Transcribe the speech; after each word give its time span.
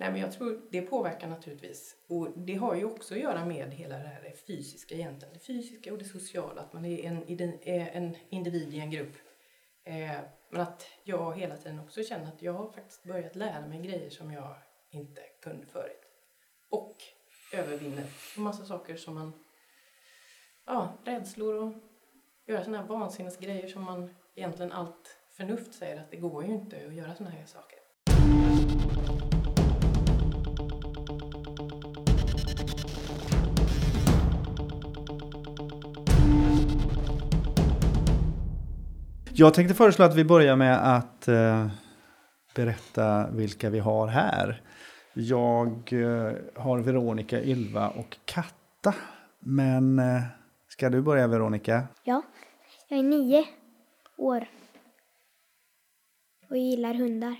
Nej, 0.00 0.12
men 0.12 0.20
jag 0.20 0.32
tror 0.32 0.60
det 0.70 0.82
påverkar 0.82 1.28
naturligtvis. 1.28 1.96
Och 2.08 2.28
det 2.36 2.54
har 2.54 2.74
ju 2.74 2.84
också 2.84 3.14
att 3.14 3.20
göra 3.20 3.44
med 3.44 3.70
hela 3.70 3.98
det 3.98 4.08
här 4.08 4.22
det 4.22 4.46
fysiska 4.46 4.94
egentligen. 4.94 5.34
Det 5.34 5.40
fysiska 5.40 5.92
och 5.92 5.98
det 5.98 6.04
sociala, 6.04 6.60
att 6.60 6.72
man 6.72 6.84
är 6.84 7.04
en, 7.04 7.22
är 7.62 7.90
en 7.90 8.16
individ 8.28 8.74
i 8.74 8.78
en 8.78 8.90
grupp. 8.90 9.16
Eh, 9.84 10.20
men 10.50 10.60
att 10.60 10.86
jag 11.04 11.38
hela 11.38 11.56
tiden 11.56 11.80
också 11.80 12.02
känner 12.02 12.28
att 12.28 12.42
jag 12.42 12.52
har 12.52 12.70
faktiskt 12.70 13.04
börjat 13.04 13.36
lära 13.36 13.66
mig 13.66 13.82
grejer 13.82 14.10
som 14.10 14.32
jag 14.32 14.54
inte 14.90 15.20
kunde 15.42 15.66
förut. 15.66 16.02
Och 16.70 16.96
övervinner 17.52 18.06
en 18.36 18.42
massa 18.42 18.64
saker 18.64 18.96
som 18.96 19.14
man, 19.14 19.32
ja, 20.66 20.98
rädslor 21.04 21.54
och 21.54 21.72
göra 22.46 22.64
sådana 22.64 22.82
här 22.82 22.88
vansinnesgrejer 22.88 23.68
som 23.68 23.84
man 23.84 24.14
egentligen 24.34 24.72
allt 24.72 25.18
förnuft 25.30 25.74
säger 25.74 26.00
att 26.00 26.10
det 26.10 26.16
går 26.16 26.44
ju 26.44 26.50
inte 26.50 26.86
att 26.86 26.94
göra 26.94 27.14
sådana 27.14 27.36
här 27.36 27.46
saker. 27.46 27.77
Jag 39.40 39.54
tänkte 39.54 39.74
föreslå 39.74 40.04
att 40.04 40.14
vi 40.14 40.24
börjar 40.24 40.56
med 40.56 40.96
att 40.96 41.28
eh, 41.28 41.66
berätta 42.54 43.30
vilka 43.30 43.70
vi 43.70 43.78
har 43.78 44.06
här. 44.06 44.62
Jag 45.14 45.92
eh, 45.92 46.32
har 46.56 46.78
Veronica, 46.78 47.42
Ylva 47.42 47.88
och 47.88 48.18
Katta. 48.24 48.94
Men 49.40 49.98
eh, 49.98 50.22
ska 50.68 50.90
du 50.90 51.02
börja 51.02 51.26
Veronica? 51.26 51.82
Ja, 52.04 52.22
jag 52.88 52.98
är 52.98 53.02
nio 53.02 53.44
år. 54.16 54.48
Och 56.50 56.56
gillar 56.56 56.94
hundar. 56.94 57.36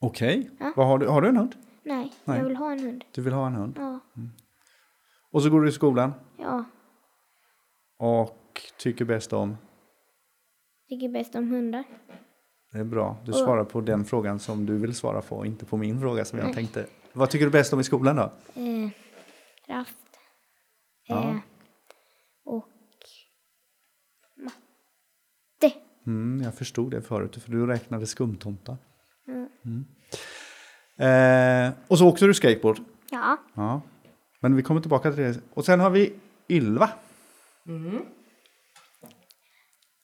Okej. 0.00 0.50
Ja. 0.60 0.72
Har, 0.84 0.98
du, 0.98 1.06
har 1.08 1.22
du 1.22 1.28
en 1.28 1.36
hund? 1.36 1.54
Nej, 1.82 2.12
Nej, 2.24 2.38
jag 2.38 2.44
vill 2.44 2.56
ha 2.56 2.72
en 2.72 2.80
hund. 2.80 3.04
Du 3.14 3.22
vill 3.22 3.32
ha 3.32 3.46
en 3.46 3.54
hund? 3.54 3.74
Ja. 3.78 4.00
Och 5.32 5.42
så 5.42 5.50
går 5.50 5.60
du 5.60 5.68
i 5.68 5.72
skolan 5.72 6.12
Ja, 6.38 6.64
och 7.98 8.60
tycker 8.78 9.04
bäst 9.04 9.32
om? 9.32 9.56
Tycker 10.88 11.08
bäst 11.08 11.34
om 11.34 11.48
hundar. 11.50 11.84
Det 12.72 12.78
är 12.78 12.84
bra. 12.84 13.16
Du 13.24 13.32
Och- 13.32 13.38
svarar 13.38 13.64
på 13.64 13.80
den 13.80 14.04
frågan 14.04 14.38
som 14.38 14.66
du 14.66 14.78
vill 14.78 14.94
svara 14.94 15.20
på, 15.22 15.46
inte 15.46 15.64
på 15.64 15.76
min 15.76 16.00
fråga 16.00 16.24
som 16.24 16.38
jag 16.38 16.52
tänkte. 16.54 16.86
Vad 17.12 17.30
tycker 17.30 17.44
du 17.44 17.50
bäst 17.52 17.72
om 17.72 17.80
i 17.80 17.84
skolan 17.84 18.16
då? 18.16 18.22
Eh, 18.54 18.90
kraft. 19.66 19.98
Ja. 21.08 21.22
Eh, 21.30 21.36
och 22.44 22.68
matte. 24.36 25.76
Mm, 26.06 26.42
jag 26.44 26.54
förstod 26.54 26.90
det 26.90 27.02
förut, 27.02 27.42
för 27.42 27.50
du 27.50 27.66
räknade 27.66 28.06
skumtomtar. 28.06 28.76
Mm. 29.64 29.84
Eh, 30.98 31.72
och 31.88 31.98
så 31.98 32.08
åkte 32.08 32.26
du 32.26 32.34
skateboard. 32.34 32.78
Ja, 33.10 33.36
Ja. 33.54 33.80
Men 34.40 34.56
vi 34.56 34.62
kommer 34.62 34.80
tillbaka 34.80 35.12
till 35.12 35.22
det. 35.22 35.40
Och 35.54 35.64
sen 35.64 35.80
har 35.80 35.90
vi 35.90 36.12
Ylva. 36.48 36.90
Mm. 37.66 38.02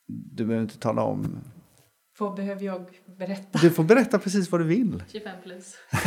Du 0.07 0.45
behöver 0.45 0.63
inte 0.63 0.79
tala 0.79 1.03
om. 1.03 1.41
Vad 2.19 2.35
behöver 2.35 2.63
jag 2.63 2.87
berätta? 3.19 3.59
Du 3.59 3.71
får 3.71 3.85
berätta 3.85 4.19
precis 4.19 4.51
vad 4.53 4.61
du 4.61 4.65
vill. 4.65 5.03
25 5.13 5.37
plus. 5.43 5.75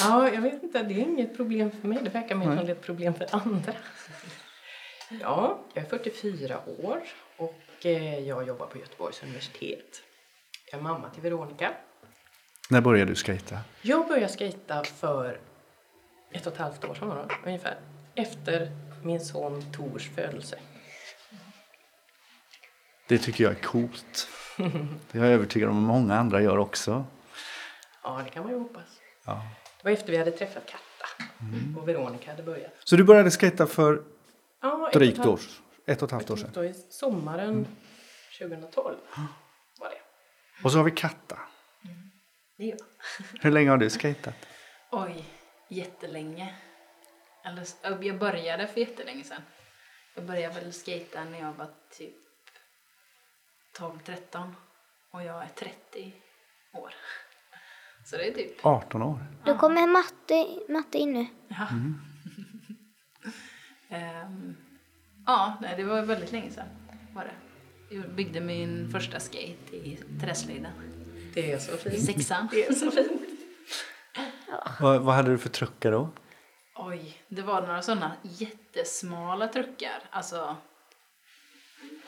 Ja, 0.00 0.28
jag 0.34 0.42
vet 0.42 0.62
inte. 0.62 0.82
Det 0.82 0.94
är 0.94 0.98
inget 0.98 1.36
problem 1.36 1.70
för 1.80 1.88
mig. 1.88 1.98
Det 2.04 2.10
verkar 2.10 2.34
mer 2.34 2.56
som 2.56 2.68
ett 2.68 2.82
problem 2.82 3.14
för 3.14 3.26
andra. 3.30 3.72
Ja, 5.20 5.58
jag 5.74 5.84
är 5.84 5.88
44 5.88 6.58
år 6.82 7.00
och 7.36 7.86
eh, 7.86 8.18
jag 8.18 8.46
jobbar 8.48 8.66
på 8.66 8.78
Göteborgs 8.78 9.22
universitet. 9.22 10.02
Jag 10.72 10.78
är 10.78 10.82
mamma 10.82 11.10
till 11.10 11.22
Veronica. 11.22 11.70
När 12.70 12.80
började 12.80 13.10
du 13.10 13.14
skejta? 13.14 13.58
Jag 13.82 14.08
började 14.08 14.32
skejta 14.32 14.84
för 14.84 15.40
ett 16.32 16.46
och 16.46 16.52
ett 16.52 16.58
halvt 16.58 16.84
år 16.84 16.94
sedan 16.94 17.28
ungefär. 17.46 17.78
Efter 18.14 18.70
min 19.04 19.20
son 19.20 19.62
Tors 19.72 20.08
födelse. 20.10 20.58
Det 23.10 23.18
tycker 23.18 23.44
jag 23.44 23.52
är 23.52 23.62
coolt. 23.62 24.28
Det 25.12 25.18
är 25.18 25.24
jag 25.24 25.32
övertygad 25.32 25.68
om 25.70 25.76
att 25.76 25.82
många 25.82 26.14
andra 26.16 26.42
gör 26.42 26.58
också. 26.58 27.04
Ja, 28.02 28.20
det 28.24 28.30
kan 28.30 28.42
man 28.42 28.52
ju 28.52 28.58
hoppas. 28.58 29.00
Ja. 29.24 29.42
Det 29.78 29.84
var 29.84 29.90
efter 29.90 30.10
vi 30.12 30.16
hade 30.18 30.30
träffat 30.30 30.66
Katta 30.66 31.24
och 31.80 31.88
Veronica 31.88 32.30
hade 32.30 32.42
börjat. 32.42 32.72
Så 32.84 32.96
du 32.96 33.04
började 33.04 33.30
skejta 33.30 33.66
för 33.66 34.02
Ja, 34.62 34.88
ett 34.88 34.94
och 34.94 35.00
drygt 35.00 35.18
ett 35.18 35.26
år, 35.26 35.30
halvt- 35.30 35.60
ett 35.86 36.02
och 36.02 36.08
ett 36.08 36.12
halvt 36.12 36.30
år 36.30 36.36
sedan. 36.36 36.50
Då 36.54 36.64
i 36.64 36.74
sommaren 36.90 37.66
2012 38.38 38.96
var 39.80 39.88
det. 39.88 40.00
Och 40.64 40.72
så 40.72 40.78
har 40.78 40.84
vi 40.84 40.90
Katta. 40.90 41.38
Ja. 42.56 42.76
Hur 43.40 43.50
länge 43.50 43.70
har 43.70 43.76
du 43.78 43.90
skejtat? 43.90 44.34
Oj, 44.90 45.24
jättelänge. 45.68 46.54
Eller, 47.44 47.66
jag 48.04 48.18
började 48.18 48.66
för 48.66 48.80
jättelänge 48.80 49.24
sedan. 49.24 49.42
Jag 50.14 50.24
började 50.24 50.60
väl 50.60 50.72
skata 50.72 51.24
när 51.24 51.40
jag 51.40 51.52
var 51.52 51.68
typ 51.98 52.14
12-13 53.78 54.52
och 55.10 55.22
jag 55.22 55.42
är 55.42 55.48
30 55.48 56.12
år. 56.72 56.94
Så 58.04 58.16
det 58.16 58.28
är 58.28 58.32
typ... 58.34 58.66
18 58.66 59.02
år. 59.02 59.26
då 59.44 59.58
kommer 59.58 59.86
matte, 59.86 60.72
matte 60.72 60.98
in 60.98 61.12
nu. 61.12 61.26
Ja. 61.48 61.66
Ehm, 63.92 64.56
ja, 65.26 65.56
nej, 65.60 65.74
det 65.76 65.84
var 65.84 66.02
väldigt 66.02 66.32
länge 66.32 66.50
sedan. 66.50 66.66
Var 67.14 67.24
det. 67.24 67.34
Jag 67.96 68.10
byggde 68.10 68.40
min 68.40 68.90
första 68.90 69.20
skate 69.20 69.76
i 69.76 69.98
träslöjden. 70.20 70.72
Det 71.34 71.52
är 71.52 71.58
så 71.58 71.74
I 71.74 71.76
fint. 71.76 72.04
sexan. 72.06 72.48
Det 72.50 72.66
är 72.66 72.72
så 72.72 72.90
fint. 72.90 73.22
Vad, 74.80 75.00
vad 75.02 75.14
hade 75.14 75.30
du 75.30 75.38
för 75.38 75.48
truckar 75.48 75.92
då? 75.92 76.08
Oj, 76.74 77.22
det 77.28 77.42
var 77.42 77.60
några 77.60 77.82
sådana 77.82 78.12
jättesmala 78.22 79.48
truckar. 79.48 80.02
Alltså, 80.10 80.56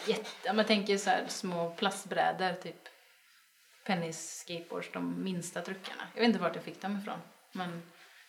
jätte, 0.06 0.50
om 0.50 0.58
jag 0.58 0.66
tänker 0.66 0.96
så 0.96 1.10
här 1.10 1.24
små 1.28 1.70
plastbrädor, 1.70 2.52
typ 2.62 2.88
Pennys 3.86 4.38
skateboards, 4.38 4.90
de 4.92 5.24
minsta 5.24 5.60
truckarna. 5.60 6.02
Jag 6.14 6.20
vet 6.20 6.28
inte 6.28 6.40
vart 6.40 6.54
jag 6.54 6.64
fick 6.64 6.82
dem 6.82 6.98
ifrån, 6.98 7.18
men 7.52 7.82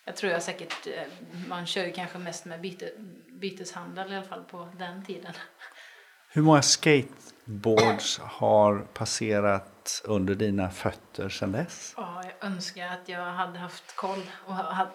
jag 0.04 0.16
tror 0.16 0.32
jag 0.32 0.42
säkert, 0.42 0.86
eh, 0.86 1.02
man 1.48 1.66
kör 1.66 1.84
ju 1.84 1.92
kanske 1.92 2.18
mest 2.18 2.44
med 2.44 2.60
byte, 2.60 2.92
byteshandel 3.40 4.12
i 4.12 4.16
alla 4.16 4.26
fall 4.26 4.44
på 4.44 4.68
den 4.78 5.04
tiden. 5.04 5.32
Hur 6.30 6.42
många 6.42 6.62
skateboards 6.62 8.18
har 8.18 8.78
passerat 8.78 10.02
under 10.04 10.34
dina 10.34 10.70
fötter 10.70 11.28
sedan 11.28 11.52
dess? 11.52 11.94
Ja, 11.96 12.22
jag 12.24 12.50
önskar 12.50 12.86
att 12.86 13.08
jag 13.08 13.24
hade 13.24 13.58
haft 13.58 13.96
koll 13.96 14.22
och 14.46 14.54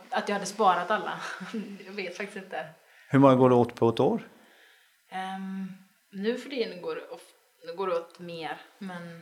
att 0.09 0.29
jag 0.29 0.35
hade 0.35 0.45
sparat 0.45 0.91
alla. 0.91 1.19
Jag 1.85 1.93
vet 1.93 2.17
faktiskt 2.17 2.43
inte. 2.43 2.69
Hur 3.09 3.19
många 3.19 3.35
går 3.35 3.49
det 3.49 3.55
åt 3.55 3.75
på 3.75 3.89
ett 3.89 3.99
år? 3.99 4.27
Um, 5.11 5.73
nu 6.11 6.37
för 6.37 6.49
tiden 6.49 6.81
går 6.81 6.95
det, 6.95 7.07
of, 7.07 7.21
går 7.77 7.87
det 7.87 7.95
åt 7.95 8.19
mer, 8.19 8.61
men 8.77 9.21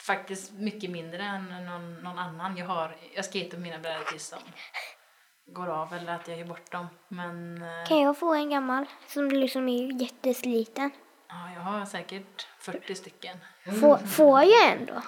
faktiskt 0.00 0.52
mycket 0.52 0.90
mindre 0.90 1.22
än 1.22 1.66
någon, 1.66 1.94
någon 1.94 2.18
annan. 2.18 2.56
Jag, 2.56 2.66
har, 2.66 2.96
jag 3.14 3.24
skater 3.24 3.58
mina 3.58 3.78
brädor 3.78 4.04
tills 4.04 4.30
de 4.30 4.38
går 5.52 5.66
av 5.66 5.94
eller 5.94 6.12
att 6.12 6.28
jag 6.28 6.38
ger 6.38 6.44
bort 6.44 6.70
dem. 6.72 6.86
Men 7.08 7.62
eh, 7.62 7.86
Kan 7.88 8.00
jag 8.00 8.18
få 8.18 8.34
en 8.34 8.50
gammal 8.50 8.86
som 9.06 9.28
liksom 9.28 9.68
är 9.68 10.02
jättesliten? 10.02 10.90
ja, 11.28 11.52
jag 11.54 11.60
har 11.60 11.84
säkert 11.84 12.48
40 12.58 12.94
stycken. 12.94 13.38
Får, 13.80 13.96
får 13.96 14.42
jag 14.42 14.72
en 14.72 14.86
då? 14.86 15.02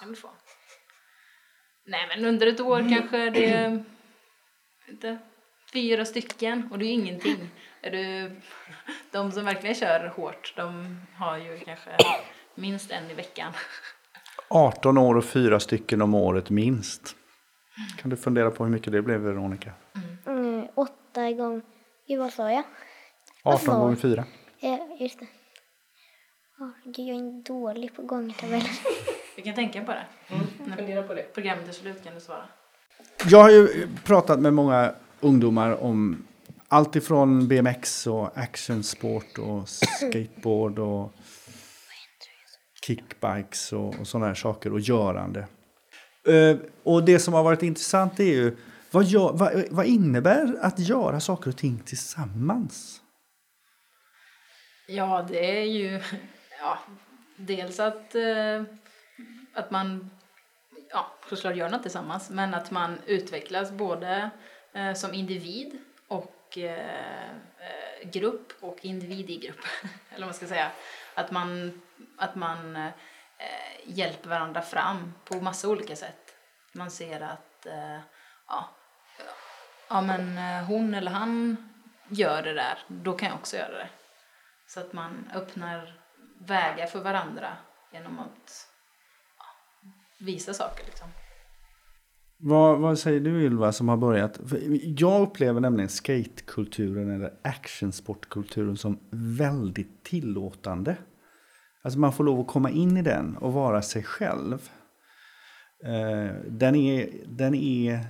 kan 0.00 0.08
du 0.08 0.16
få. 0.16 0.30
Nej, 1.84 2.06
men 2.08 2.24
under 2.24 2.46
ett 2.46 2.60
år 2.60 2.96
kanske 2.96 3.30
det 3.30 3.84
inte, 4.88 5.18
fyra 5.76 6.04
stycken 6.04 6.68
och 6.70 6.78
det 6.78 6.84
är 6.84 6.86
ju 6.86 6.92
ingenting. 6.92 7.50
Är 7.82 7.90
du, 7.90 8.36
de 9.10 9.32
som 9.32 9.44
verkligen 9.44 9.74
kör 9.74 10.06
hårt, 10.16 10.52
de 10.56 10.96
har 11.16 11.38
ju 11.38 11.58
kanske 11.58 11.90
minst 12.54 12.90
en 12.90 13.10
i 13.10 13.14
veckan. 13.14 13.52
18 14.48 14.98
år 14.98 15.14
och 15.16 15.24
fyra 15.24 15.60
stycken 15.60 16.02
om 16.02 16.14
året 16.14 16.50
minst. 16.50 17.16
Kan 17.98 18.10
du 18.10 18.16
fundera 18.16 18.50
på 18.50 18.64
hur 18.64 18.70
mycket 18.70 18.92
det 18.92 19.02
blev 19.02 19.20
Veronica? 19.20 19.70
Mm, 20.26 20.66
åtta 20.74 21.32
gånger... 21.32 21.62
Gud, 22.08 22.18
vad 22.18 22.32
sa 22.32 22.52
jag? 22.52 22.62
Vad 23.44 23.54
18 23.54 23.66
sa- 23.66 23.78
gånger 23.78 23.96
4. 23.96 24.24
Eh, 24.60 24.78
just 25.00 25.18
det. 25.18 25.26
Oh, 26.58 26.70
gud, 26.84 27.06
jag 27.08 27.16
är 27.16 27.44
dålig 27.44 27.96
på 27.96 28.02
gångtabeller. 28.02 28.70
Du 29.36 29.42
kan 29.42 29.54
tänka 29.54 29.84
på 29.84 29.92
det. 29.92 30.06
Mm. 30.28 30.76
Fundera 30.76 31.02
på 31.02 31.14
det. 31.14 31.22
Programmet 31.22 31.68
är 31.68 31.72
slut 31.72 32.04
kan 32.04 32.14
du 32.14 32.20
svara. 32.20 32.44
Jag 33.24 33.42
har 33.42 33.50
ju 33.50 33.88
pratat 34.04 34.40
med 34.40 34.54
många 34.54 34.94
ungdomar 35.20 35.82
om 35.82 36.26
allt 36.68 36.96
ifrån 36.96 37.48
BMX 37.48 38.06
och 38.06 38.38
actionsport 38.38 39.38
och 39.38 39.68
skateboard 39.68 40.78
och 40.78 41.12
kickbikes 42.86 43.72
och, 43.72 44.00
och 44.00 44.06
sådana 44.06 44.26
här 44.26 44.34
saker 44.34 44.72
och 44.72 44.80
görande. 44.80 45.46
Uh, 46.28 46.56
och 46.82 47.04
det 47.04 47.18
som 47.18 47.34
har 47.34 47.42
varit 47.42 47.62
intressant 47.62 48.20
är 48.20 48.24
ju 48.24 48.56
vad, 48.90 49.04
gör, 49.04 49.32
vad, 49.32 49.64
vad 49.70 49.86
innebär 49.86 50.56
att 50.60 50.78
göra 50.78 51.20
saker 51.20 51.50
och 51.50 51.56
ting 51.56 51.82
tillsammans? 51.84 53.00
Ja, 54.88 55.26
det 55.28 55.60
är 55.60 55.64
ju 55.64 56.00
ja, 56.60 56.78
dels 57.36 57.80
att, 57.80 58.14
uh, 58.14 58.62
att 59.54 59.70
man 59.70 60.10
ja, 60.90 61.06
såklart 61.28 61.56
gör 61.56 61.68
något 61.68 61.82
tillsammans, 61.82 62.30
men 62.30 62.54
att 62.54 62.70
man 62.70 62.98
utvecklas 63.06 63.72
både 63.72 64.30
eh, 64.76 64.94
som 64.94 65.14
individ 65.14 65.78
och 66.08 66.58
eh, 66.58 67.30
eh, 67.30 68.08
grupp 68.10 68.52
och 68.60 68.78
individ 68.82 69.30
i 69.30 69.36
grupp. 69.36 69.64
Eller 70.10 70.20
vad 70.20 70.26
man 70.26 70.34
ska 70.34 70.46
säga. 70.46 70.70
Att 71.14 71.30
man, 71.30 71.80
att 72.16 72.34
man 72.34 72.76
eh, 72.76 72.92
hjälper 73.84 74.28
varandra 74.28 74.62
fram 74.62 75.14
på 75.24 75.40
massa 75.40 75.68
olika 75.68 75.96
sätt. 75.96 76.36
Man 76.72 76.90
ser 76.90 77.20
att 77.20 77.66
eh, 77.66 78.00
ja, 78.48 78.70
ja, 79.88 80.00
men 80.00 80.38
eh, 80.38 80.64
hon 80.64 80.94
eller 80.94 81.10
han 81.10 81.56
gör 82.08 82.42
det 82.42 82.54
där, 82.54 82.78
då 82.88 83.12
kan 83.12 83.28
jag 83.28 83.38
också 83.38 83.56
göra 83.56 83.78
det. 83.78 83.88
Så 84.66 84.80
att 84.80 84.92
man 84.92 85.30
öppnar 85.34 86.00
vägar 86.38 86.86
för 86.86 87.00
varandra 87.00 87.56
genom 87.92 88.18
att 88.18 88.68
ja, 89.38 89.44
visa 90.18 90.54
saker. 90.54 90.84
Liksom. 90.84 91.08
Vad, 92.38 92.78
vad 92.78 92.98
säger 92.98 93.20
du 93.20 93.42
Ylva 93.42 93.72
som 93.72 93.88
har 93.88 93.96
börjat? 93.96 94.40
För 94.46 94.60
Jag 95.00 95.22
upplever 95.22 95.60
nämligen 95.60 95.88
skatekulturen 95.88 97.10
eller 97.10 97.32
actionsportkulturen 97.42 98.76
som 98.76 98.98
väldigt 99.10 100.04
tillåtande. 100.04 100.96
Alltså 101.82 101.98
man 101.98 102.12
får 102.12 102.24
lov 102.24 102.40
att 102.40 102.46
komma 102.46 102.70
in 102.70 102.96
i 102.96 103.02
den 103.02 103.36
och 103.36 103.52
vara 103.52 103.82
sig 103.82 104.02
själv. 104.02 104.70
Eh, 105.84 106.34
den, 106.48 106.74
är, 106.74 107.10
den 107.26 107.54
är 107.54 108.06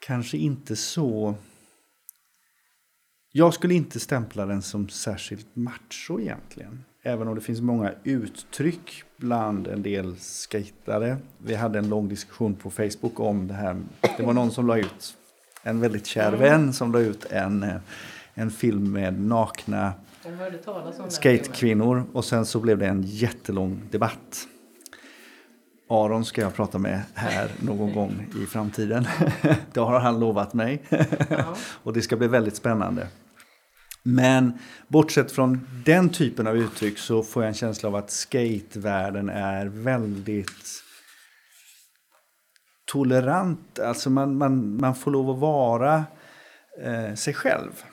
kanske 0.00 0.36
inte 0.36 0.76
så... 0.76 1.34
Jag 3.32 3.54
skulle 3.54 3.74
inte 3.74 4.00
stämpla 4.00 4.46
den 4.46 4.62
som 4.62 4.88
särskilt 4.88 5.56
macho 5.56 6.20
egentligen. 6.20 6.84
Även 7.04 7.28
om 7.28 7.34
det 7.34 7.40
finns 7.40 7.60
många 7.60 7.92
uttryck 8.04 9.04
bland 9.16 9.66
en 9.66 9.82
del 9.82 10.16
skatare. 10.16 11.16
Vi 11.38 11.54
hade 11.54 11.78
en 11.78 11.88
lång 11.88 12.08
diskussion 12.08 12.54
på 12.54 12.70
Facebook 12.70 13.20
om 13.20 13.48
det 13.48 13.54
här. 13.54 13.76
Det 14.16 14.22
var 14.22 14.32
någon 14.32 14.50
som 14.50 14.66
la 14.66 14.78
ut, 14.78 15.16
en 15.62 15.80
väldigt 15.80 16.06
kär 16.06 16.32
vän 16.32 16.72
som 16.72 16.92
la 16.92 16.98
ut 16.98 17.24
en, 17.30 17.62
eh, 17.62 17.74
en 18.34 18.50
film 18.50 18.92
med 18.92 19.20
nakna 19.20 19.92
skatekvinnor 21.08 22.04
och 22.12 22.24
sen 22.24 22.46
så 22.46 22.60
blev 22.60 22.78
det 22.78 22.86
en 22.86 23.02
jättelång 23.02 23.82
debatt. 23.90 24.48
Aron 25.88 26.24
ska 26.24 26.40
jag 26.40 26.54
prata 26.54 26.78
med 26.78 27.02
här 27.14 27.50
någon 27.60 27.94
gång 27.94 28.26
i 28.42 28.46
framtiden. 28.46 29.06
Det 29.72 29.80
har 29.80 30.00
han 30.00 30.20
lovat 30.20 30.54
mig. 30.54 30.82
Ja. 31.28 31.54
Och 31.82 31.92
det 31.92 32.02
ska 32.02 32.16
bli 32.16 32.28
väldigt 32.28 32.56
spännande. 32.56 33.06
Men 34.02 34.58
bortsett 34.88 35.32
från 35.32 35.68
den 35.84 36.10
typen 36.10 36.46
av 36.46 36.56
uttryck 36.56 36.98
så 36.98 37.22
får 37.22 37.42
jag 37.42 37.48
en 37.48 37.54
känsla 37.54 37.88
av 37.88 37.96
att 37.96 38.10
skatevärlden 38.10 39.28
är 39.28 39.66
väldigt 39.66 40.82
tolerant. 42.84 43.78
Alltså 43.78 44.10
man, 44.10 44.38
man, 44.38 44.80
man 44.80 44.94
får 44.94 45.10
lov 45.10 45.30
att 45.30 45.38
vara 45.38 46.04
eh, 46.82 47.14
sig 47.14 47.34
själv. 47.34 47.84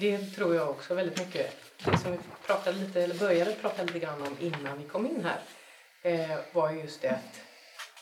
Det 0.00 0.18
tror 0.18 0.54
jag 0.54 0.70
också 0.70 0.94
väldigt 0.94 1.18
mycket. 1.18 1.46
Det 1.84 1.98
som 1.98 2.12
vi 2.12 2.18
pratade 2.46 2.78
lite, 2.78 3.02
eller 3.02 3.18
började 3.18 3.52
prata 3.52 3.82
lite 3.82 3.98
grann 3.98 4.22
om 4.22 4.36
innan 4.40 4.78
vi 4.78 4.84
kom 4.84 5.06
in 5.06 5.24
här 5.24 5.40
eh, 6.02 6.38
var 6.52 6.70
just 6.70 7.02
det 7.02 7.08
att 7.08 7.40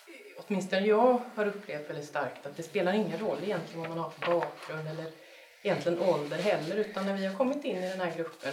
eh, 0.07 0.45
åtminstone 0.47 0.87
jag 0.87 1.21
har 1.35 1.47
upplevt 1.47 1.91
väldigt 1.91 2.09
starkt 2.09 2.47
att 2.47 2.57
det 2.57 2.63
spelar 2.63 2.93
ingen 2.93 3.19
roll 3.19 3.39
egentligen 3.43 3.81
vad 3.81 3.89
man 3.89 3.99
har 3.99 4.11
för 4.11 4.27
bakgrund 4.27 4.89
eller 4.89 5.07
egentligen 5.63 5.99
ålder 5.99 6.39
heller 6.39 6.77
utan 6.77 7.07
när 7.07 7.17
vi 7.17 7.27
har 7.27 7.35
kommit 7.35 7.65
in 7.65 7.77
i 7.77 7.89
den 7.89 8.01
här 8.01 8.17
gruppen 8.17 8.53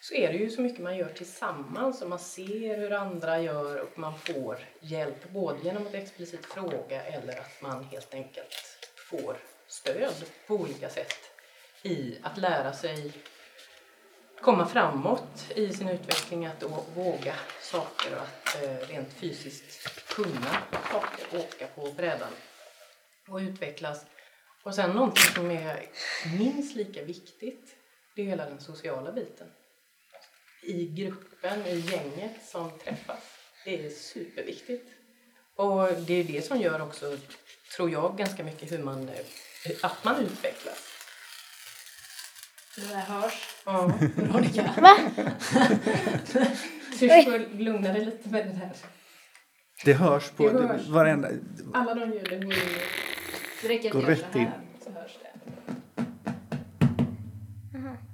så 0.00 0.14
är 0.14 0.32
det 0.32 0.38
ju 0.38 0.50
så 0.50 0.60
mycket 0.60 0.80
man 0.80 0.96
gör 0.96 1.08
tillsammans 1.08 2.02
och 2.02 2.08
man 2.08 2.18
ser 2.18 2.78
hur 2.78 2.92
andra 2.92 3.40
gör 3.40 3.80
och 3.80 3.98
man 3.98 4.18
får 4.18 4.58
hjälp 4.80 5.30
både 5.30 5.58
genom 5.62 5.86
att 5.86 5.94
explicit 5.94 6.46
fråga 6.46 7.02
eller 7.02 7.40
att 7.40 7.62
man 7.62 7.84
helt 7.84 8.14
enkelt 8.14 8.88
får 9.10 9.36
stöd 9.66 10.24
på 10.46 10.54
olika 10.54 10.88
sätt 10.88 11.30
i 11.82 12.18
att 12.22 12.38
lära 12.38 12.72
sig 12.72 13.12
komma 14.40 14.66
framåt 14.66 15.52
i 15.56 15.72
sin 15.72 15.88
utveckling, 15.88 16.46
att 16.46 16.62
våga 16.94 17.34
saker 17.62 18.16
och 18.16 18.22
att 18.22 18.62
eh, 18.62 18.88
rent 18.88 19.12
fysiskt 19.12 20.08
kunna 20.08 20.56
saker, 20.92 21.38
åka 21.38 21.66
på 21.74 21.92
brädan 21.96 22.32
och 23.28 23.38
utvecklas. 23.38 24.06
Och 24.64 24.74
sen 24.74 24.90
någonting 24.90 25.34
som 25.34 25.50
är 25.50 25.86
minst 26.38 26.76
lika 26.76 27.02
viktigt, 27.02 27.76
det 28.16 28.22
är 28.22 28.26
hela 28.26 28.44
den 28.46 28.60
sociala 28.60 29.12
biten. 29.12 29.46
I 30.62 30.86
gruppen, 30.86 31.66
i 31.66 31.78
gänget 31.78 32.48
som 32.48 32.70
träffas. 32.84 33.18
Det 33.64 33.86
är 33.86 33.90
superviktigt. 33.90 34.90
Och 35.56 35.92
det 35.92 36.14
är 36.14 36.24
det 36.24 36.46
som 36.46 36.60
gör 36.60 36.82
också, 36.82 37.18
tror 37.76 37.90
jag, 37.90 38.16
ganska 38.18 38.44
mycket 38.44 38.72
hur 38.72 38.78
man, 38.78 39.10
att 39.82 40.04
man 40.04 40.20
utvecklas. 40.20 40.78
Det 42.76 42.82
där 42.88 43.00
hörs. 43.00 43.48
Ja, 43.64 43.92
Veronica. 44.16 44.74
Va? 44.80 44.96
Du 47.00 47.08
får 47.08 47.58
lugna 47.58 47.92
dig 47.92 48.04
lite 48.04 48.28
med 48.28 48.46
det 48.46 48.52
där. 48.52 48.72
Det 49.84 49.92
hörs 49.92 50.30
på 50.30 50.48
Det 50.48 50.66
hörs. 50.66 50.86
varenda... 50.86 51.28
Alla 51.74 51.94
de 51.94 52.12
ljuden 52.12 52.44
går 52.44 52.52
in. 52.54 52.60
Det 53.64 53.70
räcker 53.70 53.88
att 53.88 54.02
göra 54.02 54.10
rätt 54.10 54.26
så 54.32 54.38
in. 54.38 54.46
här 54.46 54.60
så 54.84 54.90
hörs 54.90 55.18
det. 55.22 55.30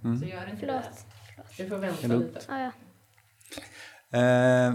Mm. 0.05 0.19
Så 0.19 0.25
gör 0.25 0.51
inte 0.51 0.57
Förlåt. 0.61 1.07
det. 1.57 1.63
Du 1.63 1.69
får 1.69 1.79
vänta 1.79 2.07
lugnt. 2.07 2.27
lite. 2.27 2.45
Ja, 2.49 2.59
ja. 2.61 4.19
Eh, 4.19 4.75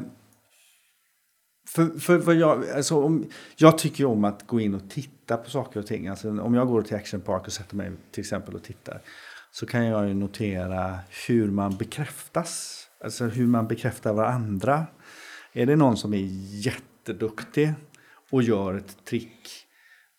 för, 1.68 2.00
för, 2.00 2.20
för 2.20 2.34
jag, 2.34 2.70
alltså, 2.70 3.04
om, 3.04 3.30
jag 3.56 3.78
tycker 3.78 4.00
ju 4.00 4.06
om 4.06 4.24
att 4.24 4.48
gå 4.48 4.60
in 4.60 4.76
och 4.76 4.90
titta 4.90 5.38
på 5.38 5.50
saker 5.50 5.80
och 5.80 5.88
ting. 5.88 6.08
Alltså, 6.08 6.42
om 6.42 6.54
jag 6.54 6.68
går 6.68 6.82
till 6.82 6.96
Action 6.96 7.22
Park 7.22 7.46
och 7.46 7.54
sätter 7.54 7.76
mig 7.76 7.92
till 8.12 8.22
exempel 8.22 8.56
och 8.56 8.64
tittar 8.64 9.02
så 9.52 9.66
kan 9.66 9.86
jag 9.86 10.08
ju 10.08 10.14
notera 10.14 11.00
hur 11.28 11.52
man 11.52 11.78
bekräftas. 11.78 12.82
Alltså 13.04 13.26
hur 13.26 13.48
man 13.48 13.68
bekräftar 13.68 14.14
varandra. 14.14 14.86
Är 15.54 15.66
det 15.66 15.76
någon 15.76 15.98
som 15.98 16.14
är 16.14 16.28
jätteduktig 16.66 17.74
och 18.30 18.44
gör 18.44 18.74
ett 18.74 19.06
trick 19.06 19.65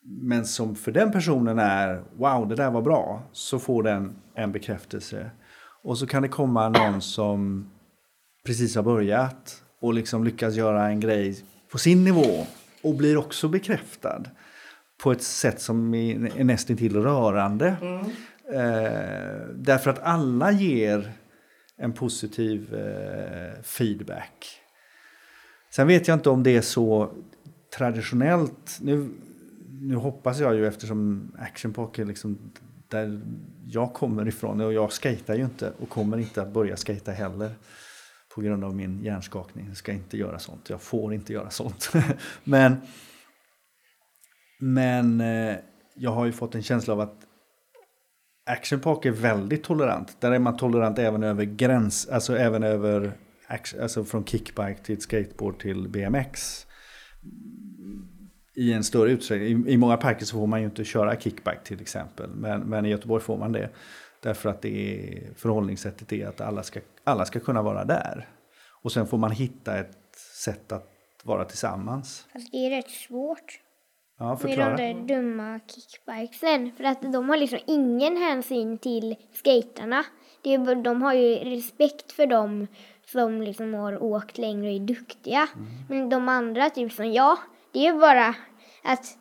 men 0.09 0.47
som 0.47 0.77
för 0.77 0.93
den 0.93 1.13
personen 1.13 1.59
är 1.59 2.03
wow, 2.17 2.49
det 2.49 2.55
där 2.55 2.71
var 2.71 2.83
bra, 2.83 3.23
så 3.33 3.59
får 3.59 3.83
den 3.83 4.17
en 4.35 4.53
bekräftelse. 4.53 5.31
Och 5.83 5.99
så 5.99 6.07
kan 6.07 6.23
det 6.23 6.29
komma 6.29 6.69
någon 6.69 7.03
som 7.03 7.71
precis 8.47 8.77
har 8.77 8.83
börjat 8.83 9.63
och 9.81 9.95
liksom 9.95 10.25
lyckas 10.25 10.55
göra 10.55 10.89
en 10.89 11.01
grej 11.01 11.45
på 11.73 11.79
sin 11.79 12.05
nivå 12.05 12.47
och 12.83 12.95
blir 12.95 13.17
också 13.17 13.49
bekräftad 13.49 14.23
på 15.03 15.13
ett 15.13 15.23
sätt 15.23 15.61
som 15.61 15.95
är, 15.95 16.45
nästintill 16.45 16.97
rörande. 16.97 17.77
Eh, 18.53 19.55
därför 19.55 19.91
att 19.91 19.99
alla 19.99 20.53
ger 20.53 21.13
en 21.77 21.93
positiv 21.93 22.75
eh, 22.75 23.63
feedback. 23.63 24.61
Sen 25.71 25.87
vet 25.87 26.09
jag 26.09 26.15
inte 26.15 26.31
om 26.31 26.43
det 26.43 26.57
är 26.57 26.61
så 26.61 27.11
traditionellt. 27.77 28.79
Nu, 28.81 29.11
nu 29.81 29.95
hoppas 29.95 30.39
jag 30.39 30.55
ju 30.55 30.67
eftersom 30.67 31.33
Action 31.39 31.73
Park 31.73 31.99
är 31.99 32.05
liksom 32.05 32.53
där 32.89 33.21
jag 33.67 33.95
kommer 33.95 34.29
ifrån 34.29 34.61
och 34.61 34.73
jag 34.73 34.93
skejtar 34.93 35.35
ju 35.35 35.45
inte 35.45 35.73
och 35.79 35.89
kommer 35.89 36.19
inte 36.19 36.43
att 36.43 36.53
börja 36.53 36.77
skejta 36.77 37.13
heller 37.13 37.51
på 38.35 38.41
grund 38.41 38.65
av 38.65 38.77
min 38.77 39.05
hjärnskakning. 39.05 39.67
Jag 39.69 39.77
ska 39.77 39.93
inte 39.93 40.17
göra 40.17 40.39
sånt. 40.39 40.71
Jag 40.71 40.83
får 40.83 41.15
inte 41.15 41.33
göra 41.33 41.51
sånt. 41.51 41.93
men 42.45 42.77
men 44.59 45.21
eh, 45.21 45.57
jag 45.95 46.11
har 46.11 46.27
ju 46.27 46.33
fått 46.33 46.55
en 46.55 46.63
känsla 46.63 46.93
av 46.93 47.01
att 47.01 47.27
Action 48.51 48.81
Park 48.81 49.05
är 49.05 49.11
väldigt 49.11 49.65
tolerant. 49.65 50.21
Där 50.21 50.33
är 50.33 50.39
man 50.39 50.57
tolerant 50.57 50.99
även 50.99 51.23
över 51.23 51.45
gräns, 51.45 52.09
alltså 52.09 52.37
även 52.37 52.63
över 52.63 53.13
alltså 53.81 54.05
från 54.05 54.25
kickbike 54.25 54.79
till 54.83 55.01
skateboard 55.01 55.61
till 55.61 55.89
BMX. 55.89 56.67
I 58.57 58.73
en 58.73 58.85
större 58.85 59.11
utsträckning. 59.11 59.67
I, 59.69 59.73
I 59.73 59.77
många 59.77 59.97
parker 59.97 60.25
så 60.25 60.37
får 60.37 60.47
man 60.47 60.61
ju 60.61 60.67
inte 60.67 60.85
köra 60.85 61.17
kickbike 61.17 61.61
till 61.65 61.81
exempel. 61.81 62.31
Men, 62.31 62.61
men 62.61 62.87
i 62.87 62.89
Göteborg 62.89 63.23
får 63.23 63.37
man 63.39 63.53
det. 63.53 63.71
Därför 64.23 64.49
att 64.49 64.63
det 64.63 64.69
är, 64.69 65.35
förhållningssättet 65.35 66.13
är 66.13 66.27
att 66.27 66.41
alla 66.41 66.63
ska, 66.63 66.81
alla 67.05 67.25
ska 67.25 67.41
kunna 67.41 67.63
vara 67.63 67.85
där. 67.85 68.29
Och 68.83 68.93
sen 68.93 69.07
får 69.07 69.19
man 69.19 69.31
hitta 69.31 69.79
ett 69.79 70.17
sätt 70.45 70.73
att 70.73 70.91
vara 71.25 71.45
tillsammans. 71.45 72.27
Alltså, 72.35 72.49
det 72.53 72.67
är 72.67 72.71
rätt 72.71 72.91
svårt 72.91 73.61
Ja, 74.19 74.39
med 74.45 74.59
de 74.59 74.77
där 74.77 75.07
dumma 75.07 75.61
kickbikesen. 75.67 76.73
För 76.77 76.85
att 76.85 77.13
de 77.13 77.29
har 77.29 77.37
liksom 77.37 77.59
ingen 77.67 78.17
hänsyn 78.17 78.79
till 78.79 79.17
skaterna. 79.33 80.05
Det 80.43 80.55
är, 80.55 80.59
bara- 80.59 80.75
de 80.75 81.03
har 81.03 81.15
ju 81.15 81.35
respekt 81.37 82.13
för 82.13 82.27
dem 82.27 82.67
som 83.13 83.43
liksom 83.43 83.75
har 83.75 84.03
åkt 84.03 84.39
längre 84.39 84.69
och 84.69 84.75
är 84.75 84.81
duktiga. 84.81 85.49
Men 85.89 86.09
de 86.09 86.29
andra, 86.29 86.71
typ 86.71 86.93
som 86.93 87.13
jag, 87.13 87.39
det 87.73 87.87
är 87.87 87.93
bara 87.93 88.35
att 88.83 89.19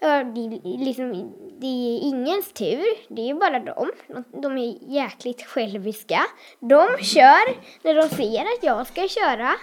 ja, 0.00 0.24
det, 0.24 0.40
är 0.40 0.84
liksom, 0.84 1.32
det 1.60 1.66
är 1.66 2.00
ingens 2.00 2.52
tur. 2.52 3.14
Det 3.14 3.30
är 3.30 3.34
bara 3.34 3.60
dem. 3.60 3.90
De, 4.06 4.24
de 4.42 4.58
är 4.58 4.92
jäkligt 4.94 5.42
själviska. 5.42 6.20
De 6.60 6.98
kör 6.98 7.56
när 7.82 7.94
de 7.94 8.08
ser 8.08 8.40
att 8.40 8.62
jag 8.62 8.86
ska 8.86 9.08
köra. 9.08 9.54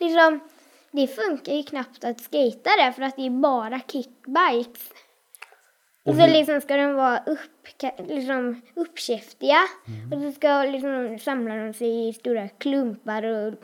Liksom, 0.00 0.40
det 0.90 1.06
funkar 1.06 1.52
ju 1.52 1.62
knappt 1.62 2.04
att 2.04 2.20
skata 2.20 2.70
där 2.76 2.92
för 2.92 3.02
att 3.02 3.16
det 3.16 3.26
är 3.26 3.30
bara 3.30 3.80
kickbikes. 3.80 4.90
Och, 6.04 6.14
så 6.14 6.26
liksom 6.26 6.60
ska 6.60 6.76
de 6.76 6.94
vara 6.94 7.18
upp, 7.18 7.66
liksom 8.08 8.62
uppkäftiga. 8.74 9.58
Och 10.12 10.22
så 10.22 10.32
ska 10.32 10.62
liksom 10.62 11.18
samla 11.18 11.56
de 11.56 11.74
sig 11.74 12.08
i 12.08 12.12
stora 12.12 12.48
klumpar 12.48 13.22
och 13.22 13.54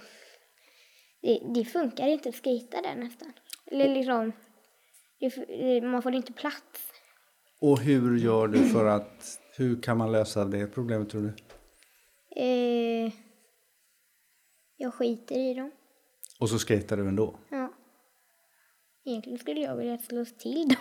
det, 1.23 1.41
det 1.55 1.65
funkar 1.65 2.07
inte 2.07 2.29
att 2.29 2.35
skata 2.35 2.83
där 2.83 2.95
nästan. 2.95 3.33
Eller 3.71 3.95
liksom, 3.95 4.33
man 5.91 6.03
får 6.03 6.15
inte 6.15 6.33
plats. 6.33 6.93
Och 7.61 7.81
hur 7.81 8.19
gör 8.19 8.49
du 8.49 8.69
för 8.69 8.87
att, 8.87 9.41
hur 9.57 9.83
kan 9.83 9.99
man 9.99 10.13
lösa 10.13 10.45
det 10.45 10.67
problemet 10.67 11.11
tror 11.11 11.23
du? 11.23 11.35
Eh, 12.43 13.13
jag 14.77 14.95
skiter 14.95 15.39
i 15.39 15.55
dem. 15.55 15.71
Och 16.41 16.49
så 16.49 16.59
skater 16.59 16.97
du 16.97 17.09
ändå? 17.09 17.39
Ja. 17.49 17.73
Egentligen 19.05 19.39
skulle 19.39 19.61
jag 19.61 19.77
vilja 19.77 19.99
slå 19.99 20.25
till 20.25 20.69
dem. 20.69 20.77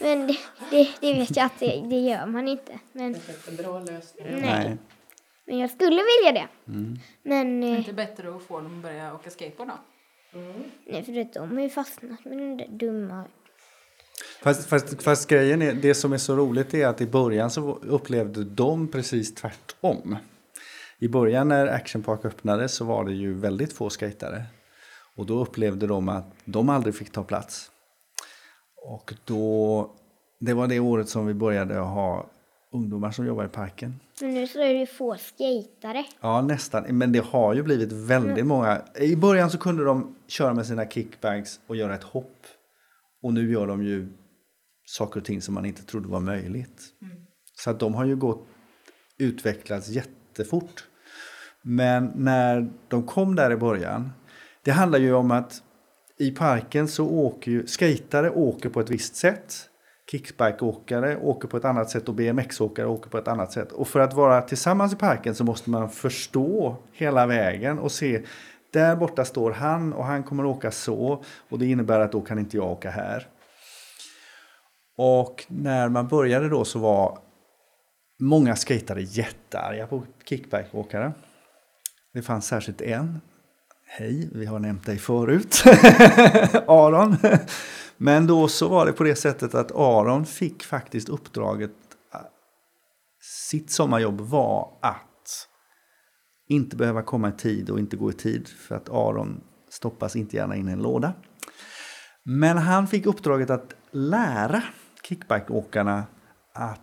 Men 0.00 0.26
det, 0.26 0.38
det, 0.70 0.88
det 1.00 1.14
vet 1.14 1.36
jag 1.36 1.46
att 1.46 1.58
det, 1.60 1.84
det 1.90 2.00
gör 2.00 2.26
man 2.26 2.48
inte. 2.48 2.80
Men, 2.92 3.12
Det 3.12 3.18
är 3.28 3.50
inte 3.50 3.62
bra 3.62 3.80
lösning. 3.80 4.26
Nej. 4.40 4.76
men 5.46 5.58
jag 5.58 5.70
skulle 5.70 6.02
vilja 6.02 6.32
det. 6.32 6.48
Men 7.22 7.62
Är 7.62 7.66
det 7.66 7.72
eh, 7.72 7.78
inte 7.78 7.92
bättre 7.92 8.36
att 8.36 8.42
få 8.42 8.60
dem 8.60 8.76
att 8.76 8.82
börja 8.82 9.14
åka 9.14 9.30
skateboard 9.30 9.68
då? 9.68 9.78
Mm. 10.34 10.62
nej, 10.86 11.04
för 11.04 11.34
de 11.34 11.56
har 11.56 11.62
ju 11.62 11.68
fastnat 11.68 12.24
med 12.24 12.38
den 12.38 12.56
där 12.56 12.68
dumma... 12.68 13.24
Fast, 14.42 14.68
fast, 14.68 15.02
fast 15.02 15.28
grejen 15.28 15.62
är, 15.62 15.72
det 15.72 15.94
som 15.94 16.12
är 16.12 16.18
så 16.18 16.36
roligt 16.36 16.74
är 16.74 16.86
att 16.86 17.00
i 17.00 17.06
början 17.06 17.50
så 17.50 17.74
upplevde 17.74 18.44
de 18.44 18.88
precis 18.88 19.34
tvärtom. 19.34 20.16
I 20.98 21.08
början 21.08 21.48
när 21.48 21.66
Action 21.66 22.02
Park 22.02 22.24
öppnade 22.24 22.68
så 22.68 22.84
var 22.84 23.04
det 23.04 23.12
ju 23.12 23.34
väldigt 23.34 23.72
få 23.72 23.90
skatare. 23.90 24.44
Och 25.16 25.26
då 25.26 25.42
upplevde 25.42 25.86
de 25.86 26.08
att 26.08 26.32
de 26.44 26.68
aldrig 26.68 26.94
fick 26.94 27.12
ta 27.12 27.24
plats. 27.24 27.70
Och 28.76 29.14
då, 29.24 29.90
det 30.40 30.54
var 30.54 30.66
det 30.66 30.80
året 30.80 31.08
som 31.08 31.26
vi 31.26 31.34
började 31.34 31.74
ha 31.74 32.30
ungdomar 32.72 33.10
som 33.10 33.26
jobbar 33.26 33.44
i 33.44 33.48
parken. 33.48 34.00
Men 34.20 34.34
nu 34.34 34.46
så 34.46 34.60
är 34.60 34.72
det 34.74 34.80
ju 34.80 34.86
få 34.86 35.16
skatare. 35.16 36.04
Ja, 36.20 36.42
nästan. 36.42 36.82
Men 36.98 37.12
det 37.12 37.24
har 37.24 37.54
ju 37.54 37.62
blivit 37.62 37.92
väldigt 37.92 38.46
många. 38.46 38.82
I 38.96 39.16
början 39.16 39.50
så 39.50 39.58
kunde 39.58 39.84
de 39.84 40.16
köra 40.26 40.54
med 40.54 40.66
sina 40.66 40.86
kickbags 40.86 41.60
och 41.66 41.76
göra 41.76 41.94
ett 41.94 42.02
hopp. 42.02 42.46
Och 43.22 43.32
nu 43.34 43.52
gör 43.52 43.66
de 43.66 43.82
ju 43.84 44.08
saker 44.84 45.20
och 45.20 45.26
ting 45.26 45.42
som 45.42 45.54
man 45.54 45.64
inte 45.64 45.82
trodde 45.82 46.08
var 46.08 46.20
möjligt. 46.20 46.82
Så 47.56 47.70
att 47.70 47.80
de 47.80 47.94
har 47.94 48.04
ju 48.04 48.16
gått, 48.16 48.46
utvecklats 49.18 49.88
jättefort. 49.88 50.84
Men 51.62 52.12
när 52.14 52.72
de 52.88 53.02
kom 53.06 53.34
där 53.34 53.52
i 53.52 53.56
början, 53.56 54.10
det 54.64 54.70
handlar 54.70 54.98
ju 54.98 55.12
om 55.12 55.30
att 55.30 55.62
i 56.18 56.30
parken 56.30 56.88
så 56.88 57.08
åker 57.08 57.50
ju, 57.50 57.66
skatare 57.66 58.30
åker 58.30 58.68
på 58.68 58.80
ett 58.80 58.90
visst 58.90 59.16
sätt. 59.16 59.69
Kickbikeåkare 60.10 61.16
åker 61.16 61.48
på 61.48 61.56
ett 61.56 61.64
annat 61.64 61.90
sätt 61.90 62.08
och 62.08 62.14
BMX-åkare 62.14 62.86
åker 62.86 63.10
på 63.10 63.18
ett 63.18 63.28
annat 63.28 63.52
sätt. 63.52 63.72
Och 63.72 63.88
för 63.88 64.00
att 64.00 64.14
vara 64.14 64.42
tillsammans 64.42 64.92
i 64.92 64.96
parken 64.96 65.34
så 65.34 65.44
måste 65.44 65.70
man 65.70 65.90
förstå 65.90 66.76
hela 66.92 67.26
vägen 67.26 67.78
och 67.78 67.92
se 67.92 68.22
där 68.72 68.96
borta 68.96 69.24
står 69.24 69.50
han 69.50 69.92
och 69.92 70.04
han 70.04 70.22
kommer 70.22 70.44
åka 70.44 70.70
så 70.70 71.24
och 71.48 71.58
det 71.58 71.66
innebär 71.66 72.00
att 72.00 72.12
då 72.12 72.20
kan 72.20 72.38
inte 72.38 72.56
jag 72.56 72.70
åka 72.70 72.90
här. 72.90 73.26
Och 74.96 75.44
när 75.48 75.88
man 75.88 76.08
började 76.08 76.48
då 76.48 76.64
så 76.64 76.78
var 76.78 77.18
många 78.20 78.56
skejtare 78.56 79.02
jättearga 79.02 79.86
på 79.86 80.02
kickbikeåkare. 80.24 81.12
Det 82.12 82.22
fanns 82.22 82.46
särskilt 82.46 82.80
en. 82.80 83.20
Hej, 83.92 84.28
vi 84.32 84.46
har 84.46 84.58
nämnt 84.58 84.86
dig 84.86 84.98
förut. 84.98 85.62
Aron. 86.66 87.16
Men 87.96 88.26
då 88.26 88.48
så 88.48 88.68
var 88.68 88.86
det 88.86 88.92
på 88.92 89.04
det 89.04 89.14
sättet 89.14 89.54
att 89.54 89.72
Aron 89.72 90.26
fick 90.26 90.62
faktiskt 90.62 91.08
uppdraget. 91.08 91.70
Sitt 93.50 93.70
sommarjobb 93.70 94.20
var 94.20 94.78
att 94.82 95.48
inte 96.48 96.76
behöva 96.76 97.02
komma 97.02 97.28
i 97.28 97.32
tid 97.32 97.70
och 97.70 97.78
inte 97.78 97.96
gå 97.96 98.10
i 98.10 98.12
tid. 98.12 98.48
För 98.48 98.74
att 98.74 98.88
Aron 98.88 99.40
stoppas 99.70 100.16
inte 100.16 100.36
gärna 100.36 100.56
in 100.56 100.68
i 100.68 100.72
en 100.72 100.82
låda. 100.82 101.12
Men 102.24 102.58
han 102.58 102.88
fick 102.88 103.06
uppdraget 103.06 103.50
att 103.50 103.74
lära 103.90 104.62
kickbikeåkarna 105.02 106.04
att 106.54 106.80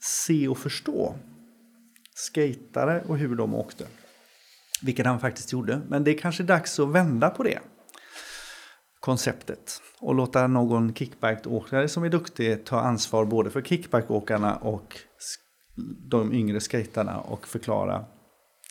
se 0.00 0.48
och 0.48 0.58
förstå 0.58 1.14
skatare 2.14 3.04
och 3.08 3.18
hur 3.18 3.36
de 3.36 3.54
åkte. 3.54 3.86
Vilket 4.84 5.06
han 5.06 5.20
faktiskt 5.20 5.52
gjorde. 5.52 5.80
Men 5.88 6.04
det 6.04 6.10
är 6.10 6.18
kanske 6.18 6.42
dags 6.42 6.80
att 6.80 6.88
vända 6.88 7.30
på 7.30 7.42
det 7.42 7.60
konceptet 9.04 9.82
och 9.98 10.14
låta 10.14 10.46
någon 10.46 10.94
kickbikeåkare 10.94 11.88
som 11.88 12.04
är 12.04 12.08
duktig 12.08 12.64
ta 12.66 12.80
ansvar 12.80 13.24
både 13.24 13.50
för 13.50 13.62
kickbikeåkarna 13.62 14.56
och 14.56 14.98
de 16.10 16.32
yngre 16.32 16.60
skejtarna 16.60 17.20
och 17.20 17.48
förklara 17.48 18.04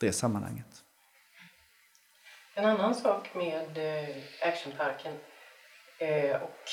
det 0.01 0.11
sammanhanget. 0.11 0.67
En 2.55 2.65
annan 2.65 2.95
sak 2.95 3.29
med 3.35 3.77
eh, 3.77 4.15
Actionparken 4.47 5.13
eh, 5.99 6.41
och 6.41 6.63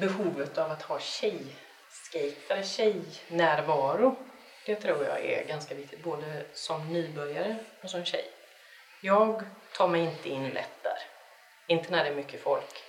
behovet 0.00 0.58
av 0.58 0.70
att 0.70 0.82
ha 0.82 0.98
tjejskejtare, 0.98 2.62
tjejnärvaro. 2.64 4.16
Det 4.66 4.74
tror 4.74 5.04
jag 5.04 5.24
är 5.24 5.48
ganska 5.48 5.74
viktigt, 5.74 6.02
både 6.02 6.46
som 6.52 6.92
nybörjare 6.92 7.56
och 7.82 7.90
som 7.90 8.04
tjej. 8.04 8.24
Jag 9.00 9.42
tar 9.76 9.88
mig 9.88 10.04
inte 10.04 10.28
in 10.28 10.48
lätt 10.48 10.82
där. 10.82 10.98
Inte 11.66 11.90
när 11.90 12.04
det 12.04 12.10
är 12.10 12.14
mycket 12.14 12.42
folk. 12.42 12.82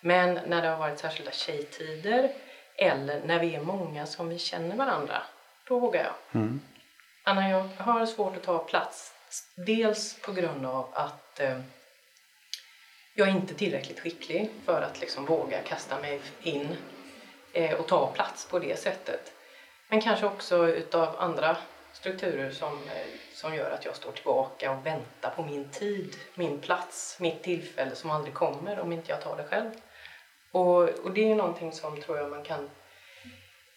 Men 0.00 0.34
när 0.34 0.62
det 0.62 0.68
har 0.68 0.76
varit 0.76 0.98
särskilda 0.98 1.32
tjejtider 1.32 2.32
eller 2.76 3.20
när 3.24 3.38
vi 3.38 3.54
är 3.54 3.60
många 3.60 4.06
som 4.06 4.28
vi 4.28 4.38
känner 4.38 4.76
varandra, 4.76 5.22
då 5.64 5.78
vågar 5.78 6.04
jag. 6.04 6.40
Anna, 7.22 7.50
jag 7.50 7.68
har 7.76 8.06
svårt 8.06 8.36
att 8.36 8.42
ta 8.42 8.58
plats. 8.58 9.14
Dels 9.66 10.20
på 10.20 10.32
grund 10.32 10.66
av 10.66 10.88
att 10.92 11.40
eh, 11.40 11.60
jag 13.14 13.28
är 13.28 13.32
inte 13.32 13.54
tillräckligt 13.54 14.00
skicklig 14.00 14.50
för 14.64 14.82
att 14.82 15.00
liksom 15.00 15.24
våga 15.24 15.62
kasta 15.62 16.00
mig 16.00 16.20
in 16.42 16.76
eh, 17.52 17.80
och 17.80 17.86
ta 17.86 18.06
plats 18.06 18.48
på 18.48 18.58
det 18.58 18.78
sättet. 18.78 19.32
Men 19.88 20.00
kanske 20.00 20.26
också 20.26 20.68
utav 20.68 21.16
andra 21.18 21.56
strukturer 22.00 22.50
som, 22.50 22.72
eh, 22.74 23.06
som 23.34 23.54
gör 23.54 23.70
att 23.70 23.84
jag 23.84 23.96
står 23.96 24.12
tillbaka 24.12 24.70
och 24.70 24.86
väntar 24.86 25.30
på 25.30 25.42
min 25.42 25.70
tid, 25.70 26.16
min 26.34 26.60
plats, 26.60 27.16
mitt 27.20 27.42
tillfälle 27.42 27.94
som 27.94 28.10
aldrig 28.10 28.34
kommer 28.34 28.78
om 28.78 28.92
inte 28.92 29.10
jag 29.10 29.22
tar 29.22 29.36
det 29.36 29.44
själv. 29.44 29.70
Och, 30.52 30.88
och 30.88 31.10
det 31.14 31.20
är 31.20 31.28
ju 31.28 31.34
någonting 31.34 31.72
som 31.72 32.00
tror 32.00 32.18
jag 32.18 32.30
man 32.30 32.44
kan 32.44 32.70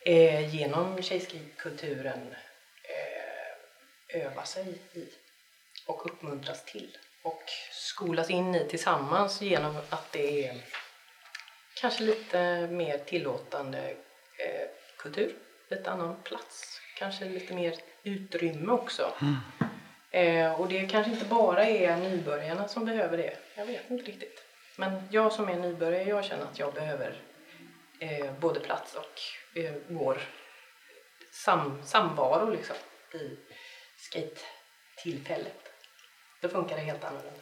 eh, 0.05 0.55
genom 0.55 1.01
tjejskrivkulturen 1.01 2.35
eh, 2.83 4.21
öva 4.21 4.43
sig 4.43 4.81
i 4.93 5.07
och 5.87 6.05
uppmuntras 6.05 6.65
till 6.65 6.97
och 7.23 7.43
skolas 7.71 8.29
in 8.29 8.55
i 8.55 8.67
tillsammans 8.69 9.41
genom 9.41 9.77
att 9.89 10.11
det 10.11 10.47
är 10.47 10.61
kanske 11.81 12.03
lite 12.03 12.67
mer 12.67 12.97
tillåtande 12.97 13.89
eh, 14.37 14.67
kultur, 14.97 15.35
lite 15.69 15.91
annan 15.91 16.23
plats, 16.23 16.81
kanske 17.01 17.25
lite 17.25 17.53
mer 17.53 17.73
utrymme 18.03 18.71
också. 18.71 19.13
Eh, 20.11 20.61
och 20.61 20.67
det 20.67 20.85
kanske 20.85 21.11
inte 21.11 21.25
bara 21.25 21.65
är 21.65 21.97
nybörjarna 21.97 22.67
som 22.67 22.85
behöver 22.85 23.17
det, 23.17 23.37
jag 23.57 23.65
vet 23.65 23.91
inte 23.91 24.03
riktigt. 24.03 24.43
Men 24.77 25.01
jag 25.11 25.31
som 25.31 25.49
är 25.49 25.59
nybörjare, 25.59 26.09
jag 26.09 26.25
känner 26.25 26.43
att 26.43 26.59
jag 26.59 26.73
behöver 26.73 27.21
eh, 27.99 28.33
både 28.39 28.59
plats 28.59 28.95
och 28.95 29.59
eh, 29.59 29.73
vår 29.87 30.17
sam, 31.45 31.83
samvaro 31.83 32.49
liksom 32.49 32.75
i 33.13 33.37
skate-tillfället. 33.97 35.61
Då 36.41 36.49
funkar 36.49 36.75
det 36.75 36.81
helt 36.81 37.03
annorlunda. 37.03 37.41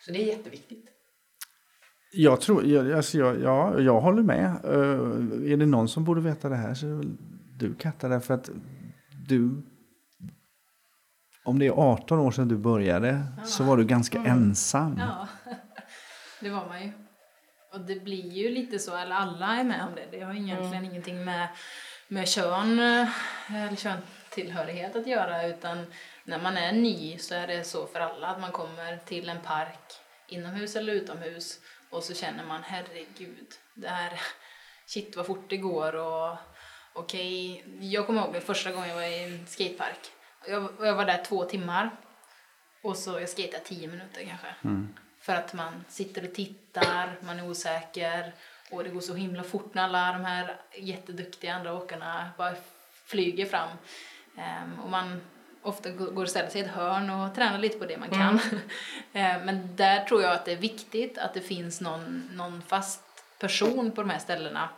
Så 0.00 0.12
det 0.12 0.18
är 0.18 0.36
jätteviktigt. 0.36 0.86
Jag 2.12 2.40
tror, 2.40 2.64
jag, 2.64 2.92
alltså 2.92 3.18
jag, 3.18 3.42
ja, 3.42 3.80
jag 3.80 4.00
håller 4.00 4.22
med. 4.22 4.60
Uh, 4.64 5.52
är 5.52 5.56
det 5.56 5.66
någon 5.66 5.88
som 5.88 6.04
borde 6.04 6.20
veta 6.20 6.48
det 6.48 6.56
här 6.56 6.74
så 6.74 6.86
är 6.86 6.90
det 6.90 6.96
väl 6.96 7.16
du 7.58 7.74
Katta. 7.74 8.08
Därför 8.08 8.34
att 8.34 8.50
du, 9.26 9.62
om 11.44 11.58
det 11.58 11.66
är 11.66 11.70
18 11.70 12.18
år 12.18 12.30
sedan 12.30 12.48
du 12.48 12.56
började 12.56 13.26
så 13.44 13.64
var 13.64 13.76
du 13.76 13.84
ganska 13.84 14.18
ensam. 14.18 14.96
Ja, 14.98 15.28
det 16.40 16.50
var 16.50 16.66
man 16.66 16.82
ju. 16.82 16.92
Och 17.72 17.80
det 17.80 18.04
blir 18.04 18.32
ju 18.32 18.50
lite 18.50 18.78
så, 18.78 18.96
eller 18.96 19.16
alla 19.16 19.46
är 19.46 19.64
med 19.64 19.86
om 19.86 19.94
det. 19.94 20.06
Det 20.10 20.20
har 20.20 20.34
egentligen 20.34 20.84
ingenting 20.84 21.24
med, 21.24 21.48
med 22.08 22.28
kön 22.28 22.78
eller 23.48 23.76
köntillhörighet 23.76 24.96
att 24.96 25.06
göra 25.06 25.46
utan 25.46 25.86
när 26.24 26.42
man 26.42 26.56
är 26.56 26.72
ny 26.72 27.18
så 27.18 27.34
är 27.34 27.46
det 27.46 27.64
så 27.64 27.86
för 27.86 28.00
alla 28.00 28.26
att 28.26 28.40
man 28.40 28.52
kommer 28.52 28.98
till 29.04 29.28
en 29.28 29.40
park 29.40 29.92
inomhus 30.28 30.76
eller 30.76 30.92
utomhus 30.92 31.60
och 31.90 32.02
så 32.02 32.14
känner 32.14 32.44
man 32.44 32.62
herregud, 32.62 33.46
det 33.74 33.88
här, 33.88 34.20
shit 34.86 35.16
vad 35.16 35.26
fort 35.26 35.50
det 35.50 35.56
går 35.56 35.94
och 35.94 36.36
okej, 36.96 37.64
jag 37.80 38.06
kommer 38.06 38.22
ihåg 38.22 38.42
första 38.42 38.72
gången 38.72 38.88
jag 38.88 38.96
var 38.96 39.02
i 39.02 39.24
en 39.24 39.46
skatepark. 39.46 40.10
Jag, 40.48 40.68
jag 40.80 40.94
var 40.94 41.04
där 41.04 41.24
två 41.24 41.44
timmar 41.44 41.90
och 42.82 42.96
så 42.96 43.20
jag 43.20 43.28
skejtade 43.28 43.64
tio 43.64 43.88
minuter 43.88 44.24
kanske. 44.24 44.46
För 45.20 45.34
att 45.34 45.54
man 45.54 45.84
sitter 45.88 46.28
och 46.28 46.34
tittar, 46.34 47.16
man 47.20 47.38
är 47.38 47.50
osäker 47.50 48.32
och 48.70 48.84
det 48.84 48.90
går 48.90 49.00
så 49.00 49.14
himla 49.14 49.42
fort 49.42 49.74
när 49.74 49.82
alla 49.82 50.12
de 50.12 50.24
här 50.24 50.56
jätteduktiga 50.74 51.54
andra 51.54 51.74
åkarna 51.74 52.30
bara 52.38 52.54
flyger 53.04 53.46
fram. 53.46 53.68
Um, 54.36 54.80
och 54.80 54.90
man 54.90 55.20
ofta 55.62 55.90
går 55.90 56.22
och 56.22 56.30
ställer 56.30 56.48
sig 56.48 56.60
i 56.60 56.64
ett 56.64 56.70
hörn 56.70 57.10
och 57.10 57.34
tränar 57.34 57.58
lite 57.58 57.78
på 57.78 57.84
det 57.84 57.98
man 57.98 58.10
kan. 58.10 58.40
Mm. 59.12 59.46
Men 59.46 59.76
där 59.76 60.04
tror 60.04 60.22
jag 60.22 60.32
att 60.32 60.44
det 60.44 60.52
är 60.52 60.56
viktigt 60.56 61.18
att 61.18 61.34
det 61.34 61.40
finns 61.40 61.80
någon, 61.80 62.30
någon 62.32 62.62
fast 62.62 63.02
person 63.38 63.90
på 63.90 64.02
de 64.02 64.10
här 64.10 64.18
ställena 64.18 64.68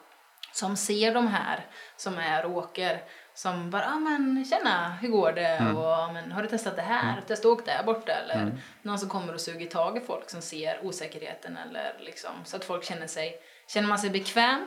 som 0.59 0.77
ser 0.77 1.15
de 1.15 1.27
här 1.27 1.67
som 1.97 2.19
är 2.19 2.45
och 2.45 2.57
åker 2.57 3.03
som 3.35 3.71
bara, 3.71 3.87
ah, 3.87 3.99
men 3.99 4.45
tjena, 4.45 4.91
hur 5.03 5.09
går 5.09 5.33
det? 5.33 5.47
Mm. 5.47 5.77
Och, 5.77 6.13
men, 6.13 6.33
har 6.33 6.43
du 6.43 6.49
testat 6.49 6.77
det 6.77 6.83
här? 6.83 7.13
Mm. 7.13 7.25
Testa 7.25 7.49
åk 7.49 7.67
där 7.67 7.83
borta? 7.83 8.13
Eller 8.13 8.35
mm. 8.35 8.59
någon 8.83 8.99
som 8.99 9.09
kommer 9.09 9.35
och 9.35 9.41
suger 9.41 9.67
tag 9.67 9.97
i 9.97 10.01
folk 10.01 10.31
som 10.31 10.43
ser 10.43 10.87
osäkerheten 10.87 11.57
eller 11.57 11.97
liksom, 12.01 12.31
så 12.45 12.57
att 12.57 12.65
folk 12.65 12.85
känner 12.85 13.07
sig, 13.07 13.43
känner 13.69 13.89
man 13.89 13.99
sig 13.99 14.11
bekväm 14.11 14.67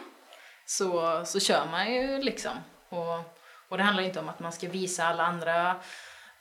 så, 0.65 1.21
så 1.25 1.39
kör 1.39 1.65
man 1.71 1.93
ju 1.93 2.21
liksom. 2.23 2.53
Och, 2.89 3.17
och 3.69 3.77
det 3.77 3.83
handlar 3.83 4.03
inte 4.03 4.19
om 4.19 4.29
att 4.29 4.39
man 4.39 4.51
ska 4.51 4.69
visa 4.69 5.05
alla 5.05 5.23
andra 5.23 5.71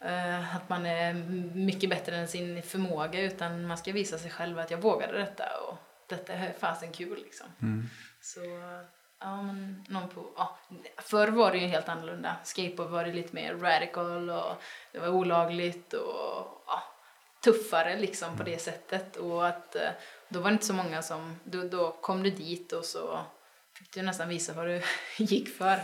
uh, 0.05 0.57
att 0.57 0.69
man 0.69 0.87
är 0.87 1.15
mycket 1.55 1.91
bättre 1.91 2.17
än 2.17 2.29
sin 2.29 2.63
förmåga 2.63 3.21
utan 3.21 3.67
man 3.67 3.79
ska 3.79 3.93
visa 3.93 4.19
sig 4.19 4.31
själv 4.31 4.59
att 4.59 4.71
jag 4.71 4.79
vågade 4.79 5.19
detta 5.19 5.45
och 5.69 5.79
detta 6.09 6.33
är 6.33 6.53
fasen 6.59 6.93
kul 6.93 7.19
liksom. 7.23 7.47
Mm. 7.63 7.89
Så 8.21 8.41
Ja, 9.21 9.43
men 9.43 9.85
någon 9.89 10.09
på, 10.09 10.27
ja. 10.37 10.59
Förr 10.97 11.29
var 11.29 11.53
det 11.53 11.59
ju 11.59 11.67
helt 11.67 11.89
annorlunda. 11.89 12.37
Skateboard 12.45 12.91
var 12.91 13.05
det 13.05 13.13
lite 13.13 13.35
mer 13.35 13.55
radical 13.55 14.31
och 14.31 14.63
det 14.93 14.99
var 14.99 15.09
olagligt 15.09 15.93
och 15.93 16.63
ja, 16.67 16.83
tuffare 17.45 17.99
liksom 17.99 18.37
på 18.37 18.43
det 18.43 18.59
sättet. 18.59 19.17
Och 19.17 19.47
att 19.47 19.77
eh, 19.77 19.91
då 20.29 20.41
var 20.41 20.51
det 20.51 20.53
inte 20.53 20.67
så 20.67 20.75
många 20.75 21.03
som, 21.03 21.37
då, 21.45 21.63
då 21.63 21.97
kom 22.01 22.23
du 22.23 22.31
dit 22.31 22.73
och 22.73 22.85
så 22.85 23.21
fick 23.79 23.93
du 23.95 24.03
nästan 24.03 24.29
visa 24.29 24.53
vad 24.53 24.67
du 24.67 24.83
gick 25.19 25.49
för. 25.49 25.77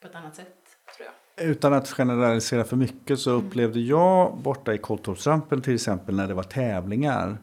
På 0.00 0.08
ett 0.08 0.14
annat 0.14 0.36
sätt 0.36 0.54
tror 0.96 1.08
jag. 1.36 1.46
Utan 1.46 1.72
att 1.72 1.88
generalisera 1.88 2.64
för 2.64 2.76
mycket 2.76 3.18
så 3.18 3.30
upplevde 3.30 3.80
jag 3.80 4.36
borta 4.36 4.74
i 4.74 4.78
Kolltorpsrampen 4.78 5.62
till 5.62 5.74
exempel 5.74 6.16
när 6.16 6.28
det 6.28 6.34
var 6.34 6.42
tävlingar 6.42 7.38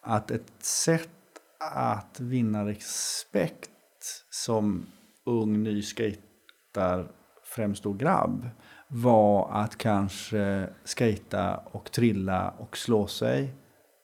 att 0.00 0.30
ett 0.30 0.64
sätt 0.64 1.10
att 1.58 2.20
vinna 2.20 2.66
respekt 2.66 3.71
som 4.34 4.86
ung 5.24 5.62
ny 5.62 5.82
skater, 5.82 7.08
främst 7.44 7.82
då 7.82 7.92
grabb, 7.92 8.48
var 8.88 9.52
att 9.52 9.78
kanske 9.78 10.68
skata 10.84 11.56
och 11.56 11.92
trilla 11.92 12.50
och 12.50 12.76
slå 12.76 13.06
sig, 13.06 13.54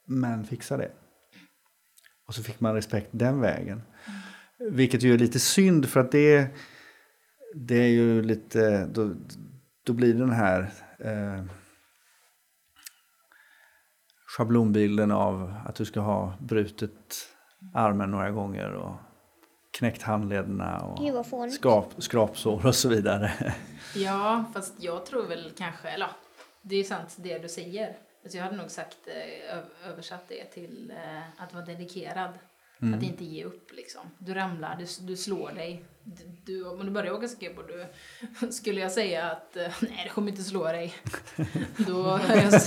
men 0.06 0.44
fixa 0.44 0.76
det. 0.76 0.90
Och 2.26 2.34
så 2.34 2.42
fick 2.42 2.60
man 2.60 2.74
respekt 2.74 3.08
den 3.10 3.40
vägen. 3.40 3.82
Mm. 4.58 4.74
Vilket 4.74 5.02
ju 5.02 5.14
är 5.14 5.18
lite 5.18 5.38
synd 5.38 5.88
för 5.88 6.00
att 6.00 6.12
det, 6.12 6.48
det 7.54 7.82
är 7.82 7.88
ju 7.88 8.22
lite, 8.22 8.86
då, 8.86 9.14
då 9.84 9.92
blir 9.92 10.14
den 10.14 10.30
här 10.30 10.72
eh, 10.98 11.44
schablonbilden 14.26 15.10
av 15.10 15.54
att 15.66 15.74
du 15.74 15.84
ska 15.84 16.00
ha 16.00 16.34
brutit 16.40 17.28
armen 17.74 18.10
några 18.10 18.30
gånger 18.30 18.72
och 18.72 18.96
knäckt 19.78 20.02
handlederna 20.02 20.78
och 20.80 21.52
skrap, 21.52 21.94
skrapsår 21.98 22.66
och 22.66 22.74
så 22.74 22.88
vidare. 22.88 23.32
Ja, 23.94 24.44
fast 24.54 24.74
jag 24.78 25.06
tror 25.06 25.26
väl 25.26 25.52
kanske, 25.58 25.88
eller 25.88 26.10
det 26.62 26.76
är 26.76 26.84
sant 26.84 27.16
det 27.18 27.38
du 27.38 27.48
säger. 27.48 27.96
Alltså 28.22 28.38
jag 28.38 28.44
hade 28.44 28.56
nog 28.56 28.70
sagt, 28.70 28.96
eh, 29.06 29.90
översatt 29.90 30.24
det 30.28 30.44
till 30.44 30.92
eh, 30.96 31.42
att 31.42 31.54
vara 31.54 31.64
dedikerad. 31.64 32.30
Mm. 32.82 32.98
Att 32.98 33.04
inte 33.04 33.24
ge 33.24 33.44
upp 33.44 33.72
liksom. 33.72 34.00
Du 34.18 34.34
ramlar, 34.34 34.76
du, 34.78 35.06
du 35.06 35.16
slår 35.16 35.50
dig. 35.52 35.84
Du, 36.44 36.68
om 36.68 36.86
du 36.86 36.90
börjar 36.90 37.12
åka 37.12 37.28
skateboard, 37.28 37.66
du, 37.68 38.52
skulle 38.52 38.80
jag 38.80 38.92
säga 38.92 39.30
att 39.30 39.56
eh, 39.56 39.62
nej, 39.80 40.00
det 40.04 40.10
kommer 40.10 40.30
inte 40.30 40.42
slå 40.42 40.64
dig. 40.64 40.94
Då 41.76 42.20
är 42.28 42.42
jag 42.42 42.62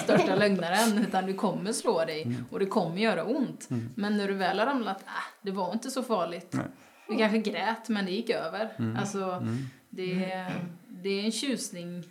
största 0.00 0.36
lögnaren. 0.36 0.98
Utan 0.98 1.26
du 1.26 1.34
kommer 1.34 1.72
slå 1.72 2.04
dig 2.04 2.22
mm. 2.22 2.44
och 2.50 2.58
det 2.58 2.66
kommer 2.66 2.96
göra 2.96 3.24
ont. 3.24 3.70
Mm. 3.70 3.90
Men 3.96 4.16
när 4.16 4.28
du 4.28 4.34
väl 4.34 4.58
har 4.58 4.66
ramlat, 4.66 5.02
äh, 5.02 5.08
det 5.42 5.50
var 5.50 5.72
inte 5.72 5.90
så 5.90 6.02
farligt. 6.02 6.52
Nej. 6.52 6.66
Du 7.08 7.16
kanske 7.16 7.38
grät, 7.38 7.88
men 7.88 8.04
det 8.04 8.12
gick 8.12 8.30
över. 8.30 8.74
Mm. 8.78 8.96
Alltså, 8.96 9.22
mm. 9.24 9.56
det, 9.90 10.46
det 10.88 11.08
är 11.08 11.24
en 11.24 11.32
tjusning. 11.32 12.04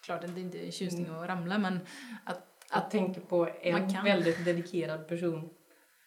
Klart 0.00 0.24
att 0.24 0.34
det 0.34 0.40
inte 0.40 0.58
är 0.58 0.64
en 0.66 0.72
tjusning 0.72 1.06
att 1.06 1.28
ramla, 1.28 1.58
men 1.58 1.80
att... 2.24 2.36
att 2.36 2.42
jag 2.70 2.90
tänker 2.90 3.20
på 3.20 3.48
en 3.62 4.04
väldigt 4.04 4.44
dedikerad 4.44 5.08
person 5.08 5.50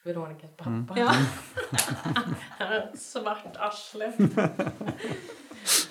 Veronicas 0.04 0.50
pappa. 0.58 0.70
Mm. 0.70 0.88
Ja. 0.96 1.14
Svart 2.94 3.58
arsle. 3.58 4.06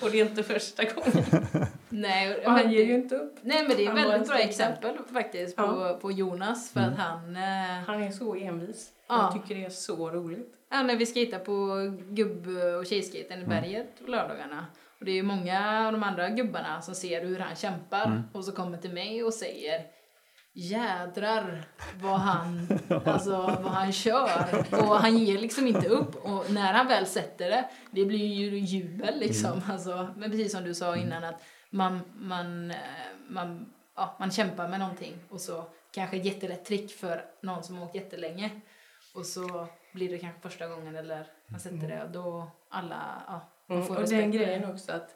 och 0.01 0.11
det 0.11 0.19
är 0.19 0.25
inte 0.25 0.43
första 0.43 0.83
gången. 0.83 1.25
Nej, 1.89 2.45
och 2.45 2.51
han 2.51 2.71
ger 2.71 2.85
ju 2.85 2.93
inte 2.93 3.15
upp. 3.15 3.35
Nej 3.41 3.67
men 3.67 3.77
det 3.77 3.85
är 3.85 3.89
ett 3.89 3.97
väldigt 3.97 4.27
bra 4.27 4.39
exempel 4.39 4.97
faktiskt 5.13 5.55
på, 5.55 5.63
ja. 5.63 5.97
på 6.01 6.11
Jonas 6.11 6.71
för 6.71 6.79
mm. 6.79 6.93
att 6.93 6.99
han... 6.99 7.35
Eh, 7.35 7.83
han 7.85 8.03
är 8.03 8.11
så 8.11 8.35
envis. 8.35 8.89
Ja. 9.07 9.21
Jag 9.21 9.33
tycker 9.33 9.61
det 9.61 9.65
är 9.65 9.69
så 9.69 10.09
roligt. 10.09 10.53
Ja, 10.69 10.83
när 10.83 10.95
vi 10.95 11.05
skejtar 11.05 11.39
på 11.39 11.77
gubb 12.09 12.47
och 12.79 12.85
tjejskaten 12.85 13.39
i 13.39 13.43
mm. 13.43 13.49
berget 13.49 14.05
på 14.05 14.11
lördagarna. 14.11 14.65
Och 14.99 15.05
det 15.05 15.11
är 15.11 15.15
ju 15.15 15.23
många 15.23 15.87
av 15.87 15.91
de 15.91 16.03
andra 16.03 16.29
gubbarna 16.29 16.81
som 16.81 16.95
ser 16.95 17.21
hur 17.25 17.39
han 17.39 17.55
kämpar 17.55 18.05
mm. 18.05 18.21
och 18.33 18.45
så 18.45 18.51
kommer 18.51 18.77
till 18.77 18.93
mig 18.93 19.23
och 19.23 19.33
säger 19.33 19.85
jädrar 20.53 21.63
vad 22.01 22.19
han, 22.19 22.79
alltså, 23.05 23.37
vad 23.37 23.71
han 23.71 23.91
kör. 23.91 24.65
Och 24.71 24.95
han 24.95 25.17
ger 25.17 25.39
liksom 25.39 25.67
inte 25.67 25.87
upp. 25.87 26.15
Och 26.15 26.51
när 26.51 26.73
han 26.73 26.87
väl 26.87 27.05
sätter 27.05 27.49
det, 27.49 27.69
det 27.91 28.05
blir 28.05 28.25
ju 28.25 28.59
jubel 28.59 29.19
liksom. 29.19 29.51
Mm. 29.53 29.71
Alltså, 29.71 30.13
men 30.17 30.31
precis 30.31 30.51
som 30.51 30.63
du 30.63 30.73
sa 30.73 30.95
innan 30.95 31.23
att 31.23 31.41
man, 31.69 32.01
man, 32.15 32.71
eh, 32.71 32.77
man, 33.29 33.73
ja, 33.95 34.15
man 34.19 34.31
kämpar 34.31 34.67
med 34.67 34.79
någonting 34.79 35.13
och 35.29 35.41
så 35.41 35.63
kanske 35.91 36.17
ett 36.17 36.25
jättelätt 36.25 36.65
trick 36.65 36.91
för 36.91 37.25
någon 37.41 37.63
som 37.63 37.77
har 37.77 37.85
åkt 37.85 37.95
jättelänge. 37.95 38.51
Och 39.13 39.25
så 39.25 39.67
blir 39.93 40.09
det 40.09 40.17
kanske 40.17 40.41
första 40.41 40.67
gången 40.67 40.95
eller 40.95 41.27
man 41.47 41.59
sätter 41.59 41.87
det 41.87 42.03
och 42.03 42.09
då 42.09 42.51
alla, 42.69 43.23
ja, 43.27 43.49
man 43.67 43.85
får 43.85 43.95
mm, 43.95 44.03
Och 44.03 44.09
den 44.09 44.31
grejen 44.31 44.71
också 44.71 44.91
att 44.91 45.15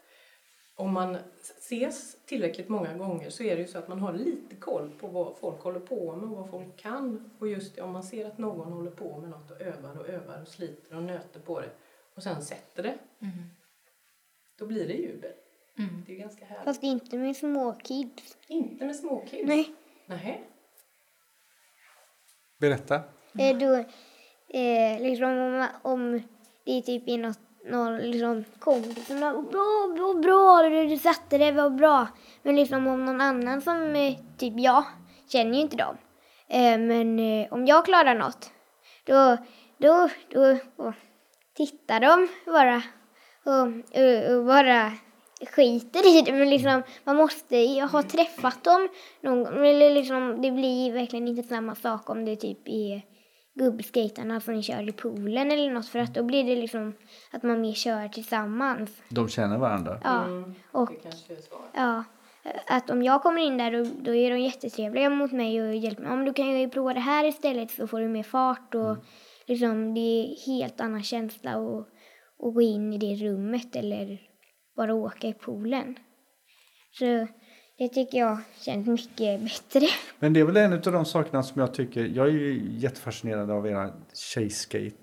om 0.76 0.92
man 0.92 1.18
ses 1.58 2.16
tillräckligt 2.24 2.68
många 2.68 2.94
gånger 2.94 3.30
så 3.30 3.42
är 3.42 3.56
det 3.56 3.62
ju 3.62 3.68
så 3.68 3.78
att 3.78 3.88
man 3.88 3.98
har 3.98 4.12
lite 4.12 4.56
koll 4.56 4.90
på 5.00 5.06
vad 5.06 5.36
folk 5.36 5.62
håller 5.62 5.80
på 5.80 6.16
med 6.16 6.30
och 6.30 6.36
vad 6.36 6.50
folk 6.50 6.76
kan. 6.76 7.30
Och 7.38 7.48
just 7.48 7.76
det, 7.76 7.82
om 7.82 7.92
man 7.92 8.02
ser 8.02 8.26
att 8.26 8.38
någon 8.38 8.72
håller 8.72 8.90
på 8.90 9.20
med 9.20 9.30
något 9.30 9.50
och 9.50 9.60
övar 9.60 9.98
och 9.98 10.08
övar 10.08 10.42
och 10.42 10.48
sliter 10.48 10.96
och 10.96 11.02
nöter 11.02 11.40
på 11.40 11.60
det 11.60 11.70
och 12.14 12.22
sen 12.22 12.42
sätter 12.42 12.82
det. 12.82 12.98
Mm. 13.20 13.34
Då 14.58 14.66
blir 14.66 14.88
det 14.88 14.94
jubel. 14.94 15.32
Mm. 15.78 16.04
Det 16.06 16.12
är 16.12 16.18
ganska 16.18 16.44
härligt. 16.44 16.64
Fast 16.64 16.82
inte 16.82 17.18
med 17.18 17.36
små 17.36 17.72
kids. 17.72 18.36
Inte 18.48 18.84
med 18.84 18.96
små 18.96 19.26
kids? 19.26 19.48
Nej. 19.48 19.74
Nej. 20.06 20.44
Berätta. 22.58 22.94
Eh, 23.38 23.58
då, 23.58 23.74
eh, 24.58 25.00
liksom 25.00 25.38
om, 25.38 25.68
om 25.82 26.22
det 26.64 26.72
är 26.72 26.82
typ 26.82 27.08
i 27.08 27.16
något 27.16 27.38
någon 27.70 27.98
liksom 27.98 28.44
kompis 28.58 29.06
som 29.06 29.20
bra, 29.20 29.94
bra, 29.96 30.14
bra, 30.22 30.62
du, 30.62 30.86
du 30.86 30.96
satte 30.96 31.38
det, 31.38 31.52
var 31.52 31.70
bra. 31.70 32.06
Men 32.42 32.56
liksom 32.56 32.86
om 32.86 33.04
någon 33.04 33.20
annan 33.20 33.60
som 33.60 33.94
typ 34.38 34.54
jag 34.56 34.84
känner 35.28 35.54
ju 35.54 35.60
inte 35.60 35.76
dem. 35.76 35.96
Eh, 36.48 36.78
men 36.78 37.18
eh, 37.18 37.52
om 37.52 37.66
jag 37.66 37.84
klarar 37.84 38.14
något, 38.14 38.50
då, 39.04 39.36
då, 39.78 40.08
då, 40.30 40.58
då 40.76 40.92
tittar 41.54 42.00
de 42.00 42.28
bara 42.46 42.82
och, 43.44 43.66
och, 44.00 44.36
och 44.36 44.44
bara 44.44 44.92
skiter 45.56 46.18
i 46.18 46.22
det. 46.22 46.32
Men 46.32 46.50
liksom, 46.50 46.82
man 47.04 47.16
måste 47.16 47.56
ha 47.92 48.02
träffat 48.02 48.64
dem 48.64 48.88
någon 49.20 49.44
gång. 49.44 49.62
liksom, 49.94 50.42
det 50.42 50.50
blir 50.50 50.92
verkligen 50.92 51.28
inte 51.28 51.42
samma 51.42 51.74
sak 51.74 52.10
om 52.10 52.24
det 52.24 52.36
typ 52.36 52.68
är 52.68 53.13
gubbskejtarna 53.54 54.40
som 54.40 54.62
kör 54.62 54.88
i 54.88 54.92
poolen 54.92 55.50
eller 55.50 55.70
något 55.70 55.88
för 55.88 55.98
att 55.98 56.14
då 56.14 56.22
blir 56.22 56.44
det 56.44 56.56
liksom 56.56 56.94
att 57.30 57.42
man 57.42 57.60
mer 57.60 57.72
kör 57.72 58.08
tillsammans. 58.08 59.02
De 59.08 59.28
känner 59.28 59.58
varandra? 59.58 60.00
Ja. 60.04 60.24
Mm, 60.24 60.54
och, 60.72 60.90
ja. 61.74 62.04
Att 62.66 62.90
om 62.90 63.02
jag 63.02 63.22
kommer 63.22 63.42
in 63.42 63.58
där 63.58 63.72
då, 63.72 63.90
då 64.00 64.14
är 64.14 64.30
de 64.30 64.40
jättetrevliga 64.40 65.10
mot 65.10 65.32
mig 65.32 65.62
och 65.62 65.74
hjälper 65.74 66.02
mig. 66.02 66.12
Om 66.12 66.24
du 66.24 66.32
kan 66.32 66.60
ju 66.60 66.68
prova 66.68 66.94
det 66.94 67.00
här 67.00 67.24
istället 67.24 67.70
så 67.70 67.86
får 67.86 68.00
du 68.00 68.08
mer 68.08 68.22
fart 68.22 68.74
och 68.74 68.90
mm. 68.90 69.02
liksom 69.46 69.94
det 69.94 70.00
är 70.00 70.46
helt 70.46 70.80
annan 70.80 71.02
känsla 71.02 71.50
att, 71.50 71.88
att 72.46 72.54
gå 72.54 72.62
in 72.62 72.92
i 72.92 72.98
det 72.98 73.26
rummet 73.26 73.76
eller 73.76 74.20
bara 74.76 74.94
åka 74.94 75.28
i 75.28 75.32
poolen. 75.34 75.98
Så 76.92 77.26
det 77.78 77.88
tycker 77.88 78.18
jag 78.18 78.38
känns 78.60 78.86
mycket 78.86 79.40
bättre. 79.40 79.86
Men 80.18 80.32
det 80.32 80.40
är 80.40 80.44
väl 80.44 80.56
en 80.56 80.72
av 80.72 80.80
de 80.80 81.04
sakerna 81.04 81.42
som 81.42 81.60
jag 81.60 81.74
tycker, 81.74 82.04
jag 82.04 82.26
är 82.26 82.32
ju 82.32 82.70
jättefascinerad 82.78 83.50
av 83.50 83.66
era 83.66 83.92
tjejskate. 84.14 84.96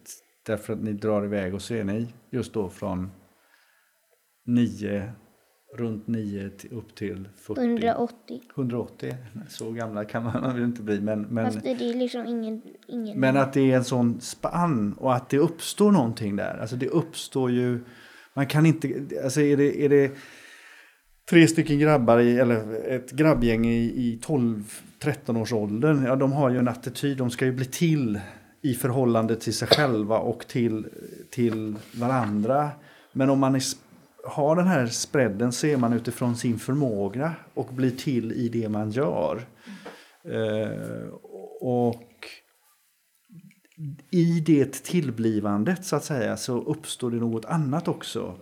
Därför 0.45 0.73
att 0.73 0.81
ni 0.81 0.93
drar 0.93 1.25
iväg 1.25 1.53
och 1.53 1.61
så 1.61 1.73
är 1.73 1.83
ni 1.83 2.07
just 2.31 2.53
då 2.53 2.69
från 2.69 3.11
nio 4.45 5.13
runt 5.77 6.07
9 6.07 6.49
till, 6.49 6.73
upp 6.73 6.95
till 6.95 7.29
40. 7.37 7.61
180. 7.61 8.41
180. 8.55 9.15
Så 9.49 9.71
gamla 9.71 10.05
kan 10.05 10.23
man 10.23 10.53
väl 10.53 10.63
inte 10.63 10.81
bli. 10.81 11.01
Men, 11.01 11.21
men, 11.21 11.45
Fast 11.45 11.63
det 11.63 11.71
är 11.71 11.93
liksom 11.93 12.25
ingen... 12.25 12.61
ingen 12.87 13.19
men 13.19 13.37
att 13.37 13.53
det 13.53 13.71
är 13.71 13.77
en 13.77 13.83
sån 13.83 14.21
spann 14.21 14.93
och 14.93 15.15
att 15.15 15.29
det 15.29 15.37
uppstår 15.37 15.91
någonting 15.91 16.35
där. 16.35 16.57
Alltså 16.61 16.75
det 16.75 16.87
uppstår 16.87 17.51
ju... 17.51 17.83
Man 18.33 18.47
kan 18.47 18.65
inte... 18.65 19.07
Alltså 19.23 19.41
är 19.41 19.57
det, 19.57 19.85
är 19.85 19.89
det 19.89 20.11
tre 21.29 21.47
stycken 21.47 21.79
grabbar, 21.79 22.19
i, 22.19 22.39
eller 22.39 22.85
ett 22.87 23.11
grabbgäng 23.11 23.65
i, 23.65 23.83
i 23.83 24.19
12-13 24.23 25.41
års 25.41 25.53
åldern. 25.53 26.03
Ja, 26.05 26.15
de 26.15 26.31
har 26.31 26.49
ju 26.49 26.57
en 26.57 26.67
attityd. 26.67 27.17
De 27.17 27.29
ska 27.29 27.45
ju 27.45 27.51
bli 27.51 27.65
till 27.65 28.19
i 28.61 28.73
förhållande 28.73 29.35
till 29.35 29.53
sig 29.53 29.67
själva 29.67 30.17
och 30.17 30.47
till, 30.47 30.87
till 31.29 31.75
varandra. 31.95 32.69
Men 33.13 33.29
om 33.29 33.39
man 33.39 33.55
är, 33.55 33.61
har 34.25 34.55
den 34.55 34.67
här 34.67 34.87
spreaden 34.87 35.51
så 35.51 35.67
är 35.67 35.77
man 35.77 35.93
utifrån 35.93 36.35
sin 36.35 36.59
förmåga 36.59 37.33
och 37.53 37.67
blir 37.73 37.91
till 37.91 38.31
i 38.31 38.49
det 38.49 38.69
man 38.69 38.91
gör. 38.91 39.41
Eh, 40.23 41.07
och 41.61 42.03
i 44.11 44.39
det 44.39 44.83
tillblivandet 44.83 45.85
så 45.85 45.95
att 45.95 46.03
säga 46.03 46.37
så 46.37 46.61
uppstår 46.61 47.11
det 47.11 47.17
något 47.17 47.45
annat 47.45 47.87
också. 47.87 48.35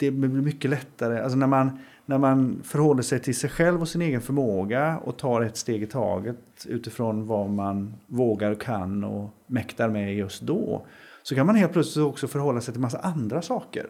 Det 0.00 0.10
blir 0.10 0.28
mycket 0.28 0.70
lättare, 0.70 1.20
alltså 1.20 1.38
när 1.38 1.46
man, 1.46 1.78
när 2.06 2.18
man 2.18 2.60
förhåller 2.64 3.02
sig 3.02 3.20
till 3.20 3.34
sig 3.34 3.50
själv 3.50 3.80
och 3.80 3.88
sin 3.88 4.02
egen 4.02 4.20
förmåga 4.20 4.98
och 5.04 5.18
tar 5.18 5.42
ett 5.42 5.56
steg 5.56 5.82
i 5.82 5.86
taget 5.86 6.36
utifrån 6.66 7.26
vad 7.26 7.50
man 7.50 7.94
vågar 8.06 8.50
och 8.50 8.60
kan 8.60 9.04
och 9.04 9.30
mäktar 9.46 9.88
med 9.88 10.14
just 10.14 10.42
då. 10.42 10.86
Så 11.22 11.34
kan 11.34 11.46
man 11.46 11.56
helt 11.56 11.72
plötsligt 11.72 12.04
också 12.04 12.28
förhålla 12.28 12.60
sig 12.60 12.74
till 12.74 12.80
massa 12.80 12.98
andra 12.98 13.42
saker. 13.42 13.86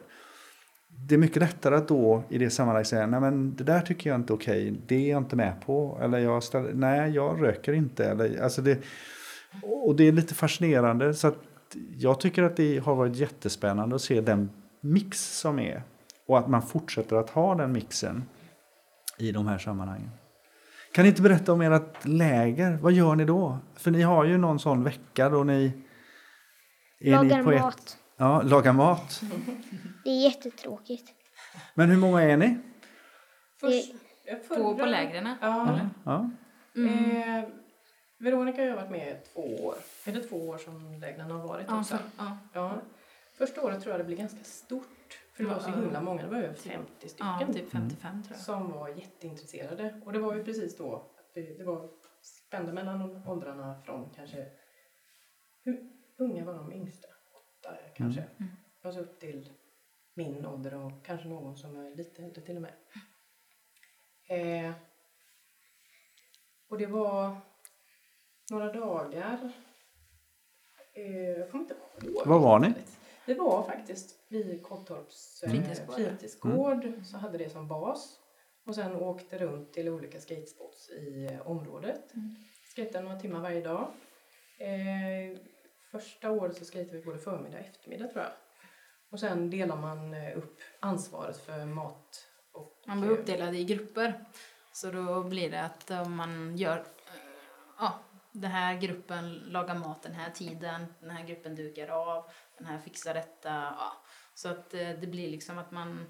Det 1.07 1.15
är 1.15 1.19
mycket 1.19 1.41
lättare 1.41 1.75
att 1.75 1.87
då 1.87 2.23
i 2.29 2.37
det 2.37 2.49
sammanhanget 2.49 2.87
säga, 2.87 3.07
nej 3.07 3.19
men 3.19 3.55
det 3.55 3.63
där 3.63 3.81
tycker 3.81 4.09
jag 4.09 4.19
inte 4.19 4.33
är 4.33 4.35
okej, 4.35 4.81
det 4.87 4.95
är 4.95 5.09
jag 5.09 5.21
inte 5.21 5.35
med 5.35 5.53
på. 5.65 5.99
Eller 6.01 6.17
jag 6.17 6.43
ställer, 6.43 6.73
nej 6.73 7.11
jag 7.11 7.43
röker 7.43 7.73
inte. 7.73 8.05
Eller, 8.05 8.41
alltså 8.43 8.61
det, 8.61 8.79
och 9.61 9.95
det 9.95 10.07
är 10.07 10.11
lite 10.11 10.33
fascinerande. 10.33 11.13
Så 11.13 11.27
att 11.27 11.37
jag 11.97 12.19
tycker 12.19 12.43
att 12.43 12.55
det 12.55 12.77
har 12.77 12.95
varit 12.95 13.15
jättespännande 13.15 13.95
att 13.95 14.01
se 14.01 14.21
den 14.21 14.49
mix 14.81 15.39
som 15.39 15.59
är. 15.59 15.83
Och 16.31 16.39
att 16.39 16.47
man 16.47 16.61
fortsätter 16.61 17.15
att 17.15 17.29
ha 17.29 17.55
den 17.55 17.71
mixen 17.71 18.23
i 19.17 19.31
de 19.31 19.47
här 19.47 19.57
sammanhangen. 19.57 20.09
Kan 20.91 21.03
ni 21.03 21.09
inte 21.09 21.21
berätta 21.21 21.53
om 21.53 21.61
ert 21.61 22.05
läger? 22.05 22.77
Vad 22.81 22.93
gör 22.93 23.15
ni 23.15 23.25
då? 23.25 23.57
För 23.75 23.91
ni 23.91 24.01
har 24.01 24.25
ju 24.25 24.37
någon 24.37 24.59
sån 24.59 24.83
vecka 24.83 25.29
då 25.29 25.43
ni... 25.43 25.71
Är 26.99 27.11
Lagar 27.11 27.37
ni 27.37 27.43
på 27.43 27.51
mat. 27.51 27.79
Ett, 27.79 27.97
ja, 28.17 28.41
lagar 28.41 28.73
mat. 28.73 29.21
Det 30.03 30.09
är 30.09 30.23
jättetråkigt. 30.23 31.13
Men 31.73 31.89
hur 31.89 31.97
många 31.97 32.21
är 32.21 32.37
ni? 32.37 32.57
Först, 33.59 33.93
eh, 34.25 34.37
På, 34.57 34.85
lägren? 34.85 35.35
Ja. 35.41 35.79
Ja. 36.03 36.29
Eh, 36.75 37.43
Veronica 38.17 38.61
har 38.61 38.67
ju 38.67 38.75
varit 38.75 38.91
med 38.91 39.07
i 39.07 39.15
två 39.33 39.65
år. 39.65 39.75
Är 40.05 40.11
det 40.11 40.23
två 40.23 40.49
år 40.49 40.57
som 40.57 40.99
lägren 40.99 41.31
har 41.31 41.47
varit 41.47 41.65
Ja, 41.69 41.79
också? 41.79 41.97
för, 41.97 42.03
ja. 42.17 42.37
Ja. 42.53 42.81
Första 43.37 43.61
året 43.61 43.81
tror 43.81 43.91
jag 43.91 43.99
det 43.99 44.05
blev 44.05 44.17
ganska 44.17 44.43
stort. 44.43 44.87
För 45.33 45.43
det 45.43 45.49
var 45.49 45.59
så 45.59 45.69
himla 45.69 46.01
många, 46.01 46.21
det 46.21 46.27
var 46.27 46.37
över 46.37 46.53
50 46.53 47.09
stycken. 47.09 47.27
ja, 47.39 47.53
typ 47.53 47.69
55 47.69 48.23
tror 48.23 48.35
jag. 48.35 48.41
som 48.41 48.71
var 48.71 48.89
jätteintresserade. 48.89 50.01
Och 50.05 50.13
det 50.13 50.19
var 50.19 50.35
ju 50.35 50.43
precis 50.43 50.77
då 50.77 51.11
det, 51.33 51.63
var 51.63 51.89
spände 52.21 52.73
mellan 52.73 53.27
åldrarna 53.27 53.81
från 53.85 54.09
kanske... 54.15 54.51
Hur 55.63 55.89
unga 56.17 56.45
var 56.45 56.53
de 56.53 56.73
yngsta? 56.73 57.07
Åtta 57.33 57.77
kanske. 57.95 58.21
Mm. 58.21 58.51
Och 58.83 58.93
så 58.93 58.99
upp 58.99 59.19
till 59.19 59.49
min 60.13 60.45
ålder 60.45 60.73
och 60.73 60.91
kanske 61.05 61.27
någon 61.27 61.57
som 61.57 61.75
är 61.75 61.95
lite 61.95 62.23
äldre 62.23 62.41
till 62.41 62.55
och 62.55 62.61
med. 62.61 62.73
Eh, 64.29 64.73
och 66.67 66.77
det 66.77 66.85
var 66.85 67.37
några 68.51 68.73
dagar. 68.73 69.51
Eh, 70.93 71.29
jag 71.29 71.51
kommer 71.51 71.63
inte 71.63 71.75
ihåg. 72.01 72.27
Var 72.27 72.39
var 72.39 72.59
ni? 72.59 72.73
Vi 73.25 73.33
var 73.33 73.63
faktiskt 73.63 74.19
vid 74.27 74.63
Kottorps 74.63 75.43
eh, 75.43 75.49
Fritidsgård. 75.49 75.95
fritidsgård. 75.95 76.93
Så 77.05 77.17
hade 77.17 77.37
det 77.37 77.49
som 77.49 77.67
bas. 77.67 78.17
Och 78.65 78.75
sen 78.75 78.95
åkte 78.95 79.37
runt 79.37 79.73
till 79.73 79.89
olika 79.89 80.19
skatespots 80.19 80.89
i 80.89 81.29
eh, 81.31 81.47
området. 81.47 82.13
Mm. 82.13 82.35
Skejtade 82.75 83.03
några 83.03 83.19
timmar 83.19 83.39
varje 83.39 83.61
dag. 83.61 83.87
Eh, 84.57 85.37
första 85.91 86.31
året 86.31 86.57
så 86.57 86.65
skejtade 86.65 86.97
vi 86.97 87.03
både 87.03 87.19
förmiddag 87.19 87.57
och 87.57 87.65
eftermiddag 87.65 88.07
tror 88.07 88.23
jag. 88.23 88.31
Och 89.11 89.19
sen 89.19 89.49
delar 89.49 89.75
man 89.75 90.13
eh, 90.13 90.37
upp 90.37 90.59
ansvaret 90.79 91.37
för 91.37 91.65
mat 91.65 92.27
och... 92.51 92.83
Man 92.87 93.01
blir 93.01 93.11
uppdelad 93.11 93.55
i 93.55 93.63
grupper. 93.63 94.25
Så 94.71 94.91
då 94.91 95.23
blir 95.23 95.51
det 95.51 95.61
att 95.61 95.91
om 95.91 96.15
man 96.15 96.57
gör, 96.57 96.83
ja, 97.79 97.99
den 98.31 98.51
här 98.51 98.77
gruppen 98.81 99.33
lagar 99.33 99.75
mat 99.75 100.03
den 100.03 100.13
här 100.13 100.29
tiden, 100.31 100.85
den 100.99 101.09
här 101.09 101.27
gruppen 101.27 101.55
dukar 101.55 101.87
av, 101.87 102.23
den 102.57 102.67
här 102.67 102.79
fixar 102.79 103.13
detta. 103.13 103.49
Ja. 103.49 103.93
Så 104.35 104.49
att 104.49 104.73
eh, 104.73 104.89
det 104.89 105.07
blir 105.07 105.29
liksom 105.31 105.57
att 105.57 105.71
man, 105.71 106.05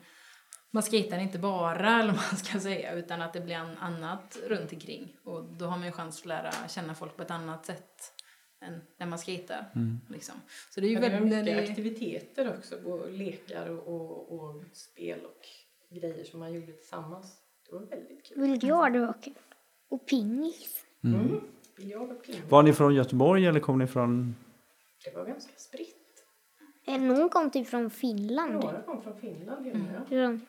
man 0.71 0.83
skejtar 0.83 1.19
inte 1.19 1.39
bara, 1.39 1.99
eller 1.99 2.13
man 2.13 2.37
ska 2.37 2.59
säga, 2.59 2.93
utan 2.93 3.21
att 3.21 3.33
det 3.33 3.41
blir 3.41 3.55
an, 3.55 3.77
annat 3.77 4.37
runt 4.47 4.73
omkring. 4.73 5.15
Och 5.23 5.43
då 5.43 5.65
har 5.65 5.77
man 5.77 5.85
ju 5.85 5.91
chans 5.91 6.19
att 6.19 6.25
lära 6.25 6.51
känna 6.67 6.95
folk 6.95 7.15
på 7.17 7.23
ett 7.23 7.31
annat 7.31 7.65
sätt 7.65 8.13
än 8.61 8.81
när 8.97 9.05
man 9.05 9.19
skejtar. 9.19 9.65
Liksom. 10.09 10.35
Så 10.69 10.81
det 10.81 10.87
är 10.87 10.89
ju 10.89 10.95
Ja, 10.95 11.01
väldigt... 11.01 11.23
mycket 11.23 11.45
det- 11.45 11.69
aktiviteter 11.71 12.57
också, 12.57 12.75
och 12.83 13.11
lekar 13.11 13.69
och, 13.69 13.87
och, 13.87 14.31
och 14.33 14.63
spel 14.73 15.19
och 15.25 15.45
grejer 15.97 16.23
som 16.23 16.39
man 16.39 16.53
gjorde 16.53 16.71
tillsammans. 16.73 17.37
Det 17.69 17.75
var 17.75 17.81
väldigt 17.85 18.25
kul. 18.25 18.39
Biljard 18.39 18.95
var 18.95 19.21
kul. 19.21 19.33
Och 19.89 20.07
pingis. 20.07 20.85
Mm. 21.03 21.41
Och. 21.95 22.29
Var 22.49 22.63
ni 22.63 22.73
från 22.73 22.95
Göteborg 22.95 23.47
eller 23.47 23.59
kom 23.59 23.79
ni 23.79 23.87
från... 23.87 24.35
Det 25.05 25.15
var 25.15 25.25
ganska 25.25 25.53
spritt. 25.57 25.97
Eh, 26.87 27.01
Någon 27.01 27.29
kom 27.29 27.51
typ 27.51 27.67
från 27.67 27.89
Finland. 27.89 28.53
Några 28.53 28.81
kom 28.81 29.01
från 29.01 29.19
Finland, 29.19 29.67
mm. 29.67 30.41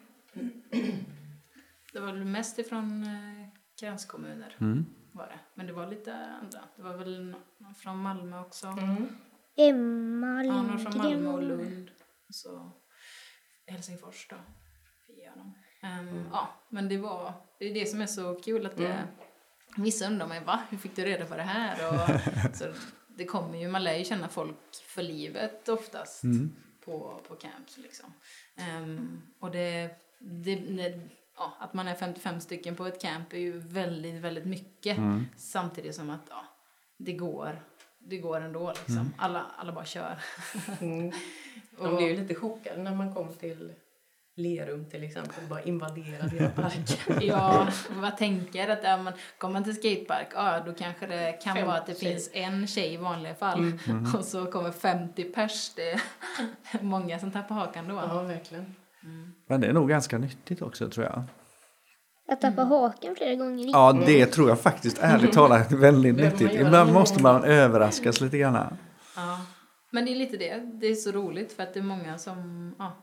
Det 1.93 2.01
var 2.01 2.07
väl 2.13 2.25
mest 2.25 2.59
ifrån 2.59 3.03
eh, 3.03 3.49
gränskommuner. 3.81 4.57
Mm. 4.61 4.87
Var 5.13 5.27
det. 5.27 5.39
Men 5.55 5.67
det 5.67 5.73
var 5.73 5.87
lite 5.87 6.15
andra. 6.15 6.61
Det 6.77 6.83
var 6.83 6.97
väl 6.97 7.35
någon 7.59 7.75
från 7.75 7.99
Malmö 7.99 8.41
också. 8.41 8.67
Mm. 8.67 9.09
Emma 9.57 10.45
Ja, 10.45 10.63
någon 10.63 10.79
från 10.79 10.99
Malmö 10.99 11.31
och 11.31 11.43
Lindgren. 11.43 11.75
Lund. 11.75 11.91
Och 12.29 12.35
så 12.35 12.71
Helsingfors 13.67 14.29
då. 14.31 14.37
Dem. 15.37 15.55
Ehm, 15.83 16.25
Ja, 16.33 16.49
men 16.69 16.89
det 16.89 16.99
var... 16.99 17.33
Det 17.59 17.71
är 17.71 17.75
det 17.75 17.87
som 17.87 18.01
är 18.01 18.07
så 18.07 18.35
kul 18.35 18.67
att 18.67 18.77
det... 18.77 19.09
Vissa 19.77 20.07
undrar 20.07 20.27
mig, 20.27 20.45
va? 20.45 20.63
Hur 20.71 20.79
fick 20.79 20.97
du 20.97 21.05
reda 21.05 21.27
på 21.27 21.37
det 21.37 21.43
här? 21.43 21.89
Och, 21.89 22.21
så 22.57 22.65
det 23.17 23.25
kommer 23.25 23.59
ju, 23.59 23.69
man 23.69 23.85
lär 23.85 23.97
ju 23.97 24.05
känna 24.05 24.29
folk 24.29 24.75
för 24.87 25.03
livet 25.03 25.69
oftast 25.69 26.23
på, 26.85 27.21
på 27.29 27.35
camps 27.35 27.79
liksom. 27.79 28.13
Ehm, 28.57 29.23
och 29.39 29.51
det, 29.51 29.91
det, 30.19 30.55
det 30.55 31.01
ja, 31.37 31.57
att 31.59 31.75
man 31.75 31.89
är 31.89 31.95
55 31.95 32.41
stycken 32.41 32.77
på 32.77 32.87
ett 32.87 33.03
camp 33.03 33.33
är 33.33 33.39
ju 33.39 33.59
väldigt, 33.59 34.21
väldigt 34.21 34.45
mycket. 34.45 34.99
Samtidigt 35.37 35.95
som 35.95 36.11
att 36.11 36.27
ja, 36.31 36.45
det 36.97 37.13
går. 37.13 37.63
Det 37.99 38.19
går 38.19 38.41
ändå 38.41 38.69
liksom. 38.69 39.15
Alla, 39.19 39.47
alla 39.57 39.73
bara 39.73 39.85
kör. 39.85 40.19
Mm. 40.81 41.13
De 41.79 41.97
blev 41.97 42.09
ju 42.09 42.17
lite 42.17 42.35
chockade 42.35 42.83
när 42.83 42.95
man 42.95 43.15
kom 43.15 43.35
till 43.35 43.73
Lerum 44.37 44.91
till 44.91 45.05
exempel, 45.05 45.45
bara 45.49 45.63
invaderade 45.63 46.29
hela 46.29 46.51
parken. 46.57 47.21
Ja, 47.21 47.69
vad 47.91 48.17
tänker 48.17 48.69
att 48.69 48.79
ja, 48.83 48.97
men, 48.97 49.13
kommer 49.39 49.53
man 49.53 49.65
till 49.65 49.75
skatepark, 49.75 50.29
ja 50.35 50.63
då 50.67 50.73
kanske 50.73 51.07
det 51.07 51.33
kan 51.33 51.57
Fem 51.57 51.67
vara 51.67 51.77
att 51.77 51.87
det 51.87 52.01
tjejer. 52.01 52.13
finns 52.13 52.31
en 52.33 52.67
tjej 52.67 52.95
i 52.95 52.97
vanliga 52.97 53.35
fall. 53.35 53.73
Och 54.19 54.25
så 54.25 54.47
kommer 54.47 54.71
50 54.71 55.25
pers, 55.25 55.73
det 55.77 55.91
är 55.91 56.01
många 56.83 57.19
som 57.19 57.31
tappar 57.31 57.55
hakan 57.55 57.89
då. 57.89 57.95
Ja, 57.95 58.23
verkligen. 58.23 58.75
Men 59.47 59.61
det 59.61 59.67
är 59.67 59.73
nog 59.73 59.89
ganska 59.89 60.19
nyttigt 60.19 60.63
också 60.63 60.91
tror 60.91 61.07
jag. 61.07 61.23
Jag 62.27 62.41
tappade 62.41 62.69
haken 62.69 63.17
flera 63.17 63.35
gånger. 63.35 63.67
Ja, 63.73 63.93
det 64.07 64.27
tror 64.27 64.49
jag 64.49 64.61
faktiskt 64.61 64.99
ärligt 65.01 65.33
talat 65.33 65.73
är 65.73 65.77
väldigt 65.77 66.17
man 66.17 66.25
nyttigt. 66.25 66.55
Ibland 66.55 66.93
måste 66.93 67.23
man 67.23 67.45
överraskas 67.45 68.21
lite 68.21 68.39
grann. 68.39 68.77
Ja. 69.17 69.41
Men 69.91 70.05
det 70.05 70.11
är 70.13 70.17
lite 70.17 70.37
det, 70.37 70.59
det 70.81 70.87
är 70.87 70.95
så 70.95 71.13
roligt 71.13 71.53
för 71.53 71.63
att 71.63 71.75
det 71.75 71.81
är 71.81 71.85
många 71.85 72.19
som 72.19 72.75
ja, 72.79 72.97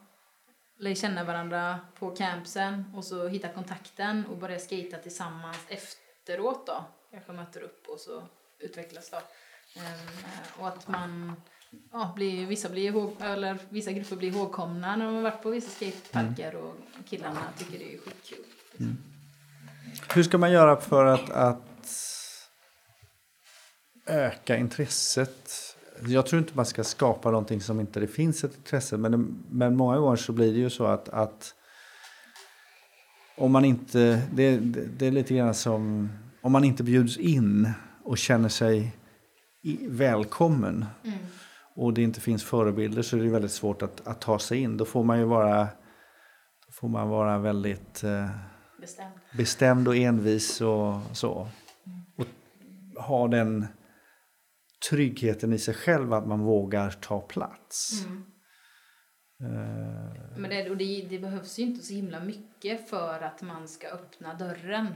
lär 0.79 0.95
känna 0.95 1.23
varandra 1.23 1.79
på 1.99 2.15
campsen 2.15 2.85
och 2.95 3.03
så 3.03 3.27
hitta 3.27 3.49
kontakten 3.49 4.25
och 4.25 4.37
börja 4.37 4.59
skata 4.59 4.97
tillsammans 4.97 5.57
efteråt 5.67 6.67
då. 6.67 6.83
Kanske 7.11 7.31
möter 7.31 7.61
upp 7.61 7.85
och 7.87 7.99
så 7.99 8.23
utvecklas 8.59 9.09
då. 9.09 9.17
Ehm, 9.75 10.59
och 10.59 10.67
att 10.67 10.87
man, 10.87 11.33
ja, 11.91 12.13
blir, 12.15 12.47
vissa, 12.47 12.69
blir 12.69 12.87
ihåg, 12.87 13.15
eller 13.21 13.57
vissa 13.69 13.91
grupper 13.91 14.15
blir 14.15 14.29
ihågkomna 14.35 14.95
när 14.95 15.05
de 15.05 15.15
har 15.15 15.21
varit 15.21 15.43
på 15.43 15.49
vissa 15.49 15.69
skateparker 15.69 16.55
och 16.55 16.75
killarna 17.09 17.41
tycker 17.57 17.79
det 17.79 17.93
är 17.93 17.97
skitkul. 17.97 18.45
Hur 20.13 20.23
ska 20.23 20.37
man 20.37 20.51
göra 20.51 20.81
för 20.81 21.05
att, 21.05 21.29
att 21.29 21.89
öka 24.05 24.57
intresset? 24.57 25.68
Jag 26.07 26.25
tror 26.25 26.41
inte 26.41 26.55
man 26.55 26.65
ska 26.65 26.83
skapa 26.83 27.31
någonting 27.31 27.61
som 27.61 27.79
inte 27.79 27.99
det 27.99 28.07
finns 28.07 28.43
ett 28.43 28.55
intresse. 28.57 28.97
Men, 28.97 29.43
men 29.49 29.75
många 29.77 29.97
gånger 29.97 30.15
så 30.15 30.31
blir 30.31 30.53
det 30.53 30.59
ju 30.59 30.69
så 30.69 30.85
att, 30.85 31.09
att 31.09 31.55
om 33.37 33.51
man 33.51 33.65
inte, 33.65 34.21
det, 34.33 34.57
det, 34.57 34.85
det 34.85 35.07
är 35.07 35.11
lite 35.11 35.35
grann 35.35 35.53
som 35.53 36.09
om 36.41 36.51
man 36.51 36.63
inte 36.63 36.83
bjuds 36.83 37.17
in 37.17 37.69
och 38.03 38.17
känner 38.17 38.49
sig 38.49 38.95
i, 39.63 39.87
välkommen 39.87 40.85
Mm. 41.03 41.17
och 41.75 41.93
det 41.93 42.01
inte 42.01 42.21
finns 42.21 42.43
förebilder 42.43 43.01
så 43.01 43.17
är 43.17 43.21
det 43.21 43.29
väldigt 43.29 43.51
svårt 43.51 43.81
att, 43.81 44.07
att 44.07 44.21
ta 44.21 44.39
sig 44.39 44.57
in. 44.59 44.77
Då 44.77 44.85
får 44.85 45.03
man 45.03 45.19
ju 45.19 45.25
vara, 45.25 45.63
då 46.67 46.71
får 46.71 46.87
man 46.89 47.09
vara 47.09 47.37
väldigt 47.37 48.03
eh, 48.03 48.25
Bestämt. 48.81 49.13
bestämd 49.37 49.87
och 49.87 49.95
envis 49.95 50.61
och 50.61 50.95
så. 51.13 51.47
Och 52.17 52.25
ha 53.03 53.27
den 53.27 53.67
tryggheten 54.89 55.53
i 55.53 55.59
sig 55.59 55.73
själv 55.73 56.13
att 56.13 56.27
man 56.27 56.39
vågar 56.39 56.91
ta 56.91 57.21
plats. 57.21 58.05
Mm. 58.05 58.25
Eh, 59.41 60.37
Men 60.37 60.49
det, 60.49 60.69
och 60.69 60.77
det, 60.77 61.07
det 61.09 61.19
behövs 61.19 61.59
ju 61.59 61.63
inte 61.63 61.85
så 61.85 61.93
himla 61.93 62.19
mycket 62.19 62.89
för 62.89 63.21
att 63.21 63.41
man 63.41 63.67
ska 63.67 63.87
öppna 63.87 64.33
dörren. 64.33 64.87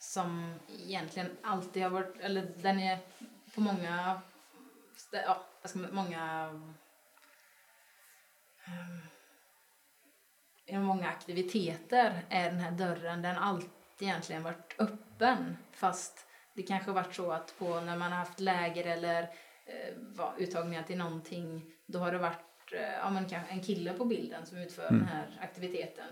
Som 0.00 0.54
egentligen 0.86 1.28
alltid 1.42 1.82
har 1.82 1.90
varit, 1.90 2.20
eller 2.20 2.52
den 2.56 2.78
är 2.78 2.98
på 3.54 3.60
många, 3.60 4.20
ja, 5.12 5.46
ska 5.64 5.78
man, 5.78 5.94
många, 5.94 6.48
um, 6.48 6.74
i 10.66 10.78
många 10.78 11.08
aktiviteter 11.08 12.26
är 12.28 12.50
den 12.50 12.60
här 12.60 12.70
dörren, 12.70 13.22
den 13.22 13.36
har 13.36 13.42
alltid 13.42 13.70
egentligen 14.00 14.42
varit 14.42 14.74
öppen. 14.78 15.56
Fast 15.72 16.27
det 16.58 16.62
kanske 16.62 16.90
har 16.90 16.94
varit 16.94 17.14
så 17.14 17.32
att 17.32 17.58
på 17.58 17.80
när 17.80 17.96
man 17.96 18.12
har 18.12 18.18
haft 18.18 18.40
läger 18.40 18.84
eller 18.86 19.22
eh, 19.66 20.28
uttagningar 20.38 20.82
till 20.82 20.98
någonting, 20.98 21.62
då 21.86 21.98
har 21.98 22.12
det 22.12 22.18
varit 22.18 22.72
eh, 22.72 22.94
ja, 23.02 23.10
men 23.10 23.26
en 23.48 23.62
kille 23.62 23.92
på 23.92 24.04
bilden 24.04 24.46
som 24.46 24.58
utför 24.58 24.82
den 24.82 25.08
här 25.08 25.38
aktiviteten. 25.40 26.06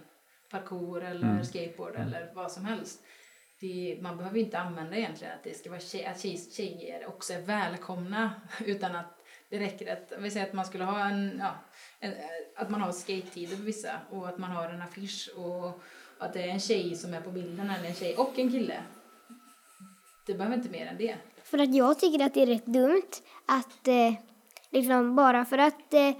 Parkour 0.50 1.04
eller 1.04 1.42
skateboard 1.42 1.94
eller 1.96 2.32
vad 2.34 2.52
som 2.52 2.64
helst. 2.64 3.02
Det, 3.60 3.98
man 4.00 4.16
behöver 4.16 4.38
inte 4.38 4.58
använda 4.58 4.96
egentligen 4.96 5.34
att 5.34 5.44
det 5.44 5.54
ska 5.54 5.70
vara 5.70 5.80
tjej, 5.80 6.04
att 6.04 6.20
tjej, 6.20 6.36
tjejer 6.36 7.06
också 7.06 7.32
är 7.32 7.40
välkomna 7.40 8.30
utan 8.64 8.96
att 8.96 9.22
det 9.48 9.58
räcker 9.58 9.92
att, 9.92 10.12
vi 10.18 10.30
säger 10.30 10.46
att 10.46 10.52
man 10.52 10.66
skulle 10.66 10.84
ha 10.84 11.08
en, 11.08 11.38
ja, 11.38 11.54
en 12.00 12.12
att 12.56 12.70
man 12.70 12.80
har 12.80 12.92
skate-tider 12.92 13.56
för 13.56 13.64
vissa 13.64 14.00
och 14.10 14.28
att 14.28 14.38
man 14.38 14.50
har 14.50 14.68
en 14.68 14.82
affisch 14.82 15.30
och 15.36 15.80
att 16.18 16.32
det 16.32 16.42
är 16.42 16.48
en 16.48 16.60
tjej 16.60 16.96
som 16.96 17.14
är 17.14 17.20
på 17.20 17.30
bilden 17.30 17.70
eller 17.70 17.88
en 17.88 17.94
tjej 17.94 18.16
och 18.16 18.38
en 18.38 18.50
kille. 18.50 18.82
Det 20.26 20.34
behöver 20.34 20.56
inte 20.56 20.68
mer 20.68 20.86
än 20.86 20.96
det. 20.98 21.16
För 21.44 21.58
att 21.58 21.74
jag 21.74 21.98
tycker 21.98 22.24
att 22.24 22.34
det 22.34 22.42
är 22.42 22.46
rätt 22.46 22.66
dumt 22.66 23.10
att 23.46 23.88
eh, 23.88 24.12
liksom 24.70 25.16
bara 25.16 25.44
för 25.44 25.58
att 25.58 25.94
eh, 25.94 26.14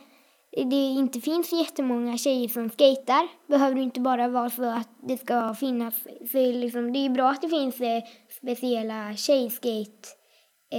det 0.51 0.77
inte 0.77 1.21
finns 1.21 1.53
jättemånga 1.53 2.19
tjejer 2.19 2.49
som 2.49 2.71
skater 2.71 3.29
behöver 3.47 3.75
det 3.75 3.83
inte 3.83 4.01
bara 4.01 4.29
vara 4.29 4.51
så 4.51 4.64
att 4.64 4.88
det 5.03 5.19
ska 5.19 5.55
finnas. 5.55 5.95
För 6.33 6.53
liksom, 6.53 6.92
det 6.92 6.99
är 6.99 7.03
ju 7.03 7.09
bra 7.09 7.31
att 7.31 7.42
det 7.42 7.49
finns 7.49 7.81
eh, 7.81 8.03
speciella 8.40 9.16
tjejskate 9.16 10.09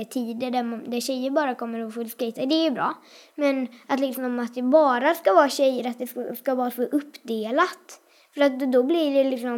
tider 0.10 0.52
där, 0.52 0.63
man, 0.63 0.90
där 0.90 1.00
tjejer 1.00 1.32
bara 1.32 1.56
kommer 1.56 1.86
och 1.86 1.94
får 1.94 2.06
skejta, 2.20 2.46
Det 2.46 2.56
är 2.56 2.63
ju 2.63 2.72
bra. 2.72 2.94
Men 3.36 3.68
att 3.88 4.00
liksom 4.00 4.40
att 4.40 4.56
det 4.56 4.62
bara 4.62 5.16
ska 5.16 5.34
vara 5.34 5.50
tjejer, 5.50 5.90
att 5.90 6.00
det 6.00 6.08
ska, 6.08 6.36
ska 6.36 6.56
vara 6.56 6.72
så 6.72 6.84
uppdelat. 6.84 8.02
För 8.34 8.42
att 8.42 8.60
då 8.60 8.84
blir 8.84 9.13
det 9.13 9.30
liksom, 9.30 9.54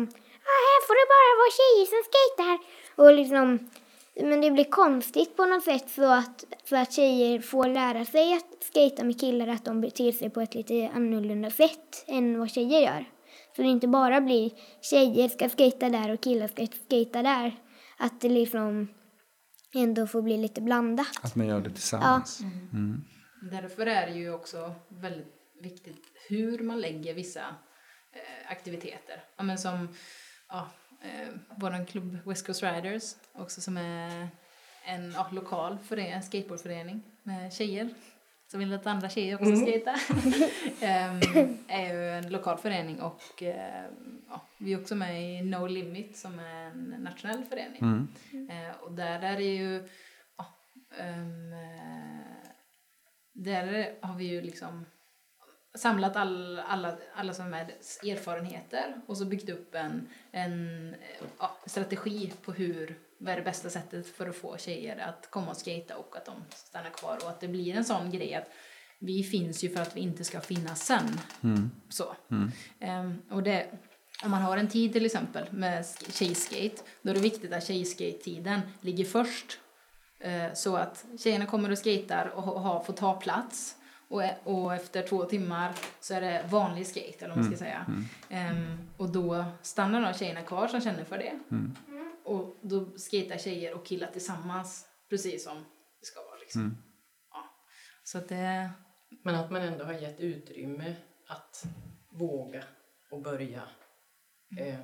ah, 0.51 0.59
här 0.67 0.79
får 0.87 0.95
det 0.99 1.07
bara 1.15 1.31
vara 1.41 1.51
tjejer 1.59 1.85
som 1.93 2.01
skater. 2.09 2.78
Och 2.99 3.13
liksom, 3.13 3.69
men 4.15 4.41
det 4.41 4.51
blir 4.51 4.63
konstigt 4.63 5.37
på 5.37 5.45
något 5.45 5.63
sätt 5.63 5.89
så 5.89 6.13
att, 6.13 6.45
så 6.63 6.75
att 6.75 6.93
tjejer 6.93 7.39
får 7.41 7.67
lära 7.67 8.05
sig 8.05 8.33
att 8.33 8.63
skata 8.63 9.03
med 9.03 9.19
killar, 9.19 9.47
att 9.47 9.65
de 9.65 9.81
beter 9.81 10.11
sig 10.11 10.29
på 10.29 10.41
ett 10.41 10.55
lite 10.55 10.89
annorlunda 10.95 11.49
sätt 11.49 12.05
än 12.07 12.39
vad 12.39 12.51
tjejer 12.51 12.79
gör. 12.79 13.05
Så 13.55 13.61
det 13.61 13.67
inte 13.67 13.87
bara 13.87 14.21
blir 14.21 14.51
tjejer 14.81 15.27
ska 15.27 15.49
skata 15.49 15.89
där 15.89 16.13
och 16.13 16.21
killar 16.21 16.47
ska 16.47 16.67
skata 16.67 17.21
där. 17.21 17.55
Att 17.97 18.21
det 18.21 18.29
liksom 18.29 18.87
ändå 19.75 20.07
får 20.07 20.21
bli 20.21 20.37
lite 20.37 20.61
blandat. 20.61 21.07
att 21.21 21.35
man 21.35 21.47
gör 21.47 21.61
det 21.61 21.69
tillsammans. 21.69 22.39
Därför 23.51 23.85
är 23.85 24.07
det 24.07 24.17
ju 24.17 24.33
också 24.33 24.75
väldigt 24.87 25.33
viktigt 25.61 26.05
hur 26.29 26.59
man 26.59 26.81
lägger 26.81 27.13
vissa 27.13 27.41
eh, 28.11 28.51
aktiviteter. 28.51 29.23
Ja, 29.37 29.43
men 29.43 29.57
som 29.57 29.87
ja, 30.49 30.69
eh, 31.01 31.29
vår 31.55 31.85
klubb 31.85 32.17
West 32.25 32.45
Coast 32.45 32.63
Riders, 32.63 33.15
också 33.33 33.61
som 33.61 33.77
är 33.77 34.27
en 34.85 35.11
ja, 35.11 35.27
lokal 35.31 35.77
förening, 35.79 36.11
en 36.11 36.23
skateboardförening 36.23 37.01
med 37.23 37.53
tjejer 37.53 37.89
som 38.51 38.59
vill 38.59 38.73
att 38.73 38.87
andra 38.87 39.09
tjejer 39.09 39.35
också 39.35 39.55
ska 39.55 39.65
skata. 39.65 39.95
Ehm, 40.85 41.19
är 41.67 41.93
ju 41.93 42.09
en 42.09 42.29
lokal 42.29 42.57
förening 42.57 43.01
och 43.01 43.43
eh, 43.43 43.85
ja, 44.29 44.41
vi 44.57 44.73
är 44.73 44.81
också 44.81 44.95
med 44.95 45.23
i 45.23 45.41
No 45.41 45.67
Limit 45.67 46.17
som 46.17 46.39
är 46.39 46.65
en 46.65 46.95
nationell 46.99 47.43
förening. 47.43 47.79
Mm. 47.81 48.07
Eh, 48.49 48.75
och 48.81 48.91
där 48.91 49.21
är 49.21 49.37
det 49.37 49.43
ju 49.43 49.87
ja, 50.37 50.45
ehm, 50.99 51.53
eh, 51.53 52.49
där 53.33 53.95
har 54.01 54.15
vi 54.15 54.25
ju 54.25 54.41
liksom 54.41 54.85
samlat 55.75 56.15
all, 56.15 56.59
alla, 56.59 56.97
alla 57.15 57.33
som 57.33 57.45
är 57.45 57.49
med 57.49 57.71
erfarenheter 58.03 59.01
och 59.07 59.17
så 59.17 59.25
byggt 59.25 59.49
upp 59.49 59.75
en, 59.75 60.07
en 60.31 60.95
ja, 61.39 61.57
strategi 61.65 62.33
på 62.45 62.51
hur, 62.51 62.97
vad 63.17 63.33
är 63.33 63.37
det 63.37 63.43
bästa 63.43 63.69
sättet 63.69 64.07
för 64.07 64.29
att 64.29 64.35
få 64.35 64.57
tjejer 64.57 64.97
att 64.97 65.27
komma 65.31 65.51
och 65.51 65.57
skata 65.57 65.97
och 65.97 66.17
att 66.17 66.25
de 66.25 66.33
stannar 66.55 66.89
kvar 66.89 67.17
och 67.23 67.29
att 67.29 67.39
det 67.39 67.47
blir 67.47 67.75
en 67.75 67.85
sån 67.85 68.11
grej 68.11 68.33
att 68.35 68.49
vi 68.99 69.23
finns 69.23 69.63
ju 69.63 69.69
för 69.69 69.81
att 69.81 69.95
vi 69.97 70.01
inte 70.01 70.23
ska 70.23 70.41
finnas 70.41 70.85
sen. 70.85 71.19
Så. 71.89 72.15
Ehm, 72.79 73.21
och 73.31 73.43
det, 73.43 73.67
om 74.23 74.31
man 74.31 74.41
har 74.41 74.57
en 74.57 74.67
tid 74.67 74.93
till 74.93 75.05
exempel 75.05 75.45
med 75.51 75.83
sk- 75.83 76.11
tjejskate, 76.11 76.83
då 77.01 77.09
är 77.09 77.13
det 77.15 77.19
viktigt 77.21 77.53
att 77.53 77.65
tjejskate-tiden 77.67 78.61
ligger 78.81 79.05
först. 79.05 79.59
Eh, 80.19 80.53
så 80.53 80.75
att 80.75 81.05
tjejerna 81.19 81.45
kommer 81.45 81.71
och 81.71 81.77
skater 81.77 82.31
och 82.35 82.43
ha- 82.43 82.59
har, 82.59 82.83
får 82.83 82.93
ta 82.93 83.13
plats. 83.19 83.75
Och, 84.09 84.23
och 84.43 84.73
efter 84.73 85.03
två 85.03 85.25
timmar 85.25 85.75
så 85.99 86.13
är 86.13 86.21
det 86.21 86.45
vanlig 86.49 86.87
skate, 86.87 87.25
eller 87.25 87.27
vad 87.27 87.37
man 87.37 87.45
ska 87.45 87.57
säga. 87.57 87.85
Ehm, 88.29 88.89
och 88.97 89.09
då 89.09 89.45
stannar 89.61 90.01
de 90.01 90.13
tjejerna 90.13 90.41
kvar 90.41 90.67
som 90.67 90.81
känner 90.81 91.03
för 91.03 91.17
det. 91.17 91.39
Och 92.23 92.55
då 92.61 92.85
skater 92.97 93.37
tjejer 93.37 93.73
och 93.75 93.85
killar 93.85 94.07
tillsammans, 94.07 94.87
precis 95.09 95.43
som 95.43 95.57
det 95.99 96.05
ska 96.05 96.21
vara. 96.21 96.39
Liksom. 96.39 96.77
Ja. 97.31 97.43
Så 98.03 98.17
att 98.17 98.29
det... 98.29 98.69
Men 99.23 99.35
att 99.35 99.51
man 99.51 99.61
ändå 99.61 99.83
har 99.85 99.93
gett 99.93 100.19
utrymme 100.19 100.95
att 101.27 101.65
våga 102.09 102.63
och 103.11 103.21
börja. 103.21 103.63
Eh, 104.59 104.79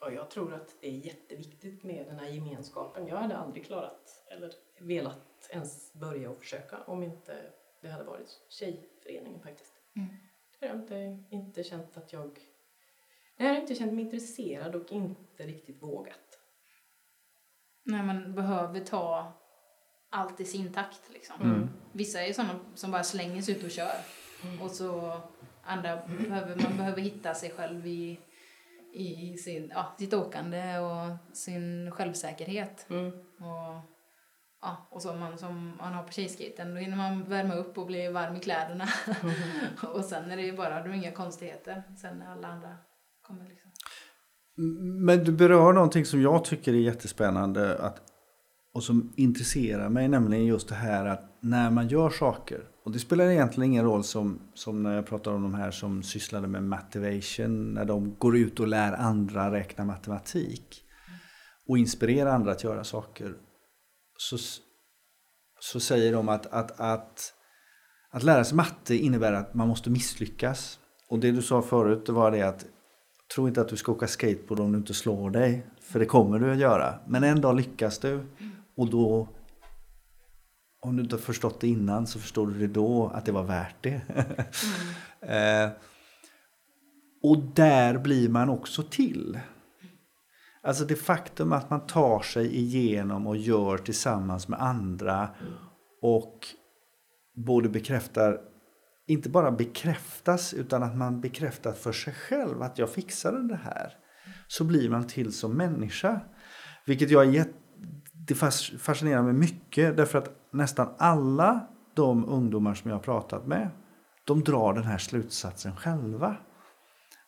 och 0.00 0.12
jag 0.12 0.30
tror 0.30 0.54
att 0.54 0.74
det 0.80 0.86
är 0.86 1.06
jätteviktigt 1.06 1.84
med 1.84 2.06
den 2.06 2.18
här 2.18 2.28
gemenskapen. 2.28 3.06
Jag 3.06 3.16
hade 3.16 3.36
aldrig 3.36 3.66
klarat 3.66 4.24
eller 4.30 4.52
velat 4.80 5.48
ens 5.50 5.92
börja 5.92 6.30
och 6.30 6.38
försöka 6.38 6.76
om 6.86 7.02
inte 7.02 7.52
det 7.84 7.92
hade 7.92 8.04
varit 8.04 8.40
tjejföreningen 8.48 9.40
faktiskt. 9.40 9.72
Jag 10.60 10.68
har 10.68 10.76
inte, 10.76 11.18
inte 11.30 11.64
känt 11.64 11.96
att 11.96 12.12
jag... 12.12 12.38
Jag 13.36 13.48
har 13.48 13.56
inte 13.56 13.74
känt 13.74 13.92
mig 13.92 14.04
intresserad 14.04 14.74
och 14.74 14.92
inte 14.92 15.46
riktigt 15.46 15.82
vågat. 15.82 16.38
när 17.84 18.02
man 18.02 18.34
behöver 18.34 18.80
ta 18.80 19.32
allt 20.10 20.40
i 20.40 20.44
sin 20.44 20.72
takt. 20.72 21.10
Liksom. 21.12 21.68
Vissa 21.92 22.22
är 22.22 22.26
ju 22.26 22.34
sådana 22.34 22.60
som 22.74 22.90
bara 22.90 23.02
slänger 23.02 23.42
sig 23.42 23.56
ut 23.56 23.64
och 23.64 23.70
kör. 23.70 23.96
Och 24.62 24.70
så 24.70 25.20
andra 25.62 25.96
behöver 26.06 26.62
man 26.62 26.76
behöver 26.76 27.00
hitta 27.00 27.34
sig 27.34 27.50
själv 27.50 27.86
i, 27.86 28.18
i 28.92 29.36
sin, 29.36 29.70
ja, 29.74 29.94
sitt 29.98 30.14
åkande 30.14 30.78
och 30.78 31.36
sin 31.36 31.90
självsäkerhet. 31.90 32.86
Och, 33.38 33.93
ja, 34.64 34.88
och 34.90 35.02
så 35.02 35.14
man, 35.14 35.38
som 35.38 35.72
man 35.78 35.92
har 35.92 36.02
på 36.02 36.12
tjejskaten, 36.12 36.74
då 36.74 36.80
hinner 36.80 36.96
man 36.96 37.24
värma 37.24 37.54
upp 37.54 37.78
och 37.78 37.86
bli 37.86 38.08
varm 38.08 38.36
i 38.36 38.40
kläderna. 38.40 38.84
och 39.94 40.04
sen 40.04 40.30
är 40.30 40.36
det 40.36 40.42
ju 40.42 40.56
bara, 40.56 40.82
det 40.82 40.90
är 40.90 40.94
inga 40.94 41.12
konstigheter 41.12 41.82
sen 41.96 42.18
när 42.18 42.32
alla 42.32 42.48
andra 42.48 42.76
kommer. 43.22 43.44
Liksom. 43.44 43.70
Men 45.04 45.24
du 45.24 45.32
berör 45.32 45.72
någonting 45.72 46.04
som 46.04 46.22
jag 46.22 46.44
tycker 46.44 46.72
är 46.72 46.78
jättespännande 46.78 47.78
att, 47.78 48.02
och 48.74 48.82
som 48.82 49.12
intresserar 49.16 49.88
mig, 49.88 50.08
nämligen 50.08 50.46
just 50.46 50.68
det 50.68 50.74
här 50.74 51.04
att 51.04 51.38
när 51.40 51.70
man 51.70 51.88
gör 51.88 52.10
saker, 52.10 52.60
och 52.84 52.92
det 52.92 52.98
spelar 52.98 53.24
egentligen 53.24 53.70
ingen 53.70 53.84
roll 53.84 54.04
som, 54.04 54.40
som 54.54 54.82
när 54.82 54.94
jag 54.94 55.06
pratar 55.06 55.32
om 55.32 55.42
de 55.42 55.54
här 55.54 55.70
som 55.70 56.02
sysslade 56.02 56.48
med 56.48 56.62
motivation, 56.62 57.74
när 57.74 57.84
de 57.84 58.14
går 58.18 58.36
ut 58.36 58.60
och 58.60 58.68
lär 58.68 58.92
andra 58.92 59.52
räkna 59.52 59.84
matematik 59.84 60.84
och 61.68 61.78
inspirerar 61.78 62.30
andra 62.30 62.52
att 62.52 62.64
göra 62.64 62.84
saker, 62.84 63.34
så, 64.16 64.38
så 65.60 65.80
säger 65.80 66.12
de 66.12 66.28
att, 66.28 66.46
att, 66.46 66.80
att, 66.80 67.34
att 68.10 68.22
lära 68.22 68.44
sig 68.44 68.56
matte 68.56 68.96
innebär 68.96 69.32
att 69.32 69.54
man 69.54 69.68
måste 69.68 69.90
misslyckas. 69.90 70.78
Och 71.08 71.18
det 71.18 71.32
du 71.32 71.42
sa 71.42 71.62
förut 71.62 72.08
var 72.08 72.30
det 72.30 72.42
att 72.42 72.66
Tro 73.34 73.48
inte 73.48 73.60
att 73.60 73.68
du 73.68 73.76
ska 73.76 73.92
åka 73.92 74.06
skateboard 74.06 74.60
om 74.60 74.72
du 74.72 74.78
inte 74.78 74.94
slår 74.94 75.30
dig. 75.30 75.66
För 75.80 75.98
det 75.98 76.06
kommer 76.06 76.38
du 76.38 76.52
att 76.52 76.58
göra. 76.58 76.94
Men 77.06 77.24
en 77.24 77.40
dag 77.40 77.56
lyckas 77.56 77.98
du. 77.98 78.26
Och 78.76 78.90
då, 78.90 79.28
om 80.80 80.96
du 80.96 81.02
inte 81.02 81.14
har 81.14 81.20
förstått 81.20 81.60
det 81.60 81.68
innan 81.68 82.06
så 82.06 82.18
förstår 82.18 82.46
du 82.46 82.58
det 82.58 82.66
då 82.66 83.10
att 83.14 83.24
det 83.24 83.32
var 83.32 83.42
värt 83.42 83.76
det. 83.80 84.00
eh, 85.20 85.70
och 87.22 87.38
där 87.38 87.98
blir 87.98 88.28
man 88.28 88.48
också 88.48 88.82
till. 88.82 89.38
Alltså 90.64 90.84
det 90.84 90.96
faktum 90.96 91.52
att 91.52 91.70
man 91.70 91.86
tar 91.86 92.20
sig 92.20 92.56
igenom 92.56 93.26
och 93.26 93.36
gör 93.36 93.78
tillsammans 93.78 94.48
med 94.48 94.62
andra 94.62 95.28
och 96.02 96.46
både 97.46 97.68
bekräftar, 97.68 98.40
inte 99.06 99.28
bara 99.28 99.52
bekräftas 99.52 100.54
utan 100.54 100.82
att 100.82 100.96
man 100.96 101.20
bekräftar 101.20 101.72
för 101.72 101.92
sig 101.92 102.14
själv 102.14 102.62
att 102.62 102.78
jag 102.78 102.90
fixade 102.90 103.48
det 103.48 103.60
här. 103.64 103.92
Så 104.48 104.64
blir 104.64 104.90
man 104.90 105.06
till 105.06 105.32
som 105.32 105.52
människa. 105.52 106.20
Vilket 106.86 107.10
jag 107.10 107.26
är 107.26 107.30
jätte, 107.30 107.52
det 108.28 108.34
fascinerar 108.78 109.22
mig 109.22 109.32
mycket 109.32 109.96
därför 109.96 110.18
att 110.18 110.30
nästan 110.52 110.94
alla 110.98 111.68
de 111.94 112.28
ungdomar 112.28 112.74
som 112.74 112.90
jag 112.90 112.96
har 112.96 113.02
pratat 113.02 113.46
med 113.46 113.70
de 114.24 114.44
drar 114.44 114.72
den 114.72 114.84
här 114.84 114.98
slutsatsen 114.98 115.76
själva. 115.76 116.36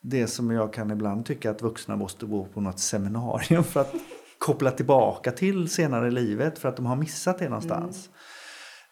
Det 0.09 0.27
som 0.27 0.51
jag 0.51 0.73
kan 0.73 0.91
ibland 0.91 1.27
tycka 1.27 1.51
att 1.51 1.63
vuxna 1.63 1.97
måste 1.97 2.27
gå 2.27 2.45
på 2.45 2.61
något 2.61 2.79
seminarium 2.79 3.65
för 3.65 3.81
att 3.81 3.95
koppla 4.39 4.71
tillbaka 4.71 5.31
till 5.31 5.69
senare 5.69 6.09
i 6.09 6.11
livet 6.11 6.59
för 6.59 6.69
att 6.69 6.77
de 6.77 6.87
har 6.87 6.97
missat 6.97 7.39
det 7.39 7.49
någonstans. 7.49 8.11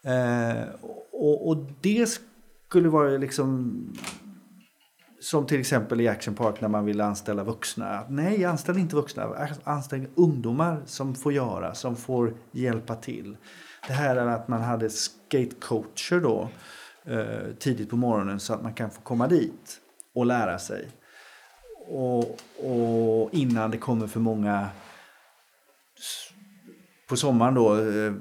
Eh, 0.02 0.74
och, 1.12 1.48
och 1.48 1.56
det 1.80 2.20
skulle 2.68 2.88
vara 2.88 3.08
liksom 3.08 3.74
som 5.20 5.46
till 5.46 5.60
exempel 5.60 6.00
i 6.00 6.08
Action 6.08 6.34
Park 6.34 6.60
när 6.60 6.68
man 6.68 6.84
vill 6.84 7.00
anställa 7.00 7.44
vuxna. 7.44 8.04
Nej, 8.08 8.44
anställ 8.44 8.78
inte 8.78 8.96
vuxna. 8.96 9.48
Anställ 9.64 10.06
ungdomar 10.14 10.82
som 10.86 11.14
får 11.14 11.32
göra, 11.32 11.74
som 11.74 11.96
får 11.96 12.34
hjälpa 12.52 12.94
till. 12.94 13.36
Det 13.86 13.92
här 13.92 14.16
är 14.16 14.26
att 14.26 14.48
man 14.48 14.62
hade 14.62 14.90
skatecoacher 14.90 16.20
då 16.20 16.48
eh, 17.04 17.54
tidigt 17.58 17.90
på 17.90 17.96
morgonen 17.96 18.40
så 18.40 18.54
att 18.54 18.62
man 18.62 18.74
kan 18.74 18.90
få 18.90 19.00
komma 19.00 19.28
dit 19.28 19.80
och 20.14 20.26
lära 20.26 20.58
sig. 20.58 20.88
Och, 21.86 22.40
och 22.64 23.34
innan 23.34 23.70
det 23.70 23.78
kommer 23.78 24.06
för 24.06 24.20
många 24.20 24.68
på 27.08 27.16
sommaren 27.16 27.54
då 27.54 27.76
eh, 27.76 28.12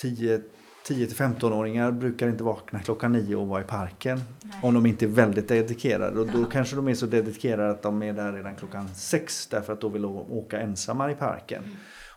10 0.00 0.42
10-15-åringar 0.88 1.92
brukar 1.92 2.28
inte 2.28 2.44
vakna 2.44 2.78
klockan 2.78 3.12
nio 3.12 3.36
och 3.36 3.48
vara 3.48 3.60
i 3.60 3.64
parken. 3.64 4.20
Om 4.62 4.74
de 4.74 4.86
inte 4.86 5.04
är 5.04 5.08
väldigt 5.08 5.48
dedikerade. 5.48 6.20
Och 6.20 6.26
då 6.26 6.44
kanske 6.44 6.76
de 6.76 6.88
är 6.88 6.94
så 6.94 7.06
dedikerade 7.06 7.70
att 7.70 7.82
de 7.82 8.02
är 8.02 8.12
där 8.12 8.32
redan 8.32 8.56
klockan 8.56 8.88
sex 8.94 9.46
därför 9.46 9.72
att 9.72 9.80
då 9.80 9.88
vill 9.88 10.02
de 10.02 10.16
åka 10.16 10.60
ensamma 10.60 11.10
i 11.10 11.14
parken. 11.14 11.62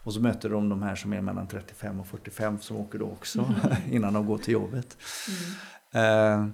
Och 0.04 0.13
så 0.13 0.19
möter 0.19 0.50
de 0.50 0.69
de 0.69 0.82
här 0.82 0.95
som 0.95 1.13
är 1.13 1.21
mellan 1.21 1.47
35 1.47 2.00
och 2.00 2.08
45 2.08 2.60
som 2.60 2.78
åker 2.78 3.00
då 3.00 3.06
också 3.06 3.54
innan 3.91 4.13
de 4.13 4.26
går 4.26 4.38
till 4.38 4.54
jobbet. 4.54 4.97
Eh, 5.93 6.45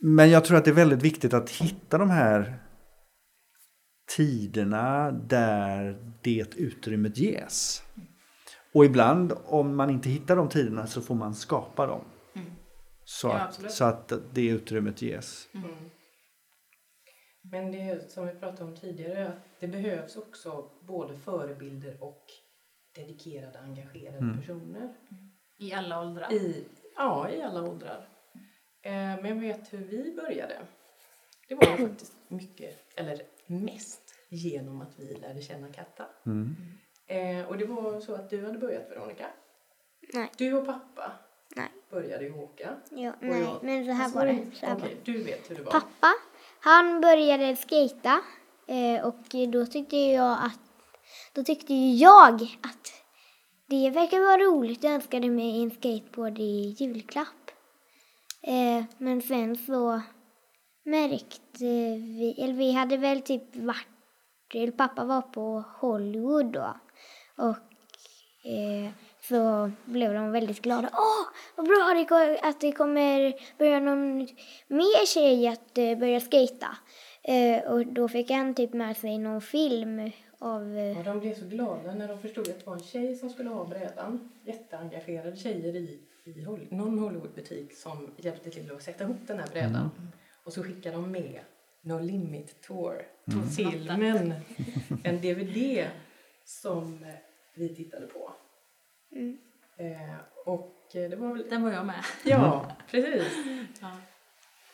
men 0.00 0.30
jag 0.30 0.44
tror 0.44 0.58
att 0.58 0.64
det 0.64 0.70
är 0.70 0.74
väldigt 0.74 1.02
viktigt 1.02 1.34
att 1.34 1.50
hitta 1.50 1.98
de 1.98 2.10
här 2.10 2.63
tiderna 4.06 5.10
där 5.10 6.12
det 6.22 6.56
utrymmet 6.56 7.18
ges. 7.18 7.82
Och 8.74 8.84
ibland 8.84 9.32
om 9.44 9.76
man 9.76 9.90
inte 9.90 10.08
hittar 10.08 10.36
de 10.36 10.48
tiderna 10.48 10.86
så 10.86 11.00
får 11.00 11.14
man 11.14 11.34
skapa 11.34 11.86
dem. 11.86 12.04
Så, 13.04 13.28
Ja, 13.28 13.34
att, 13.40 13.72
så 13.72 13.84
att 13.84 14.12
det 14.32 14.46
utrymmet 14.46 15.02
ges. 15.02 15.48
Men 17.42 17.72
det 17.72 17.80
är 17.80 18.00
som 18.08 18.26
vi 18.26 18.32
pratade 18.34 18.64
om 18.64 18.76
tidigare, 18.76 19.28
att 19.28 19.60
det 19.60 19.68
behövs 19.68 20.16
också 20.16 20.70
både 20.80 21.16
förebilder 21.16 22.02
och 22.02 22.24
dedikerade, 22.94 23.60
engagerade 23.60 24.36
personer. 24.40 24.94
I 25.58 25.72
alla 25.72 26.00
åldrar. 26.00 26.32
I, 26.32 26.64
ja, 26.96 27.30
i 27.30 27.42
alla 27.42 27.62
åldrar. 27.62 28.08
Eh, 28.82 28.92
men 28.92 29.24
jag 29.26 29.36
vet 29.36 29.72
hur 29.72 29.78
vi 29.78 30.14
började. 30.16 30.58
Det 31.48 31.54
var 31.54 31.76
faktiskt 31.88 32.12
mycket, 32.28 32.78
eller 32.96 33.22
mest, 33.46 34.14
genom 34.28 34.80
att 34.80 34.98
vi 34.98 35.14
lärde 35.14 35.40
känna 35.42 35.68
Katta. 35.72 36.04
Eh, 37.06 37.48
och 37.48 37.58
det 37.58 37.64
var 37.66 38.00
så 38.00 38.14
att 38.14 38.30
du 38.30 38.46
hade 38.46 38.58
börjat, 38.58 38.90
Veronica. 38.90 39.26
Nej. 40.14 40.30
Du 40.36 40.54
och 40.54 40.66
pappa 40.66 41.12
Nej. 41.56 41.68
började 41.90 42.24
ju 42.24 42.34
åka. 42.34 42.74
Ja, 42.90 43.10
Och 43.10 43.16
nej, 43.20 43.40
jag- 43.40 43.62
men 43.64 43.84
så 43.86 43.90
här 43.92 44.04
Alltså, 44.04 44.18
var 44.18 44.26
det. 44.26 44.46
Så 44.54 44.66
här 44.66 44.74
var 44.74 44.80
Okej, 44.80 44.96
du 45.04 45.22
vet 45.22 45.50
hur 45.50 45.56
det 45.56 45.62
var. 45.62 45.72
Pappa, 45.72 46.12
han 46.60 47.00
började 47.00 47.56
skata 47.56 48.20
eh, 48.66 49.04
och 49.06 49.50
då 49.52 49.66
tyckte 49.66 49.96
jag 49.96 50.32
att 50.32 50.60
då 51.32 51.44
tyckte 51.44 51.74
ju 51.74 51.94
jag 51.94 52.34
att 52.62 52.92
det 53.66 53.90
verkar 53.90 54.20
vara 54.20 54.38
roligt. 54.38 54.84
Jag 54.84 54.92
önskade 54.92 55.28
mig 55.30 55.62
en 55.62 55.70
skateboard 55.70 56.38
i 56.38 56.76
julklapp. 56.78 57.50
Eh, 58.42 58.84
men 58.98 59.22
sen 59.22 59.56
så 59.56 60.00
märkte 60.84 61.64
vi, 62.18 62.34
eller 62.38 62.54
vi 62.54 62.72
hade 62.72 62.96
väl 62.96 63.22
typ 63.22 63.56
varit, 63.56 63.88
eller 64.54 64.72
pappa 64.72 65.04
var 65.04 65.22
på 65.22 65.64
Hollywood 65.80 66.52
då 66.52 66.76
och 67.36 67.56
eh, 68.50 68.90
så 69.20 69.70
blev 69.84 70.14
de 70.14 70.32
väldigt 70.32 70.62
glada. 70.62 70.88
Åh, 70.92 71.26
vad 71.56 71.66
bra 71.66 72.04
det 72.08 72.38
att 72.42 72.60
det 72.60 72.72
kommer 72.72 73.34
börja 73.58 73.80
någon 73.80 74.18
mer 74.68 75.06
tjej 75.06 75.48
att 75.48 75.78
eh, 75.78 75.98
börja 75.98 76.20
skata. 76.20 76.76
Eh, 77.22 77.72
och 77.72 77.86
då 77.86 78.08
fick 78.08 78.30
han 78.30 78.54
typ 78.54 78.72
med 78.72 78.96
sig 78.96 79.18
någon 79.18 79.40
film 79.40 80.10
av... 80.38 80.78
Eh, 80.78 80.98
Och 80.98 81.04
de 81.04 81.20
blev 81.20 81.34
så 81.34 81.46
glada 81.46 81.94
när 81.94 82.08
de 82.08 82.18
förstod 82.18 82.48
att 82.48 82.58
det 82.58 82.66
var 82.66 82.74
en 82.74 82.82
tjej 82.82 83.14
som 83.16 83.30
skulle 83.30 83.50
ha 83.50 83.64
brädan. 83.64 84.30
Jätteengagerade 84.44 85.36
tjejer 85.36 85.76
i, 85.76 86.00
i 86.24 86.46
någon 86.70 86.98
Hollywoodbutik 86.98 87.76
som 87.76 88.10
hjälpte 88.16 88.50
till 88.50 88.72
att 88.72 88.82
sätta 88.82 89.04
ihop 89.04 89.16
den 89.26 89.38
här 89.38 89.46
brädan. 89.46 89.90
Och 90.44 90.52
så 90.52 90.62
skickade 90.62 90.96
de 90.96 91.10
med 91.10 91.40
No 91.82 91.98
Limit 91.98 92.62
Tour, 92.62 93.02
filmen, 93.56 94.34
en 95.04 95.20
DVD 95.20 95.86
som 96.44 97.06
vi 97.54 97.74
tittade 97.74 98.06
på. 98.06 98.32
Eh, 99.76 100.16
och 100.44 100.74
det 100.92 101.16
var 101.16 101.32
väl... 101.32 101.46
Den 101.50 101.62
var 101.62 101.72
jag 101.72 101.86
med. 101.86 102.04
Ja, 102.24 102.76
precis. 102.90 103.32
Ja. 103.80 103.96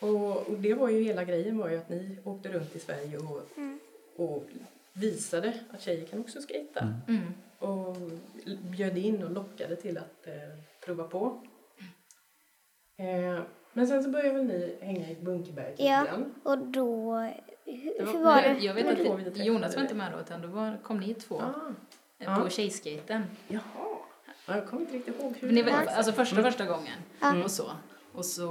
Och, 0.00 0.48
och 0.48 0.58
det 0.58 0.74
var 0.74 0.88
ju 0.88 1.02
hela 1.02 1.24
grejen 1.24 1.58
var 1.58 1.68
ju 1.68 1.76
att 1.78 1.88
ni 1.88 2.18
åkte 2.24 2.48
runt 2.48 2.76
i 2.76 2.78
Sverige 2.78 3.18
och, 3.18 3.42
och 4.16 4.44
visade 4.92 5.60
att 5.70 5.82
tjejer 5.82 6.06
kan 6.06 6.20
också 6.20 6.38
skejta. 6.48 6.94
Mm. 7.08 7.32
Och 7.58 7.96
bjöd 8.70 8.98
in 8.98 9.22
och 9.22 9.30
lockade 9.30 9.76
till 9.76 9.98
att 9.98 10.26
eh, 10.26 10.58
prova 10.84 11.04
på. 11.04 11.46
Eh, 12.96 13.42
men 13.72 13.86
sen 13.86 14.02
så 14.04 14.10
började 14.10 14.34
väl 14.34 14.44
ni 14.46 14.76
hänga 14.80 15.10
i 15.10 15.16
Bunkerberg 15.20 15.70
lite 15.70 15.82
ja, 15.82 16.06
och 16.42 16.58
då... 16.58 17.12
Hur, 17.64 18.04
var, 18.04 18.12
hur 18.12 18.18
var 18.24 18.42
det? 18.42 18.58
Jag 18.60 18.74
vet 18.74 18.98
Det 18.98 19.08
var 19.08 19.18
att 19.20 19.36
Jonas 19.46 19.74
var 19.76 19.82
inte 19.82 19.94
med 19.94 20.12
då 20.12 20.20
utan 20.20 20.40
då 20.42 20.48
var, 20.48 20.78
kom 20.82 21.00
ni 21.00 21.14
två 21.14 21.40
Ah, 21.40 21.72
eh, 22.18 22.34
på 22.36 22.42
Ja. 22.44 22.50
tjejskaten. 22.50 23.22
jaha. 23.48 23.60
Ja, 24.46 24.54
Jag 24.56 24.66
kommer 24.66 24.82
inte 24.82 24.94
riktigt 24.94 25.20
ihåg 25.22 25.34
hur 25.40 25.52
Ni 25.52 25.62
det 25.62 25.70
var, 25.72 25.78
alltså 25.86 26.12
första 26.12 26.42
första 26.42 26.66
gången 26.66 26.98
Ja. 27.20 27.44
och 27.44 27.50
så. 27.50 27.70
Och 28.12 28.24
så 28.24 28.48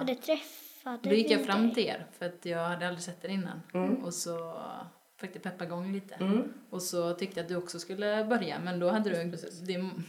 Och 0.00 0.06
det 0.06 0.14
träffade 0.14 0.98
då 1.08 1.14
gick 1.14 1.30
jag 1.30 1.44
fram 1.44 1.62
dig. 1.66 1.74
till 1.74 1.84
er 1.86 2.06
för 2.18 2.26
att 2.26 2.44
jag 2.46 2.68
hade 2.68 2.86
aldrig 2.88 3.02
sett 3.04 3.24
er 3.24 3.28
innan. 3.28 3.60
Och 4.04 4.14
så 4.14 4.54
fick 5.20 5.32
det 5.32 5.38
peppa 5.38 5.64
igång 5.64 5.92
lite. 5.92 6.14
Mm. 6.14 6.52
Och 6.70 6.82
så 6.82 7.14
tyckte 7.14 7.40
jag 7.40 7.44
att 7.44 7.48
du 7.48 7.56
också 7.56 7.78
skulle 7.78 8.24
börja 8.24 8.58
men 8.64 8.80
då 8.80 8.88
hade 8.90 9.10
du 9.10 9.16
en, 9.16 9.34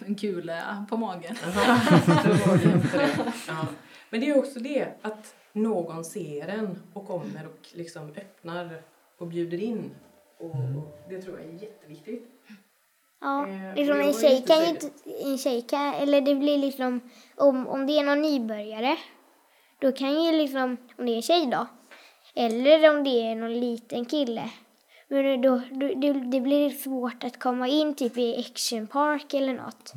en 0.05 0.15
kula 0.15 0.85
på 0.89 0.97
magen. 0.97 1.35
Jaha, 1.43 1.81
då 2.25 2.31
var 2.33 2.57
det 2.57 2.71
inte 2.71 2.97
det. 2.97 3.09
Ja. 3.47 3.65
Men 4.13 4.21
det 4.21 4.29
är 4.29 4.37
också 4.37 4.59
det 4.59 4.87
att 5.01 5.35
någon 5.53 6.05
ser 6.05 6.47
en 6.47 6.83
och 6.93 7.07
kommer 7.07 7.47
och 7.47 7.67
liksom 7.71 8.09
öppnar 8.09 8.81
och 9.17 9.27
bjuder 9.27 9.63
in. 9.63 9.91
Och, 10.39 10.49
och 10.49 10.99
det 11.09 11.21
tror 11.21 11.39
jag 11.39 11.49
är 11.49 11.53
jätteviktigt. 11.53 12.29
Ja, 13.21 13.47
Eh, 13.47 13.75
liksom 13.75 13.99
en 13.99 14.13
tjej 14.13 14.43
kan 14.47 14.61
ju 14.61 14.69
inte, 14.69 14.89
en 15.23 15.37
tjej 15.37 15.61
kan, 15.61 15.93
eller 15.93 16.21
det 16.21 16.35
blir 16.35 16.57
liksom, 16.57 16.99
om, 17.35 17.67
om 17.67 17.87
det 17.87 17.99
är 17.99 18.03
någon 18.03 18.21
nybörjare, 18.21 18.97
då 19.79 19.91
kan 19.91 20.23
ju 20.23 20.31
liksom, 20.31 20.77
om 20.97 21.05
det 21.05 21.11
är 21.11 21.15
en 21.15 21.21
tjej 21.21 21.45
då, 21.45 21.67
eller 22.35 22.97
om 22.97 23.03
det 23.03 23.09
är 23.09 23.35
någon 23.35 23.59
liten 23.59 24.05
kille, 24.05 24.49
men 25.07 25.41
då, 25.41 25.61
då, 25.71 25.87
det, 25.95 26.13
det 26.13 26.41
blir 26.41 26.69
svårt 26.69 27.23
att 27.23 27.39
komma 27.39 27.67
in 27.67 27.95
typ 27.95 28.17
i 28.17 28.39
Action 28.39 28.87
Park 28.87 29.33
eller 29.33 29.53
något. 29.53 29.93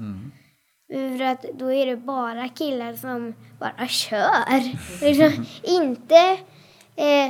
För 0.88 1.22
att 1.24 1.42
då 1.42 1.72
är 1.72 1.86
det 1.86 1.96
bara 1.96 2.48
killar 2.48 2.94
som 2.94 3.34
bara 3.58 3.88
kör. 3.88 4.60
Liksom, 5.04 5.46
inte 5.62 6.38
eh, 6.96 7.26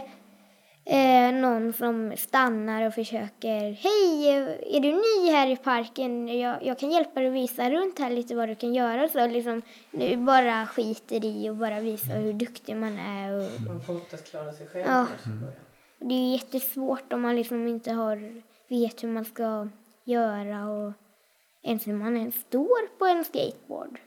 eh, 0.85 1.35
någon 1.35 1.73
som 1.73 2.13
stannar 2.17 2.87
och 2.87 2.95
försöker 2.95 3.61
Hej, 3.73 4.29
är 4.77 4.81
du 4.81 4.93
ny 4.93 5.33
här 5.33 5.47
i 5.47 5.57
parken? 5.57 6.39
Jag, 6.39 6.63
jag 6.63 6.79
kan 6.79 6.91
hjälpa 6.91 7.21
dig 7.21 7.29
att 7.29 7.35
visa 7.35 7.71
runt 7.71 7.99
här 7.99 8.11
lite 8.11 8.35
vad 8.35 8.49
du 8.49 8.55
kan 8.55 8.75
göra. 8.75 9.09
Så 9.09 9.27
liksom, 9.27 9.63
nu 9.91 10.17
bara 10.17 10.67
skiter 10.67 11.25
i 11.25 11.51
och 11.51 11.57
bara 11.57 11.81
visa 11.81 12.13
hur 12.13 12.33
duktig 12.33 12.77
man 12.77 12.99
är. 12.99 13.37
Och, 13.37 13.61
Man 13.67 13.81
får 13.81 13.97
oftast 13.97 14.31
klara 14.31 14.53
sig 14.53 14.67
själv. 14.67 14.85
Ja. 14.89 15.07
i 15.25 15.29
början. 15.29 15.53
det 15.99 16.15
är 16.15 16.33
jättesvårt 16.33 17.13
om 17.13 17.21
man 17.21 17.37
liksom 17.37 17.69
inte 17.69 17.93
har, 17.93 18.43
vet 18.69 19.03
hur 19.03 19.09
man 19.09 19.25
ska 19.25 19.69
göra 20.05 20.69
och 20.69 20.93
ens 21.67 21.87
hur 21.87 21.95
man 21.95 22.17
ens 22.17 22.41
står 22.41 22.99
på 22.99 23.07
en 23.07 23.25
skateboard. 23.25 23.99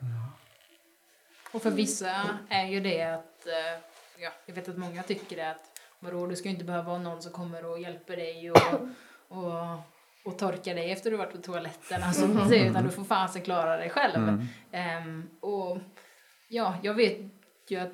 Och 1.51 1.61
för 1.61 1.71
vissa 1.71 2.39
är 2.49 2.65
ju 2.65 2.79
det 2.79 3.03
att, 3.03 3.47
eh, 3.47 3.81
ja, 4.17 4.29
jag 4.45 4.55
vet 4.55 4.69
att 4.69 4.77
många 4.77 5.03
tycker 5.03 5.35
det 5.35 5.51
att 5.51 5.79
vadå, 5.99 6.27
du 6.27 6.35
ska 6.35 6.45
ju 6.47 6.53
inte 6.53 6.65
behöva 6.65 6.91
ha 6.91 6.97
någon 6.97 7.21
som 7.21 7.31
kommer 7.31 7.65
och 7.65 7.79
hjälper 7.79 8.15
dig 8.15 8.51
och, 8.51 8.57
och, 9.27 9.53
och 10.25 10.37
torka 10.39 10.73
dig 10.73 10.91
efter 10.91 11.11
du 11.11 11.17
varit 11.17 11.31
på 11.31 11.37
toaletten. 11.37 12.03
Alltså, 12.03 12.25
mm. 12.25 12.53
Utan 12.69 12.83
du 12.83 12.89
får 12.89 13.03
fasen 13.03 13.41
klara 13.41 13.77
dig 13.77 13.89
själv. 13.89 14.15
Mm. 14.15 15.07
Um, 15.07 15.29
och 15.39 15.77
ja, 16.47 16.77
jag 16.83 16.93
vet 16.93 17.17
ju 17.67 17.77
att 17.77 17.93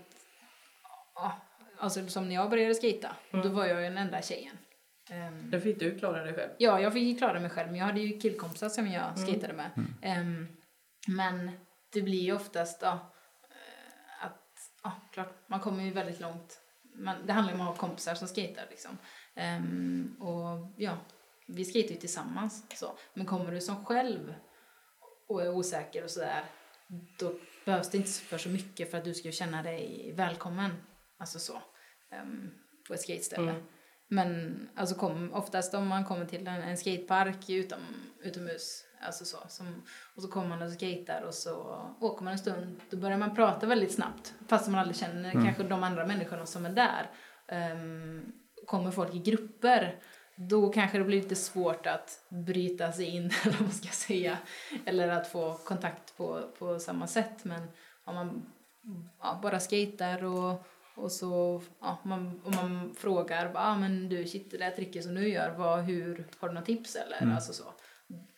ja, 1.15 1.31
alltså 1.77 2.07
som 2.07 2.27
när 2.29 2.35
jag 2.35 2.49
började 2.49 2.75
skita, 2.75 3.15
mm. 3.31 3.47
då 3.47 3.53
var 3.53 3.65
jag 3.65 3.81
ju 3.81 3.83
den 3.83 3.97
enda 3.97 4.21
tjejen. 4.21 4.57
Um, 5.11 5.51
då 5.51 5.59
fick 5.59 5.79
du 5.79 5.99
klara 5.99 6.23
dig 6.23 6.33
själv? 6.33 6.51
Ja, 6.57 6.81
jag 6.81 6.93
fick 6.93 7.17
klara 7.17 7.39
mig 7.39 7.49
själv. 7.49 7.69
Men 7.69 7.79
jag 7.79 7.85
hade 7.85 7.99
ju 7.99 8.19
killkompisar 8.19 8.69
som 8.69 8.87
jag 8.87 9.17
mm. 9.17 9.27
skejtade 9.27 9.53
med. 9.53 9.71
Um, 10.19 10.47
men 11.07 11.51
det 11.93 12.01
blir 12.01 12.21
ju 12.21 12.33
oftast 12.33 12.83
uh, 12.83 12.93
att, 14.21 14.71
ja, 14.83 14.91
klart, 15.11 15.33
man 15.47 15.59
kommer 15.59 15.83
ju 15.83 15.91
väldigt 15.91 16.19
långt. 16.19 16.61
Man, 16.95 17.25
det 17.25 17.33
handlar 17.33 17.53
ju 17.53 17.59
om 17.59 17.67
att 17.67 17.75
ha 17.77 17.87
kompisar 17.87 18.15
som 18.15 18.27
skejtar 18.27 18.65
liksom. 18.69 18.97
Um, 19.35 20.15
och 20.19 20.73
ja, 20.77 20.97
vi 21.47 21.65
skejtar 21.73 21.93
ju 21.93 21.99
tillsammans. 21.99 22.65
Så. 22.79 22.97
Men 23.13 23.25
kommer 23.25 23.51
du 23.51 23.61
som 23.61 23.85
själv 23.85 24.35
och 25.27 25.41
är 25.41 25.49
osäker 25.49 26.03
och 26.03 26.09
sådär, 26.09 26.43
då 27.19 27.33
behövs 27.65 27.89
det 27.89 27.97
inte 27.97 28.09
för 28.11 28.37
så 28.37 28.49
mycket 28.49 28.91
för 28.91 28.97
att 28.97 29.03
du 29.03 29.13
ska 29.13 29.31
känna 29.31 29.63
dig 29.63 30.13
välkommen. 30.15 30.71
Alltså 31.17 31.39
så. 31.39 31.61
Um, 32.21 32.51
på 32.87 32.93
ett 32.93 33.01
skateställe. 33.01 33.51
Mm. 33.51 33.63
Men 34.07 34.59
alltså 34.75 34.95
kom, 34.95 35.33
oftast 35.33 35.73
om 35.73 35.87
man 35.87 36.05
kommer 36.05 36.25
till 36.25 36.47
en, 36.47 36.61
en 36.61 36.77
skatepark 36.77 37.49
utom, 37.49 37.79
utomhus 38.23 38.85
alltså 39.01 39.25
så, 39.25 39.37
som, 39.47 39.83
och 40.15 40.21
så 40.21 40.27
kommer 40.27 40.47
man 40.47 40.61
och 40.61 40.71
skater 40.71 41.23
och 41.27 41.33
så 41.33 41.85
åker 41.99 42.23
man 42.23 42.33
en 42.33 42.39
stund. 42.39 42.81
Då 42.89 42.97
börjar 42.97 43.17
man 43.17 43.35
prata 43.35 43.67
väldigt 43.67 43.93
snabbt 43.93 44.33
fast 44.47 44.67
man 44.67 44.79
aldrig 44.79 44.97
känner 44.97 45.31
mm. 45.31 45.45
kanske 45.45 45.63
de 45.63 45.83
andra 45.83 46.07
människorna 46.07 46.45
som 46.45 46.65
är 46.65 46.69
där. 46.69 47.09
Um, 47.71 48.33
kommer 48.65 48.91
folk 48.91 49.15
i 49.15 49.19
grupper 49.19 49.99
då 50.35 50.69
kanske 50.69 50.97
det 50.97 51.03
blir 51.03 51.21
lite 51.21 51.35
svårt 51.35 51.87
att 51.87 52.25
bryta 52.29 52.91
sig 52.91 53.05
in 53.05 53.31
eller 53.43 53.53
vad 53.53 53.61
man 53.61 53.71
ska 53.71 53.87
säga. 53.87 54.37
Eller 54.85 55.07
att 55.07 55.27
få 55.27 55.53
kontakt 55.53 56.17
på, 56.17 56.49
på 56.59 56.79
samma 56.79 57.07
sätt. 57.07 57.43
Men 57.43 57.67
om 58.03 58.15
man 58.15 58.45
ja, 59.21 59.39
bara 59.41 59.59
skater 59.59 60.23
och 60.23 60.67
och 60.95 61.11
så, 61.11 61.61
ja, 61.81 61.97
man, 62.03 62.41
om 62.45 62.55
man 62.55 62.95
frågar, 62.97 63.51
ah, 63.55 63.75
men 63.75 64.09
du, 64.09 64.27
shit, 64.27 64.51
det 64.51 64.57
där 64.57 64.71
tricket 64.71 65.03
som 65.03 65.15
du 65.15 65.29
gör, 65.29 65.49
vad, 65.57 65.83
hur, 65.83 66.27
har 66.37 66.47
du 66.47 66.53
några 66.53 66.65
tips 66.65 66.95
eller? 66.95 67.21
Mm. 67.21 67.35
Alltså 67.35 67.53
så. 67.53 67.63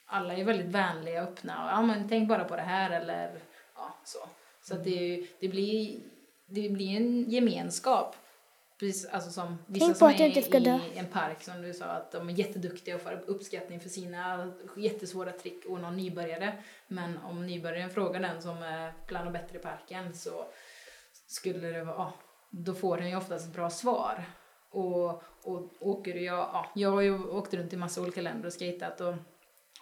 Alla 0.05 0.33
är 0.33 0.43
väldigt 0.43 0.67
vänliga 0.67 1.23
och 1.23 1.29
öppna 1.29 1.63
och, 1.63 1.71
ja 1.71 1.81
men 1.81 2.09
tänk 2.09 2.29
bara 2.29 2.43
på 2.43 2.55
det 2.55 2.61
här 2.61 3.01
eller, 3.01 3.39
ja 3.75 3.95
så. 4.03 4.19
Så 4.61 4.75
att 4.75 4.83
det, 4.83 5.27
det, 5.39 5.47
blir, 5.47 5.99
det 6.45 6.69
blir 6.69 6.97
en 6.97 7.29
gemenskap. 7.29 8.15
Precis, 8.79 9.05
alltså 9.05 9.31
som 9.31 9.57
vissa 9.65 9.85
tänk 9.85 10.45
som 10.45 10.53
är 10.53 10.95
i 10.95 10.97
en 10.97 11.07
park 11.07 11.43
som 11.43 11.61
du 11.61 11.73
sa 11.73 11.85
att 11.85 12.11
de 12.11 12.29
är 12.29 12.33
jätteduktiga 12.33 12.95
och 12.95 13.01
får 13.01 13.23
uppskattning 13.25 13.79
för 13.79 13.89
sina 13.89 14.51
jättesvåra 14.77 15.31
trick 15.31 15.65
och 15.65 15.79
någon 15.79 15.97
nybörjare. 15.97 16.53
Men 16.87 17.17
om 17.17 17.47
nybörjaren 17.47 17.89
frågar 17.89 18.19
den 18.19 18.41
som 18.41 18.57
är 18.57 18.93
bland 19.07 19.25
de 19.25 19.33
bättre 19.33 19.57
i 19.57 19.61
parken 19.61 20.13
så 20.13 20.45
skulle 21.27 21.67
det 21.67 21.83
vara, 21.83 21.95
ja, 21.95 22.13
då 22.49 22.73
får 22.73 22.97
den 22.97 23.09
ju 23.09 23.15
oftast 23.15 23.47
ett 23.47 23.53
bra 23.53 23.69
svar. 23.69 24.23
Och, 24.69 25.23
och 25.43 25.71
åker 25.79 26.15
jag, 26.15 26.37
ja, 26.37 26.65
jag 26.75 26.91
har 26.91 27.01
ju 27.01 27.27
åkt 27.29 27.53
runt 27.53 27.73
i 27.73 27.77
massa 27.77 28.01
olika 28.01 28.21
länder 28.21 28.47
och 28.47 28.53
skatat 28.53 29.01
och, 29.01 29.13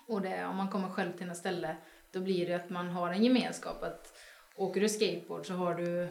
och 0.08 0.22
det, 0.22 0.46
om 0.46 0.56
man 0.56 0.70
kommer 0.70 0.90
själv 0.90 1.18
till 1.18 1.30
ett 1.30 1.38
ställe 1.38 1.76
då 2.12 2.22
blir 2.22 2.48
det 2.48 2.54
att 2.54 2.70
man 2.70 2.90
har 2.90 3.10
en 3.10 3.24
gemenskap. 3.24 3.84
Att 3.84 4.14
åker 4.56 4.82
du 4.82 4.90
skateboard 4.90 5.46
så 5.46 5.54
har 5.54 5.76
du, 5.76 6.08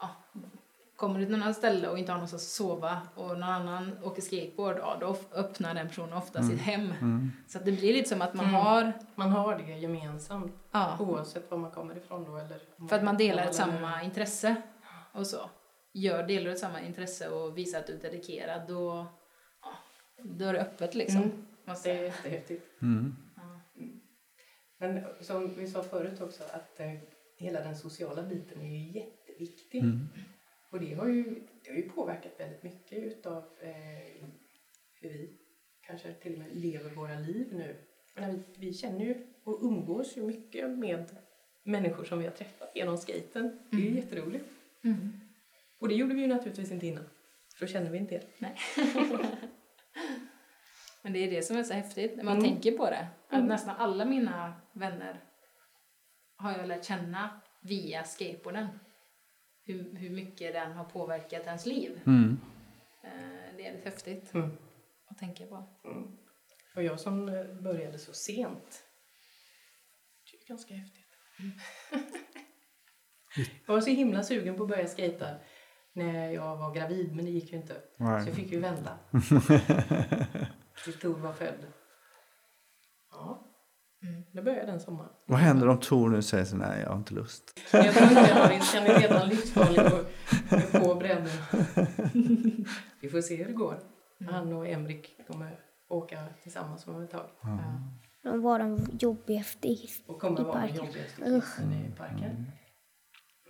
ja, 0.00 0.10
kommer 0.96 1.20
du 1.20 1.26
till 1.26 1.36
något 1.36 1.56
ställe 1.56 1.88
och 1.88 1.98
inte 1.98 2.12
har 2.12 2.16
någonstans 2.16 2.42
att 2.42 2.48
sova 2.48 3.00
och 3.14 3.28
någon 3.28 3.42
annan 3.42 3.98
åker 4.02 4.22
skateboard, 4.22 4.78
ja 4.78 4.96
då 5.00 5.16
öppnar 5.34 5.74
den 5.74 5.88
personen 5.88 6.12
ofta 6.12 6.38
mm. 6.38 6.50
sitt 6.50 6.60
hem. 6.60 6.92
Mm. 7.00 7.32
Så 7.48 7.58
det 7.58 7.72
blir 7.72 7.92
lite 7.92 8.08
som 8.08 8.22
att 8.22 8.34
man 8.34 8.46
mm. 8.46 8.60
har... 8.60 8.92
Man 9.14 9.30
har 9.30 9.58
det 9.58 9.72
gemensamt 9.72 10.52
ja. 10.70 10.96
oavsett 11.00 11.50
var 11.50 11.58
man 11.58 11.70
kommer 11.70 11.96
ifrån 11.96 12.24
då 12.24 12.36
eller... 12.36 12.88
För 12.88 12.96
att 12.96 13.04
man 13.04 13.16
delar 13.16 13.42
ett 13.42 13.54
samma 13.54 14.02
intresse 14.02 14.56
och 15.12 15.26
så 15.26 15.50
gör, 15.94 16.26
delar 16.26 16.50
du 16.50 16.56
samma 16.56 16.80
intresse 16.80 17.28
och 17.28 17.58
visar 17.58 17.78
att 17.78 17.86
du 17.86 17.92
är 17.92 17.98
dedikerad 17.98 18.68
då, 18.68 19.06
ja, 19.62 19.72
då 20.22 20.44
är 20.44 20.52
det 20.52 20.60
öppet 20.60 20.94
liksom. 20.94 21.22
Mm. 21.22 21.44
Det 21.84 21.90
är 21.90 22.02
jättehäftigt. 22.04 22.82
Mm. 22.82 23.16
Men 24.78 25.04
som 25.20 25.54
vi 25.54 25.66
sa 25.66 25.82
förut 25.82 26.20
också 26.20 26.42
att 26.42 26.80
eh, 26.80 26.92
hela 27.36 27.60
den 27.60 27.76
sociala 27.76 28.22
biten 28.22 28.60
är 28.60 28.68
ju 28.68 29.00
jätteviktig. 29.00 29.82
Mm. 29.82 30.08
Och 30.70 30.80
det 30.80 30.94
har, 30.94 31.06
ju, 31.06 31.24
det 31.64 31.70
har 31.70 31.76
ju 31.76 31.90
påverkat 31.90 32.32
väldigt 32.38 32.62
mycket 32.62 32.98
utav 32.98 33.44
eh, 33.60 34.26
hur 35.00 35.08
vi 35.08 35.38
kanske 35.80 36.12
till 36.12 36.32
och 36.32 36.38
med 36.38 36.56
lever 36.56 36.90
våra 36.90 37.18
liv 37.18 37.46
nu. 37.52 37.76
Men 38.14 38.36
vi, 38.36 38.42
vi 38.56 38.72
känner 38.72 39.04
ju 39.04 39.26
och 39.44 39.62
umgås 39.62 40.16
ju 40.16 40.22
mycket 40.22 40.70
med 40.70 41.16
människor 41.62 42.04
som 42.04 42.18
vi 42.18 42.24
har 42.24 42.32
träffat 42.32 42.72
genom 42.74 42.98
skaten. 42.98 43.58
Det 43.70 43.76
är 43.76 43.80
ju 43.80 43.88
mm. 43.88 44.00
jätteroligt. 44.00 44.44
Mm. 44.84 45.23
Och 45.78 45.88
det 45.88 45.94
gjorde 45.94 46.14
vi 46.14 46.20
ju 46.20 46.26
naturligtvis 46.26 46.70
inte 46.70 46.86
innan. 46.86 47.04
För 47.54 47.66
då 47.66 47.72
känner 47.72 47.90
vi 47.90 47.98
inte 47.98 48.14
er. 48.14 48.24
Nej. 48.38 48.56
Men 51.02 51.12
det 51.12 51.18
är 51.18 51.30
det 51.30 51.42
som 51.42 51.56
är 51.56 51.62
så 51.62 51.74
häftigt 51.74 52.16
när 52.16 52.24
man 52.24 52.38
mm. 52.38 52.50
tänker 52.50 52.72
på 52.72 52.90
det. 52.90 53.08
Att 53.28 53.32
mm. 53.32 53.46
nästan 53.46 53.76
alla 53.76 54.04
mina 54.04 54.54
vänner 54.72 55.24
har 56.36 56.52
jag 56.52 56.68
lärt 56.68 56.84
känna 56.84 57.40
via 57.60 58.04
skateboarden. 58.04 58.68
Hur, 59.64 59.96
hur 59.96 60.10
mycket 60.10 60.52
den 60.52 60.72
har 60.72 60.84
påverkat 60.84 61.46
ens 61.46 61.66
liv. 61.66 62.00
Mm. 62.06 62.40
Eh, 63.02 63.56
det 63.56 63.66
är 63.66 63.72
lite 63.72 63.90
häftigt 63.90 64.34
mm. 64.34 64.50
att 65.06 65.18
tänka 65.18 65.46
på. 65.46 65.64
Mm. 65.84 66.16
Och 66.74 66.82
jag 66.82 67.00
som 67.00 67.28
eh, 67.28 67.44
började 67.44 67.98
så 67.98 68.12
sent. 68.12 68.84
Det 70.30 70.36
är 70.36 70.48
ganska 70.48 70.74
häftigt. 70.74 71.18
jag 73.66 73.74
var 73.74 73.80
så 73.80 73.90
himla 73.90 74.22
sugen 74.22 74.56
på 74.56 74.62
att 74.62 74.68
börja 74.68 74.86
skejta 74.86 75.36
när 75.94 76.30
jag 76.30 76.56
var 76.56 76.74
gravid 76.74 77.16
men 77.16 77.24
det 77.24 77.30
gick 77.30 77.52
ju 77.52 77.56
inte. 77.58 77.74
Nej. 77.96 78.22
Så 78.22 78.28
jag 78.28 78.36
fick 78.36 78.52
ju 78.52 78.60
vänta. 78.60 78.90
Tills 80.84 80.98
Tor 81.00 81.18
var 81.18 81.32
född. 81.32 81.66
Ja. 83.10 83.50
Mm. 84.02 84.22
Det 84.32 84.42
började 84.42 84.66
den 84.66 84.80
sommaren. 84.80 85.10
Vad 85.26 85.38
händer 85.38 85.68
om 85.68 85.80
Tor 85.80 86.08
nu 86.08 86.22
säger 86.22 86.44
så 86.44 86.56
nej 86.56 86.80
jag 86.82 86.88
har 86.88 86.96
inte 86.96 87.14
lust? 87.14 87.60
Jag 87.72 87.94
tror 87.94 88.08
inte 88.08 88.20
jag 88.20 88.34
har 88.34 89.00
redan 89.00 89.28
livsfarlig 89.28 89.80
på, 89.80 90.04
på 90.78 90.94
brännor. 90.94 91.30
Vi 93.00 93.08
får 93.08 93.20
se 93.20 93.36
hur 93.36 93.44
det 93.44 93.52
går. 93.52 93.80
Mm. 94.20 94.34
Han 94.34 94.52
och 94.52 94.68
Emrik 94.68 95.26
kommer 95.28 95.58
åka 95.88 96.18
tillsammans 96.42 96.86
om 96.86 97.02
ett 97.02 97.10
tag. 97.10 97.26
Mm. 97.44 97.58
Ja. 97.58 98.30
De 98.30 98.42
var 98.42 98.58
de 98.58 98.86
jobbigaste 99.00 99.68
i, 99.68 99.88
och 100.06 100.20
kommer 100.20 100.40
i 100.40 100.44
parken. 100.44 100.60
vara 100.60 100.66
de 100.66 100.76
jobbigaste 100.76 101.22
i 101.22 101.92
parken. 101.98 102.46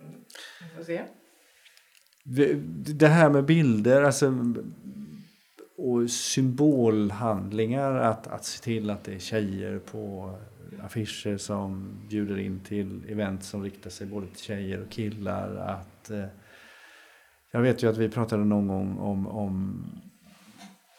Mm. 0.01 0.23
Vi 0.61 0.69
får 0.75 0.83
se. 0.83 1.05
Det 2.95 3.07
här 3.07 3.29
med 3.29 3.45
bilder, 3.45 4.01
alltså 4.01 4.33
och 5.77 6.09
symbolhandlingar, 6.09 7.95
att, 7.95 8.27
att 8.27 8.45
se 8.45 8.63
till 8.63 8.89
att 8.89 9.03
det 9.03 9.13
är 9.13 9.19
tjejer 9.19 9.79
på 9.79 10.35
affischer 10.81 11.37
som 11.37 11.97
bjuder 12.09 12.37
in 12.37 12.59
till 12.59 13.09
event 13.09 13.43
som 13.43 13.63
riktar 13.63 13.89
sig 13.89 14.07
både 14.07 14.27
till 14.27 14.43
tjejer 14.43 14.81
och 14.81 14.89
killar. 14.89 15.55
Att, 15.55 16.09
eh, 16.09 16.25
jag 17.51 17.61
vet 17.61 17.83
ju 17.83 17.89
att 17.89 17.97
vi 17.97 18.09
pratade 18.09 18.45
någon 18.45 18.67
gång 18.67 18.97
om, 18.97 19.27
om 19.27 19.85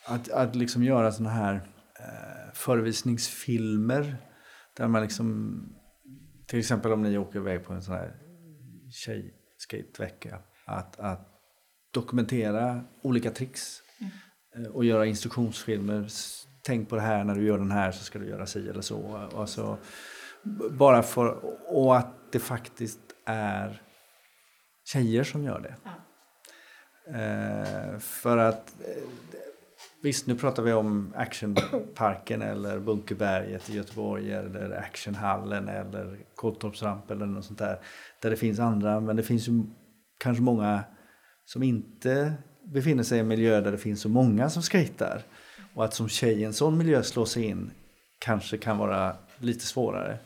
att, 0.07 0.31
att 0.31 0.57
liksom 0.57 0.83
göra 0.85 1.13
sådana 1.13 1.35
här 1.35 1.55
eh, 2.01 2.53
förevisningsfilmer 2.55 4.17
där 4.77 4.89
man 4.89 5.03
liksom, 5.03 5.61
till 6.47 6.59
exempel 6.59 6.93
om 6.93 7.03
ni 7.03 7.19
åker 7.19 7.39
iväg 7.39 7.65
på 7.65 7.73
en 7.73 7.83
sån 7.83 7.95
här 7.95 8.17
tjejskatevecka 8.91 10.39
att, 10.67 11.01
att 11.01 11.29
dokumentera 11.95 12.81
olika 13.03 13.31
tricks 13.31 13.83
mm. 14.55 14.73
och 14.73 14.85
göra 14.85 15.07
instruktionsfilmer. 15.07 16.09
Tänk 16.63 16.89
på 16.89 16.97
det 16.97 17.03
här, 17.03 17.25
när 17.25 17.35
du 17.35 17.47
gör 17.47 17.59
den 17.59 17.71
här 17.71 17.93
så 17.93 18.05
ska 18.05 18.19
du 18.19 18.29
göra 18.29 18.47
si 18.47 18.69
eller 18.69 18.81
så. 18.81 19.29
Och 19.33 19.49
så 19.49 19.79
bara 20.71 21.03
för, 21.03 21.39
och 21.69 21.97
att 21.97 22.33
det 22.33 22.39
faktiskt 22.39 23.01
är 23.25 23.83
tjejer 24.85 25.25
som 25.25 25.45
gör 25.45 25.61
det. 25.61 25.75
Ja. 25.85 25.91
Eh, 27.21 27.99
för 27.99 28.37
att 28.37 28.75
eh, 28.81 29.03
Visst, 30.03 30.27
nu 30.27 30.35
pratar 30.35 30.63
vi 30.63 30.73
om 30.73 31.13
Actionparken 31.17 32.43
eller 32.43 32.79
Bunkerberget 32.79 33.71
i 33.71 33.77
Göteborg 33.77 34.33
eller 34.33 34.71
Actionhallen 34.71 35.69
eller 35.69 36.19
Kåltorpsrampen 36.35 37.17
eller 37.17 37.33
något 37.33 37.45
sånt 37.45 37.59
där. 37.59 37.79
Där 38.23 38.31
det 38.31 38.37
finns 38.37 38.59
andra, 38.59 39.01
men 39.01 39.17
det 39.17 39.23
finns 39.23 39.49
ju 39.49 39.63
kanske 40.19 40.43
många 40.43 40.85
som 41.45 41.63
inte 41.63 42.33
befinner 42.65 43.03
sig 43.03 43.19
i 43.19 43.21
en 43.21 43.29
miljö 43.29 43.61
där 43.61 43.73
det 43.73 43.79
finns 43.79 44.01
så 44.01 44.09
många 44.09 44.51
som 44.51 44.63
skejtar. 44.63 45.23
Och 45.75 45.85
att 45.85 45.95
som 45.95 46.09
tjej 46.09 46.41
i 46.41 46.45
en 46.45 46.53
sån 46.53 46.79
miljö 46.79 47.03
slå 47.03 47.27
sig 47.27 47.45
in 47.45 47.71
kanske 48.19 48.59
kan 48.59 48.79
vara 48.79 49.17
lite 49.39 49.67
svårare. 49.67 50.19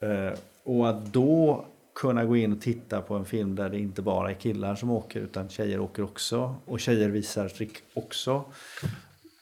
Mm. 0.00 0.26
Uh, 0.26 0.32
och 0.64 0.88
att 0.88 1.12
då 1.12 1.66
kunna 1.94 2.24
gå 2.24 2.36
in 2.36 2.52
och 2.52 2.60
titta 2.60 3.00
på 3.00 3.14
en 3.14 3.24
film 3.24 3.56
där 3.56 3.68
det 3.68 3.78
inte 3.78 4.02
bara 4.02 4.30
är 4.30 4.34
killar 4.34 4.74
som 4.74 4.90
åker 4.90 5.20
utan 5.20 5.48
tjejer 5.48 5.80
åker 5.80 6.02
också 6.02 6.56
och 6.64 6.80
tjejer 6.80 7.08
visar 7.08 7.48
trick 7.48 7.78
också 7.94 8.44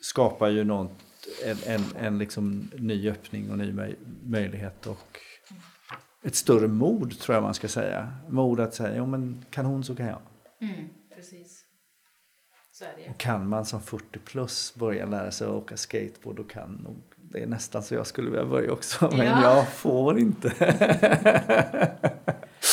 skapar 0.01 0.49
ju 0.49 0.65
något 0.65 0.93
en, 1.45 1.57
en, 1.67 1.85
en 1.99 2.19
liksom 2.19 2.71
ny 2.75 3.11
öppning 3.11 3.51
och 3.51 3.59
ny 3.59 3.73
möj, 3.73 3.97
möjlighet 4.23 4.87
och 4.87 5.19
ett 6.27 6.35
större 6.35 6.69
mod 6.69 7.19
tror 7.21 7.35
jag 7.35 7.43
man 7.43 7.55
ska 7.55 7.69
säga. 7.69 8.13
Mod 8.29 8.61
att 8.61 8.75
säga, 8.75 8.97
ja 8.97 9.07
men 9.07 9.45
kan 9.51 9.67
hon 9.67 9.85
så 9.85 9.97
kan 9.97 10.07
jag. 10.07 10.19
Mm, 10.61 10.89
precis. 11.17 11.63
Så 12.73 12.85
är 12.85 12.89
det. 13.05 13.11
Och 13.11 13.19
kan 13.19 13.49
man 13.49 13.65
som 13.67 13.83
40 13.83 14.19
plus 14.19 14.75
börja 14.75 15.07
lära 15.07 15.31
sig 15.31 15.47
att 15.47 15.53
åka 15.53 15.77
skateboard 15.77 16.37
då 16.37 16.45
kan 16.45 16.71
nog, 16.73 17.03
det 17.33 17.43
är 17.43 17.47
nästan 17.47 17.83
så 17.83 17.95
jag 17.95 18.07
skulle 18.07 18.31
vilja 18.31 18.47
börja 18.47 18.73
också 18.73 19.09
men 19.17 19.27
Ja. 19.27 19.43
jag 19.43 19.69
får 19.69 20.19
inte. 20.19 20.53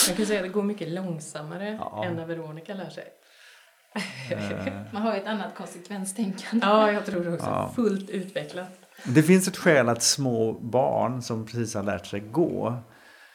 Man 0.08 0.16
kan 0.18 0.26
säga 0.26 0.40
att 0.40 0.46
det 0.46 0.50
går 0.54 0.64
mycket 0.64 0.88
långsammare 0.90 1.78
Ja. 1.82 2.06
än 2.06 2.16
när 2.16 2.26
Veronica 2.26 2.74
lär 2.74 2.90
sig. 2.90 3.04
Man 4.92 5.02
har 5.02 5.14
ju 5.16 5.20
ett 5.22 5.28
annat 5.28 5.56
konsekvenstänkande. 5.56 6.66
Ja, 6.68 6.92
jag 6.92 7.06
tror 7.06 7.34
också. 7.34 7.46
Ja. 7.46 7.72
Fullt 7.76 8.10
utvecklat. 8.10 8.70
Det 9.06 9.24
finns 9.24 9.48
ett 9.48 9.58
skäl 9.58 9.90
att 9.90 10.04
små 10.04 10.54
barn 10.54 11.22
som 11.22 11.46
precis 11.46 11.76
har 11.76 11.84
lärt 11.84 12.06
sig 12.06 12.20
gå, 12.20 12.78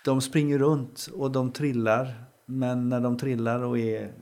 de 0.04 0.20
springer 0.20 0.58
runt 0.58 1.08
och 1.14 1.30
de 1.32 1.52
trillar. 1.52 2.24
Men 2.46 2.88
när 2.88 3.00
de 3.00 3.16
trillar 3.18 3.62
och 3.62 3.78
är 3.78 4.12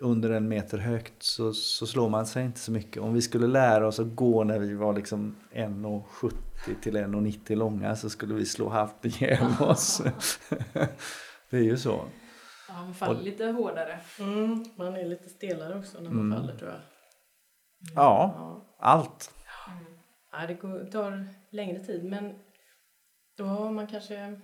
under 0.00 0.30
en 0.30 0.48
meter 0.48 0.78
högt 0.78 1.22
så, 1.22 1.52
så 1.52 1.86
slår 1.86 2.08
man 2.08 2.26
sig 2.26 2.44
inte 2.44 2.60
så 2.60 2.72
mycket. 2.72 3.02
Om 3.02 3.14
vi 3.14 3.22
skulle 3.22 3.46
lära 3.46 3.86
oss 3.86 4.00
att 4.00 4.14
gå 4.16 4.44
när 4.44 4.58
vi 4.58 4.74
var 4.74 4.92
liksom 4.92 5.36
1,70 5.52 6.32
till 6.82 6.96
1,90 6.96 7.56
långa 7.56 7.96
så 7.96 8.10
skulle 8.10 8.34
vi 8.34 8.46
slå 8.46 8.68
halvt 8.68 9.04
ihjäl 9.04 9.46
oss. 9.60 10.02
Det 11.50 11.56
är 11.56 11.62
ju 11.62 11.76
så. 11.76 12.04
Ja, 12.68 12.74
man 12.74 12.94
faller 12.94 13.22
lite 13.22 13.44
hårdare. 13.46 14.00
Mm, 14.20 14.64
man 14.76 14.96
är 14.96 15.04
lite 15.08 15.28
stelare 15.28 15.78
också 15.78 16.00
när 16.00 16.10
man 16.10 16.20
Mm. 16.20 16.38
faller 16.40 16.56
tror 16.58 16.70
jag. 16.70 16.80
Ja, 17.94 18.34
Ja. 18.36 18.64
allt. 18.78 19.30
Ja, 20.32 20.46
det 20.46 20.54
går, 20.54 20.84
tar 20.90 21.26
längre 21.50 21.84
tid 21.84 22.04
men 22.04 22.34
då 23.36 23.44
har 23.44 23.70
man 23.70 23.86
kanske... 23.86 24.40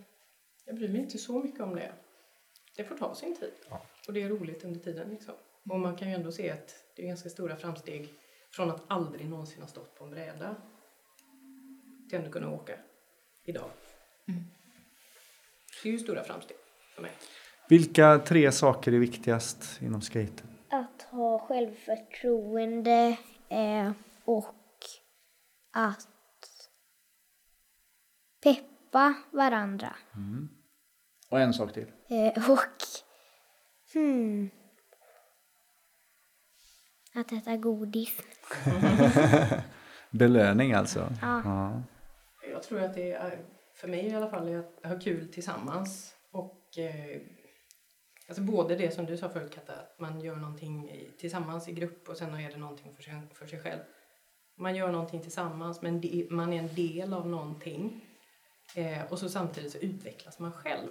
Jag 0.71 0.79
bryr 0.79 0.89
mig 0.89 1.01
inte 1.01 1.19
så 1.19 1.43
mycket 1.43 1.61
om 1.61 1.75
det. 1.75 1.93
Det 2.77 2.85
får 2.85 2.97
ta 2.97 3.15
sin 3.15 3.37
tid. 3.37 3.53
Ja. 3.71 3.83
Och 4.07 4.13
det 4.13 4.23
är 4.23 4.29
roligt 4.29 4.65
under 4.65 4.81
tiden 4.81 5.11
liksom. 5.11 5.35
Och 5.71 5.81
man 5.81 5.97
kan 5.97 6.09
ju 6.09 6.15
ändå 6.15 6.33
se 6.33 6.51
att 6.51 6.85
det 6.97 7.03
är 7.03 7.07
ganska 7.07 7.29
stora 7.29 7.57
framsteg 7.57 8.09
från 8.51 8.71
att 8.71 8.83
aldrig 8.87 9.29
någonsin 9.29 9.61
ha 9.61 9.69
stått 9.69 9.95
på 9.99 10.05
en 10.05 10.11
bräda 10.11 10.57
till 12.09 12.19
att 12.19 12.25
ändå 12.25 12.33
kunna 12.33 12.51
åka 12.51 12.73
idag. 13.45 13.71
Det 15.83 15.89
är 15.89 15.93
ju 15.93 15.99
stora 15.99 16.25
framsteg 16.25 16.57
för 16.95 17.03
mig. 17.03 17.13
Vilka 17.69 18.19
tre 18.19 18.53
saker 18.53 18.93
är 18.93 18.99
viktigast 18.99 19.83
inom 19.83 20.03
skaten? 20.03 20.49
Att 20.69 21.03
ha 21.03 21.39
självförtroende 21.39 23.19
eh, 23.49 23.93
och 24.25 24.55
att 25.73 26.09
peppa 28.43 29.15
varandra. 29.31 29.97
Och 31.31 31.41
en 31.41 31.55
sak 31.55 31.73
till. 31.73 31.87
Eh, 32.09 32.51
och 32.51 32.59
hmm, 33.95 34.51
att 37.15 37.33
äta 37.33 37.57
godis. 37.57 38.23
Belöning 40.11 40.73
alltså. 40.73 41.13
Ja. 41.23 41.43
Ja. 41.45 41.83
Jag 42.53 42.63
tror 42.63 42.81
att 42.83 42.95
det 42.95 43.13
är, 43.13 43.45
för 43.75 43.89
mig 43.89 44.07
i 44.07 44.15
alla 44.15 44.31
fall, 44.31 44.49
är 44.49 44.59
att 44.59 44.81
ha 44.85 45.01
kul 45.01 45.33
tillsammans. 45.33 46.15
Och 46.33 46.79
eh, 46.79 47.21
alltså 48.29 48.43
både 48.43 48.77
det 48.77 48.95
som 48.95 49.07
du 49.07 49.17
sa 49.17 49.29
förut 49.29 49.55
Katta, 49.55 49.73
att 49.73 49.99
man 49.99 50.21
gör 50.21 50.37
någonting 50.37 50.91
i, 50.91 51.11
tillsammans 51.19 51.69
i 51.69 51.73
grupp 51.73 52.09
och 52.09 52.17
sen 52.17 52.35
är 52.35 52.51
det 52.51 52.57
någonting 52.57 52.95
för 52.97 53.03
sig, 53.03 53.15
för 53.35 53.47
sig 53.47 53.61
själv. 53.61 53.81
Man 54.57 54.77
gör 54.77 54.93
någonting 54.93 55.23
tillsammans, 55.23 55.83
men 55.83 56.03
man 56.31 56.53
är 56.53 56.59
en 56.59 56.75
del 56.75 57.13
av 57.13 57.29
någonting. 57.29 58.10
Eh, 58.75 59.13
och 59.13 59.19
så 59.19 59.29
samtidigt 59.29 59.73
så 59.73 59.79
utvecklas 59.79 60.39
man 60.39 60.53
själv. 60.53 60.89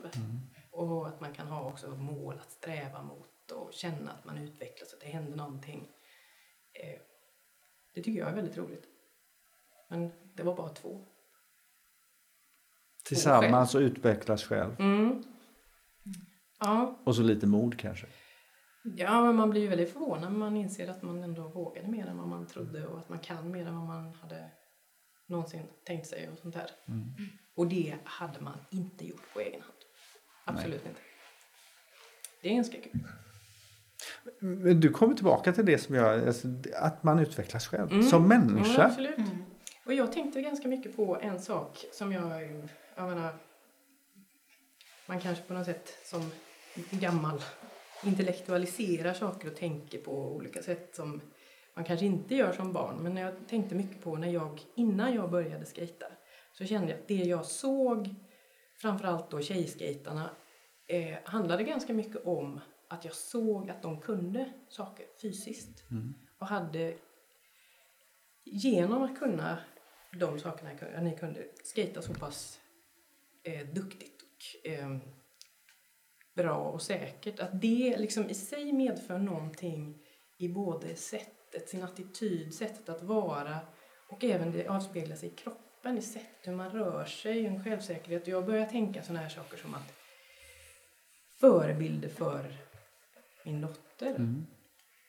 Och 0.72 1.08
att 1.08 1.22
man 1.22 1.34
kan 1.34 1.48
ha 1.48 1.64
också 1.64 1.90
mål 1.90 2.40
att 2.42 2.52
sträva 2.52 3.04
mot 3.04 3.52
och 3.52 3.74
känna 3.74 4.12
att 4.12 4.26
man 4.26 4.38
utvecklas, 4.38 4.94
att 4.94 5.02
det 5.02 5.08
händer 5.08 5.38
någonting. 5.38 5.88
Eh, 6.74 7.00
det 7.94 8.02
tycker 8.04 8.20
jag 8.20 8.30
är 8.30 8.36
väldigt 8.36 8.58
roligt. 8.58 8.86
Men 9.88 10.12
det 10.34 10.44
var 10.44 10.56
bara 10.56 10.70
två. 10.70 11.06
Tillsammans 13.04 13.76
och 13.76 13.82
utvecklas 13.82 14.44
själv. 14.44 14.76
Mm. 14.80 15.24
Ja, 16.60 17.00
Och 17.04 17.16
så 17.16 17.22
lite 17.22 17.48
mod 17.48 17.80
kanske. 17.80 18.08
ja, 18.84 19.26
men 19.26 19.36
man 19.36 19.50
blir 19.50 19.62
ju 19.62 19.68
väldigt 19.68 19.94
förvånad 19.94 20.32
när 20.32 20.40
man 20.40 20.58
inser 20.58 20.88
att 20.88 21.02
man 21.02 21.24
ändå 21.24 21.48
vågade 21.48 21.88
mer 21.88 22.06
än 22.08 22.18
vad 22.18 22.28
man 22.28 22.48
trodde 22.48 22.88
och 22.88 23.00
att 23.00 23.10
man 23.10 23.20
kan 23.20 23.52
mer 23.52 23.68
än 23.68 23.76
vad 23.76 23.88
man 23.88 24.14
hade 24.14 24.52
någonsin 25.26 25.64
tänkt 25.84 26.08
sig 26.08 26.30
och 26.30 26.38
sånt 26.38 26.56
där. 26.56 26.72
Och 27.60 27.68
det 27.68 27.96
hade 28.04 28.42
man 28.42 28.58
inte 28.70 29.08
gjort 29.08 29.34
på 29.34 29.40
egen 29.40 29.62
hand. 29.62 29.74
Absolut 30.46 30.86
inte. 30.88 31.00
Det 32.42 32.50
är 32.50 32.56
ganska 32.56 32.78
kul. 32.82 32.92
Men 34.40 34.80
du 34.80 34.90
kommer 34.90 35.16
tillbaka 35.16 35.54
till 35.54 35.66
det 35.66 35.78
som 35.78 35.96
jag, 35.96 36.28
alltså, 36.28 36.48
att 36.76 37.04
man 37.04 37.20
utvecklas 37.20 37.68
själv 37.68 37.92
Mm. 37.92 38.04
som 38.04 38.22
Ja, 38.22 38.28
människa. 38.28 38.84
absolut. 38.86 39.16
Och 39.86 39.94
jag 39.94 40.12
tänkte 40.12 40.42
ganska 40.42 40.68
mycket 40.68 40.96
på 40.96 41.20
en 41.22 41.40
sak 41.42 41.86
som 41.94 42.12
jag, 42.12 42.42
jag 42.96 43.10
menar, 43.10 43.34
man 45.06 45.20
kanske 45.20 45.44
på 45.44 45.54
något 45.54 45.66
sätt 45.66 45.98
som 46.06 46.32
gammal 46.90 47.42
intellektualiserar 48.04 49.14
saker 49.14 49.52
och 49.52 49.56
tänker 49.58 49.98
på 50.00 50.36
olika 50.36 50.62
sätt 50.64 50.96
som 50.96 51.22
man 51.74 51.86
kanske 51.86 52.06
inte 52.06 52.36
gör 52.36 52.54
som 52.54 52.74
barn. 52.74 52.98
Men 53.04 53.18
jag 53.18 53.34
tänkte 53.50 53.76
mycket 53.76 54.04
på 54.04 54.16
när 54.18 54.32
jag, 54.32 54.62
innan 54.76 55.14
jag 55.16 55.32
började 55.32 55.66
skejta, 55.66 56.06
så 56.60 56.66
kände 56.66 56.92
jag 56.92 57.00
att 57.00 57.08
det 57.08 57.14
jag 57.16 57.46
såg, 57.46 58.16
framförallt 58.82 59.32
då 59.32 59.42
tjejskejtarna, 59.42 60.30
eh, 60.88 61.18
handlade 61.24 61.64
ganska 61.64 61.94
mycket 61.94 62.26
om 62.26 62.60
att 62.88 63.06
jag 63.06 63.14
såg 63.14 63.70
att 63.70 63.82
de 63.82 64.02
kunde 64.02 64.54
saker 64.70 65.06
fysiskt. 65.22 65.84
Och 66.40 66.48
hade 66.48 66.94
genom 68.46 69.04
att 69.04 69.20
kunna 69.20 69.58
de 70.20 70.40
sakerna 70.40 70.70
kun- 70.74 71.02
ni 71.04 71.18
kunde 71.18 71.46
skata 71.64 72.02
så 72.02 72.14
pass 72.14 72.60
eh, 73.44 73.68
duktigt 73.68 74.22
och 74.22 74.70
eh, 74.70 74.98
bra 76.36 76.58
och 76.58 76.82
säkert 76.82 77.40
att 77.40 77.62
det 77.62 77.98
liksom 77.98 78.30
i 78.30 78.34
sig 78.34 78.74
medför 78.74 79.18
någonting 79.18 80.06
i 80.38 80.50
både 80.50 80.96
sättet, 80.96 81.70
sin 81.70 81.84
attityd, 81.84 82.54
sättet 82.54 82.90
att 82.90 83.04
vara 83.04 83.60
och 84.10 84.24
även 84.24 84.52
det 84.52 84.68
avspeglar 84.68 85.16
sig 85.16 85.30
i 85.30 85.36
kroppen, 85.36 85.69
i 85.88 86.02
sättet 86.02 86.48
hur 86.48 86.54
man 86.54 86.70
rör 86.72 87.06
sig, 87.06 87.46
en 87.46 87.64
självsäkerhet. 87.64 88.28
Jag 88.28 88.46
börjar 88.46 88.66
tänka 88.66 89.04
sådana 89.04 89.20
här 89.20 89.30
saker 89.30 89.58
som 89.58 89.74
att 89.74 89.94
förebilder 91.40 92.10
för 92.10 92.58
min 93.46 93.62
dotter. 93.62 94.36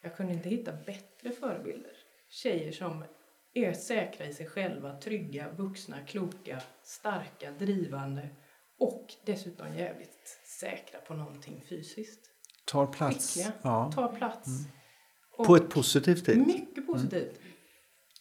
Jag 0.02 0.16
kunde 0.16 0.32
inte 0.32 0.48
hitta 0.48 0.72
bättre 0.86 1.30
förebilder. 1.30 1.92
Tjejer 2.28 2.72
som 2.72 3.04
är 3.54 3.72
säkra 3.72 4.26
i 4.26 4.32
sig 4.34 4.46
själva, 4.46 5.00
trygga, 5.00 5.52
vuxna, 5.52 6.00
kloka, 6.06 6.62
starka, 6.82 7.50
drivande 7.50 8.28
och 8.78 9.06
dessutom 9.24 9.74
jävligt 9.76 10.40
säkra 10.60 11.00
på 11.00 11.14
någonting 11.14 11.64
fysiskt. 11.68 12.20
Tar 12.64 12.86
plats. 12.86 13.34
Skickliga, 13.34 13.52
Ja. 13.62 13.92
tar 13.94 14.16
plats. 14.16 14.48
Och 15.36 15.46
På 15.46 15.56
ett 15.56 15.68
positivt 15.70 16.24
sätt. 16.26 16.46
mycket 16.46 16.86
positivt. 16.86 17.40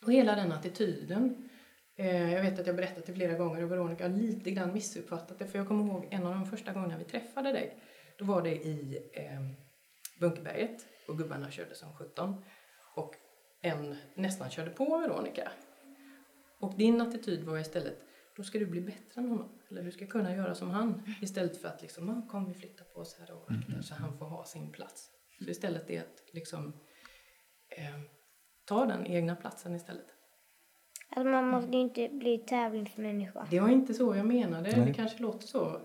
Och 0.05 0.13
hela 0.13 0.35
den 0.35 0.51
attityden. 0.51 1.48
Eh, 1.99 2.33
jag 2.33 2.41
vet 2.41 2.59
att 2.59 2.67
jag 2.67 2.75
berättat 2.75 3.05
det 3.05 3.13
flera 3.13 3.33
gånger 3.33 3.63
och 3.63 3.71
Veronica 3.71 4.03
har 4.03 4.15
lite 4.15 4.51
grann 4.51 4.73
missuppfattat 4.73 5.39
det. 5.39 5.47
För 5.47 5.57
jag 5.57 5.67
kommer 5.67 5.85
ihåg 5.85 6.07
en 6.11 6.25
av 6.27 6.33
de 6.33 6.45
första 6.45 6.73
gångerna 6.73 6.97
vi 6.97 7.03
träffade 7.03 7.51
dig. 7.51 7.77
Då 8.17 8.25
var 8.25 8.41
det 8.41 8.55
i 8.55 9.09
eh, 9.13 9.41
Bunkerberget 10.19 10.85
och 11.07 11.17
gubbarna 11.17 11.51
körde 11.51 11.75
som 11.75 11.93
17. 11.93 12.45
Och 12.95 13.15
en 13.61 13.95
nästan 14.15 14.49
körde 14.49 14.69
på 14.71 14.97
Veronica. 14.97 15.51
Och 16.59 16.73
din 16.77 17.01
attityd 17.01 17.43
var 17.43 17.57
istället, 17.57 17.97
då 18.35 18.43
ska 18.43 18.59
du 18.59 18.65
bli 18.65 18.81
bättre 18.81 19.21
än 19.21 19.29
honom. 19.29 19.59
Eller 19.69 19.83
du 19.83 19.91
ska 19.91 20.05
kunna 20.07 20.35
göra 20.35 20.55
som 20.55 20.69
han. 20.69 21.15
Istället 21.21 21.61
för 21.61 21.67
att 21.67 21.81
liksom, 21.81 22.09
"Ah, 22.09 22.27
kom 22.31 22.45
vi 22.47 22.53
flytta 22.53 22.83
på 22.83 22.99
oss 22.99 23.17
här 23.19 23.31
och 23.31 23.49
så 23.83 23.93
han 23.95 24.17
får 24.17 24.25
ha 24.25 24.45
sin 24.45 24.71
plats. 24.71 25.09
Så 25.43 25.49
istället 25.49 25.87
det 25.87 25.97
att 25.97 26.23
liksom 26.33 26.73
eh, 27.77 27.99
ta 28.65 28.85
den 28.85 29.07
egna 29.07 29.35
platsen 29.35 29.75
istället. 29.75 30.05
Alltså 31.09 31.29
man 31.29 31.47
måste 31.47 31.71
ju 31.71 31.79
inte 31.79 32.09
bli 32.09 32.37
tävlingsmänniska. 32.37 33.47
Det 33.51 33.59
var 33.59 33.69
inte 33.69 33.93
så 33.93 34.15
jag 34.15 34.25
menade, 34.25 34.77
Nej. 34.77 34.85
det 34.85 34.93
kanske 34.93 35.21
låter 35.21 35.47
så. 35.47 35.81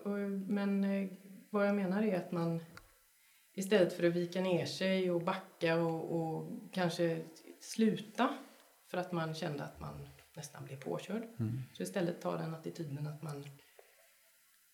Men 0.48 0.84
eh, 0.84 1.10
vad 1.50 1.68
jag 1.68 1.74
menar 1.74 2.02
är 2.02 2.16
att 2.16 2.32
man 2.32 2.60
istället 3.54 3.92
för 3.92 4.06
att 4.06 4.12
vika 4.12 4.40
ner 4.40 4.66
sig 4.66 5.10
och 5.10 5.22
backa 5.22 5.76
och, 5.76 6.16
och 6.16 6.50
kanske 6.72 7.24
sluta 7.60 8.34
för 8.90 8.98
att 8.98 9.12
man 9.12 9.34
kände 9.34 9.64
att 9.64 9.80
man 9.80 10.08
nästan 10.36 10.64
blev 10.64 10.76
påkörd. 10.76 11.22
Så 11.72 11.82
istället 11.82 12.20
ta 12.20 12.36
den 12.36 12.54
attityden 12.54 13.06
att 13.06 13.22
man 13.22 13.44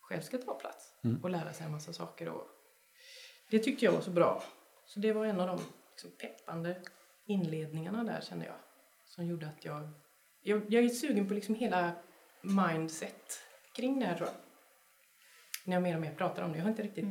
själv 0.00 0.20
ska 0.20 0.38
ta 0.38 0.54
plats 0.54 0.94
och 1.22 1.30
lära 1.30 1.52
sig 1.52 1.66
en 1.66 1.72
massa 1.72 1.92
saker. 1.92 2.28
Och 2.28 2.46
det 3.50 3.58
tyckte 3.58 3.84
jag 3.84 3.92
var 3.92 4.00
så 4.00 4.10
bra. 4.10 4.42
Så 4.86 5.00
det 5.00 5.12
var 5.12 5.26
en 5.26 5.40
av 5.40 5.46
de 5.46 5.60
liksom, 5.90 6.10
peppande 6.20 6.82
inledningarna 7.26 8.04
där 8.04 8.20
kände 8.20 8.46
jag. 8.46 8.56
Som 9.04 9.26
gjorde 9.26 9.48
att 9.48 9.64
jag 9.64 9.88
jag, 10.42 10.62
jag 10.68 10.84
är 10.84 10.88
sugen 10.88 11.28
på 11.28 11.34
liksom 11.34 11.54
hela 11.54 11.92
mindset 12.42 13.38
kring 13.76 14.00
det 14.00 14.06
här 14.06 14.16
tror 14.16 14.28
jag. 14.28 14.36
När 15.64 15.76
jag 15.76 15.82
mer 15.82 15.94
och 15.94 16.00
mer 16.00 16.14
pratar 16.14 16.42
om 16.42 16.52
det. 16.52 16.58
Jag 16.58 16.64
har 16.64 16.70
inte 16.70 16.82
riktigt 16.82 17.06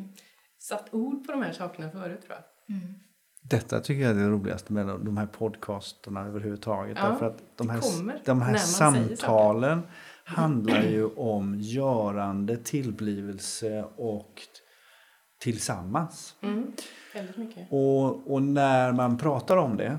satt 0.59 0.93
ord 0.93 1.25
på 1.25 1.32
de 1.32 1.41
här 1.41 1.51
sakerna 1.51 1.91
förut 1.91 2.21
tror 2.21 2.36
jag. 2.36 2.43
Detta 3.41 3.80
tycker 3.80 4.01
jag 4.01 4.11
är 4.11 4.15
det 4.15 4.30
roligaste 4.30 4.73
med 4.73 4.88
de 4.88 5.17
här 5.17 5.25
podcasterna 5.25 6.25
överhuvudtaget. 6.25 6.97
Ja, 7.01 7.09
därför 7.09 7.25
att 7.25 7.57
de 7.57 7.69
här, 7.69 7.82
de 8.25 8.41
här 8.41 8.57
samtalen 8.57 9.82
handlar 10.23 10.82
ju 10.82 11.05
om 11.05 11.55
görande, 11.59 12.57
tillblivelse 12.57 13.86
och 13.95 14.41
tillsammans. 15.39 16.36
Mm. 16.41 16.71
Väldigt 17.13 17.38
mycket. 17.38 17.67
Och, 17.71 18.34
och 18.34 18.41
när 18.41 18.91
man 18.91 19.17
pratar 19.17 19.57
om 19.57 19.77
det, 19.77 19.97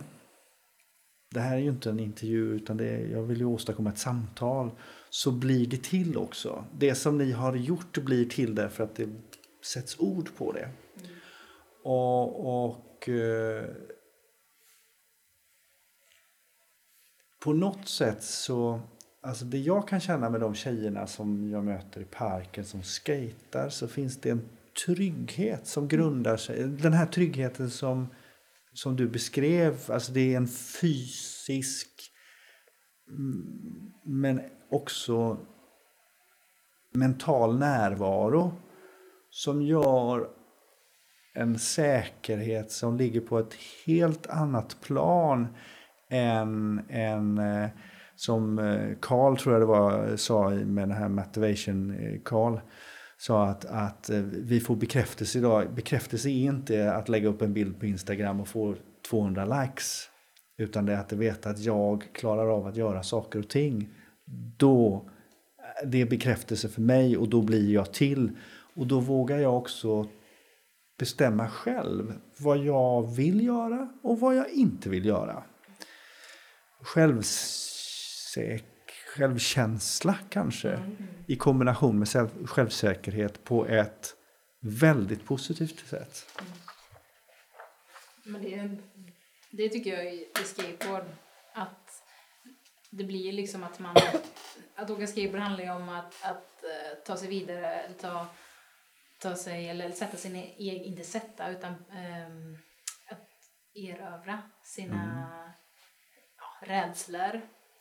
det 1.34 1.40
här 1.40 1.56
är 1.56 1.60
ju 1.60 1.68
inte 1.68 1.90
en 1.90 2.00
intervju 2.00 2.54
utan 2.54 2.76
det 2.76 2.88
är, 2.88 3.06
jag 3.06 3.22
vill 3.22 3.38
ju 3.38 3.44
åstadkomma 3.44 3.90
ett 3.90 3.98
samtal, 3.98 4.70
så 5.10 5.30
blir 5.30 5.66
det 5.66 5.82
till 5.82 6.16
också. 6.16 6.64
Det 6.78 6.94
som 6.94 7.18
ni 7.18 7.32
har 7.32 7.54
gjort 7.54 7.98
blir 7.98 8.24
till 8.24 8.54
därför 8.54 8.84
att 8.84 8.94
det 8.94 9.08
sätts 9.64 9.98
ord 9.98 10.28
på 10.36 10.52
det. 10.52 10.68
Och, 11.82 12.64
och 12.64 13.08
eh, 13.08 13.64
på 17.44 17.52
något 17.52 17.88
sätt 17.88 18.22
så, 18.22 18.80
alltså 19.20 19.44
det 19.44 19.58
jag 19.58 19.88
kan 19.88 20.00
känna 20.00 20.30
med 20.30 20.40
de 20.40 20.54
tjejerna 20.54 21.06
som 21.06 21.50
jag 21.50 21.64
möter 21.64 22.00
i 22.00 22.04
parken 22.04 22.64
som 22.64 22.82
skejtar 22.82 23.68
så 23.68 23.88
finns 23.88 24.20
det 24.20 24.30
en 24.30 24.48
trygghet 24.86 25.66
som 25.66 25.88
grundar 25.88 26.36
sig, 26.36 26.64
den 26.64 26.92
här 26.92 27.06
tryggheten 27.06 27.70
som, 27.70 28.08
som 28.72 28.96
du 28.96 29.08
beskrev, 29.08 29.74
alltså 29.88 30.12
det 30.12 30.32
är 30.32 30.36
en 30.36 30.48
fysisk 30.80 31.88
mm, 33.08 33.92
men 34.04 34.40
också 34.70 35.38
mental 36.94 37.58
närvaro 37.58 38.52
som 39.30 39.62
gör 39.62 40.28
en 41.34 41.58
säkerhet 41.58 42.72
som 42.72 42.96
ligger 42.96 43.20
på 43.20 43.38
ett 43.38 43.54
helt 43.86 44.26
annat 44.26 44.80
plan 44.80 45.46
än, 46.10 46.82
än 46.88 47.38
eh, 47.38 47.68
som 48.16 48.58
eh, 48.58 48.96
Carl 49.00 49.36
tror 49.36 49.54
jag 49.54 49.62
det 49.62 49.66
var 49.66 50.16
sa 50.16 50.50
med 50.50 50.88
den 50.88 50.96
här 50.96 51.08
motivation 51.08 51.90
eh, 51.90 52.20
Carl 52.24 52.60
sa 53.20 53.46
att, 53.46 53.64
att 53.64 54.10
eh, 54.10 54.20
vi 54.22 54.60
får 54.60 54.76
bekräftelse 54.76 55.38
idag. 55.38 55.74
Bekräftelse 55.74 56.28
är 56.28 56.44
inte 56.44 56.92
att 56.94 57.08
lägga 57.08 57.28
upp 57.28 57.42
en 57.42 57.54
bild 57.54 57.80
på 57.80 57.86
Instagram 57.86 58.40
och 58.40 58.48
få 58.48 58.74
200 59.10 59.62
likes. 59.62 60.08
Utan 60.58 60.86
det 60.86 60.92
är 60.92 61.00
att 61.00 61.12
veta 61.12 61.50
att 61.50 61.58
jag 61.58 62.04
klarar 62.12 62.56
av 62.56 62.66
att 62.66 62.76
göra 62.76 63.02
saker 63.02 63.38
och 63.38 63.48
ting. 63.48 63.88
Då 64.56 65.10
det 65.84 66.00
är 66.00 66.06
bekräftelse 66.06 66.68
för 66.68 66.80
mig 66.80 67.16
och 67.16 67.28
då 67.28 67.42
blir 67.42 67.74
jag 67.74 67.92
till. 67.92 68.30
Och 68.74 68.86
då 68.86 69.00
vågar 69.00 69.38
jag 69.38 69.56
också 69.56 70.08
bestämma 70.98 71.48
själv 71.48 72.14
vad 72.36 72.58
jag 72.58 73.14
vill 73.16 73.44
göra 73.44 73.88
och 74.02 74.20
vad 74.20 74.36
jag 74.36 74.50
inte 74.50 74.88
vill 74.90 75.04
göra. 75.04 75.42
Självsäker 76.82 78.70
självkänsla 79.16 80.18
kanske 80.28 80.80
i 81.26 81.36
kombination 81.36 81.98
med 81.98 82.08
själv, 82.08 82.46
självsäkerhet 82.46 83.44
på 83.44 83.66
ett 83.66 84.16
väldigt 84.60 85.24
positivt 85.24 85.88
sätt. 85.88 86.40
Men 88.24 88.42
det, 88.42 88.76
det 89.50 89.68
tycker 89.68 89.94
jag 89.94 90.14
i 90.14 90.28
i 90.40 90.44
skateboard 90.44 91.04
att 91.52 92.02
det 92.90 93.04
blir 93.04 93.32
liksom 93.32 93.64
att 93.64 93.78
man 93.78 93.96
att 94.74 94.90
åka 94.90 95.06
skateboard 95.06 95.40
handlar 95.40 95.64
ju 95.64 95.70
om 95.70 95.88
att, 95.88 96.24
att 96.24 96.64
eh, 96.64 96.98
ta 97.06 97.16
sig 97.16 97.28
vidare 97.28 97.92
ta, 98.00 98.26
ta 99.18 99.34
sig 99.34 99.68
eller 99.68 99.90
sätta 99.90 100.16
sin 100.16 100.36
egen, 100.36 100.84
inte 100.84 101.04
sätta 101.04 101.50
utan 101.50 101.74
ehm, 101.92 102.58
att 103.10 103.28
erövra 103.74 104.42
sina 104.62 105.52
ja, 106.36 106.66
rädslor 106.66 107.40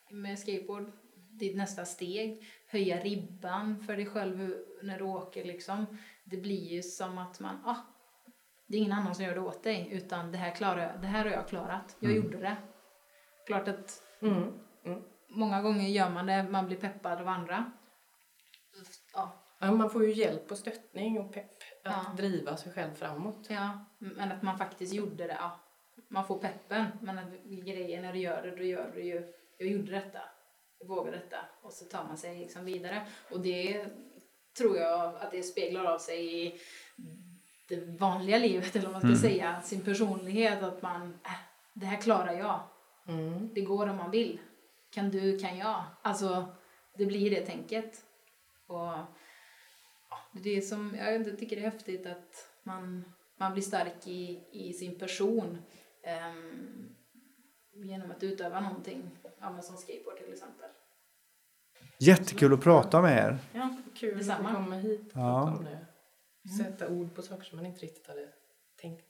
med 0.10 0.40
skateboard. 0.40 0.92
Ditt 1.40 1.58
nästa 1.58 1.86
steg, 1.86 2.46
höja 2.68 3.00
ribban 3.00 3.84
för 3.84 3.96
dig 3.96 4.06
själv 4.06 4.54
när 4.82 4.98
du 4.98 5.04
åker 5.04 5.44
liksom. 5.44 5.98
Det 6.24 6.38
blir 6.38 6.68
ju 6.74 6.82
som 6.84 7.18
att 7.18 7.40
man, 7.40 7.56
ah, 7.66 7.76
det 8.68 8.78
är 8.78 8.80
ingen 8.82 8.92
annan 8.92 9.16
som 9.16 9.26
gör 9.26 9.34
det 9.36 9.42
åt 9.42 9.64
dig 9.64 9.88
utan 9.92 10.32
det 10.32 10.38
här, 10.38 10.56
klarar 10.56 10.82
jag, 10.92 11.02
det 11.02 11.08
här 11.08 11.26
har 11.26 11.32
jag 11.32 11.48
klarat. 11.48 11.98
Jag 12.00 12.12
gjorde 12.14 12.38
det. 12.38 12.56
Klart 13.48 13.68
att 13.68 14.04
Mm. 14.22 14.54
många 15.30 15.62
gånger 15.62 15.88
gör 15.88 16.10
man 16.10 16.26
det, 16.26 16.44
man 16.44 16.66
blir 16.68 16.78
peppad 16.78 17.22
av 17.22 17.28
andra. 17.28 17.72
Ja, 19.14 19.46
Ja, 19.62 19.72
man 19.72 19.90
får 19.90 20.06
ju 20.06 20.14
hjälp 20.14 20.52
och 20.52 20.58
stöttning 20.58 21.20
och 21.20 21.34
pepp 21.34 21.58
att 21.84 22.04
Ja. 22.08 22.14
driva 22.18 22.58
sig 22.58 22.72
själv 22.74 22.94
framåt. 22.94 23.48
ja, 23.50 23.86
men 23.98 24.32
att 24.32 24.42
man 24.42 24.58
faktiskt 24.58 24.94
gjorde 24.94 25.28
det. 25.28 25.38
Ja. 25.40 25.60
Man 26.08 26.26
får 26.28 26.38
peppen, 26.40 26.86
men 27.02 27.20
att 27.20 27.34
grejen 27.46 28.02
när 28.02 28.14
du 28.14 28.20
gör 28.20 28.42
det, 28.42 28.56
då 28.56 28.64
gör 28.64 28.92
du 28.96 29.04
ju, 29.04 29.34
jag 29.58 29.68
gjorde 29.68 29.92
detta, 29.92 30.20
vågade 30.88 31.18
detta 31.18 31.38
och 31.62 31.74
så 31.74 31.86
tar 31.86 32.04
man 32.04 32.18
sig 32.18 32.40
liksom 32.40 32.66
vidare. 32.66 33.08
Och 33.32 33.40
det 33.40 33.86
tror 34.58 34.78
jag 34.78 35.16
att 35.16 35.32
det 35.32 35.44
speglar 35.44 35.86
av 35.86 36.00
sig 36.00 36.46
i 36.48 36.60
det 37.68 37.86
vanliga 38.00 38.38
livet, 38.38 38.76
eller 38.76 38.86
vad 38.86 38.92
man 38.92 39.02
ska 39.02 39.08
Mm. 39.08 39.20
säga, 39.22 39.62
sin 39.62 39.82
personlighet, 39.82 40.64
att 40.64 40.82
man, 40.82 41.20
äh, 41.26 41.32
det 41.74 41.86
här 41.86 42.02
klarar 42.02 42.34
jag. 42.34 42.60
Mm. 43.08 43.54
Det 43.54 43.62
går 43.62 43.88
om 43.88 43.98
man 43.98 44.12
vill. 44.12 44.40
Kan 44.90 45.10
du, 45.10 45.40
kan 45.40 45.58
jag. 45.58 45.84
Alltså, 46.02 46.46
det 46.98 47.06
blir 47.06 47.30
det 47.32 47.46
tänket. 47.46 48.04
Och 48.68 48.94
det 50.32 50.58
är 50.58 50.62
som, 50.62 50.96
jag 50.96 51.40
tycker 51.40 51.56
det 51.56 51.62
är 51.62 51.72
häftigt 51.72 52.06
att 52.06 52.50
man, 52.64 53.14
man 53.38 53.54
blir 53.54 53.64
stark 53.64 54.08
i, 54.08 54.44
i 54.52 54.74
sin 54.74 55.00
person 55.00 55.58
ehm, 56.04 56.96
genom 57.84 58.12
att 58.12 58.24
utöva 58.24 58.60
någonting, 58.60 59.18
ja, 59.40 59.62
som 59.62 59.78
skateboard 59.78 60.18
till 60.18 60.34
exempel. 60.34 60.70
Jättekul 62.00 62.54
att 62.54 62.62
prata 62.62 63.02
med 63.02 63.18
er. 63.18 63.38
Ja, 63.54 63.78
Kul 63.96 64.18
Detsamma. 64.18 64.50
att 64.50 64.56
komma 64.56 64.76
hit 64.76 65.02
och 65.02 65.08
Ja. 65.14 65.46
prata 65.46 65.58
om 65.58 65.64
det. 65.66 65.86
Sätta 66.58 66.88
ord 66.88 67.16
på 67.16 67.22
saker 67.22 67.44
som 67.44 67.56
man 67.58 67.66
inte 67.66 67.80
riktigt 67.80 68.08
hade 68.08 68.30
tänkt 68.82 69.06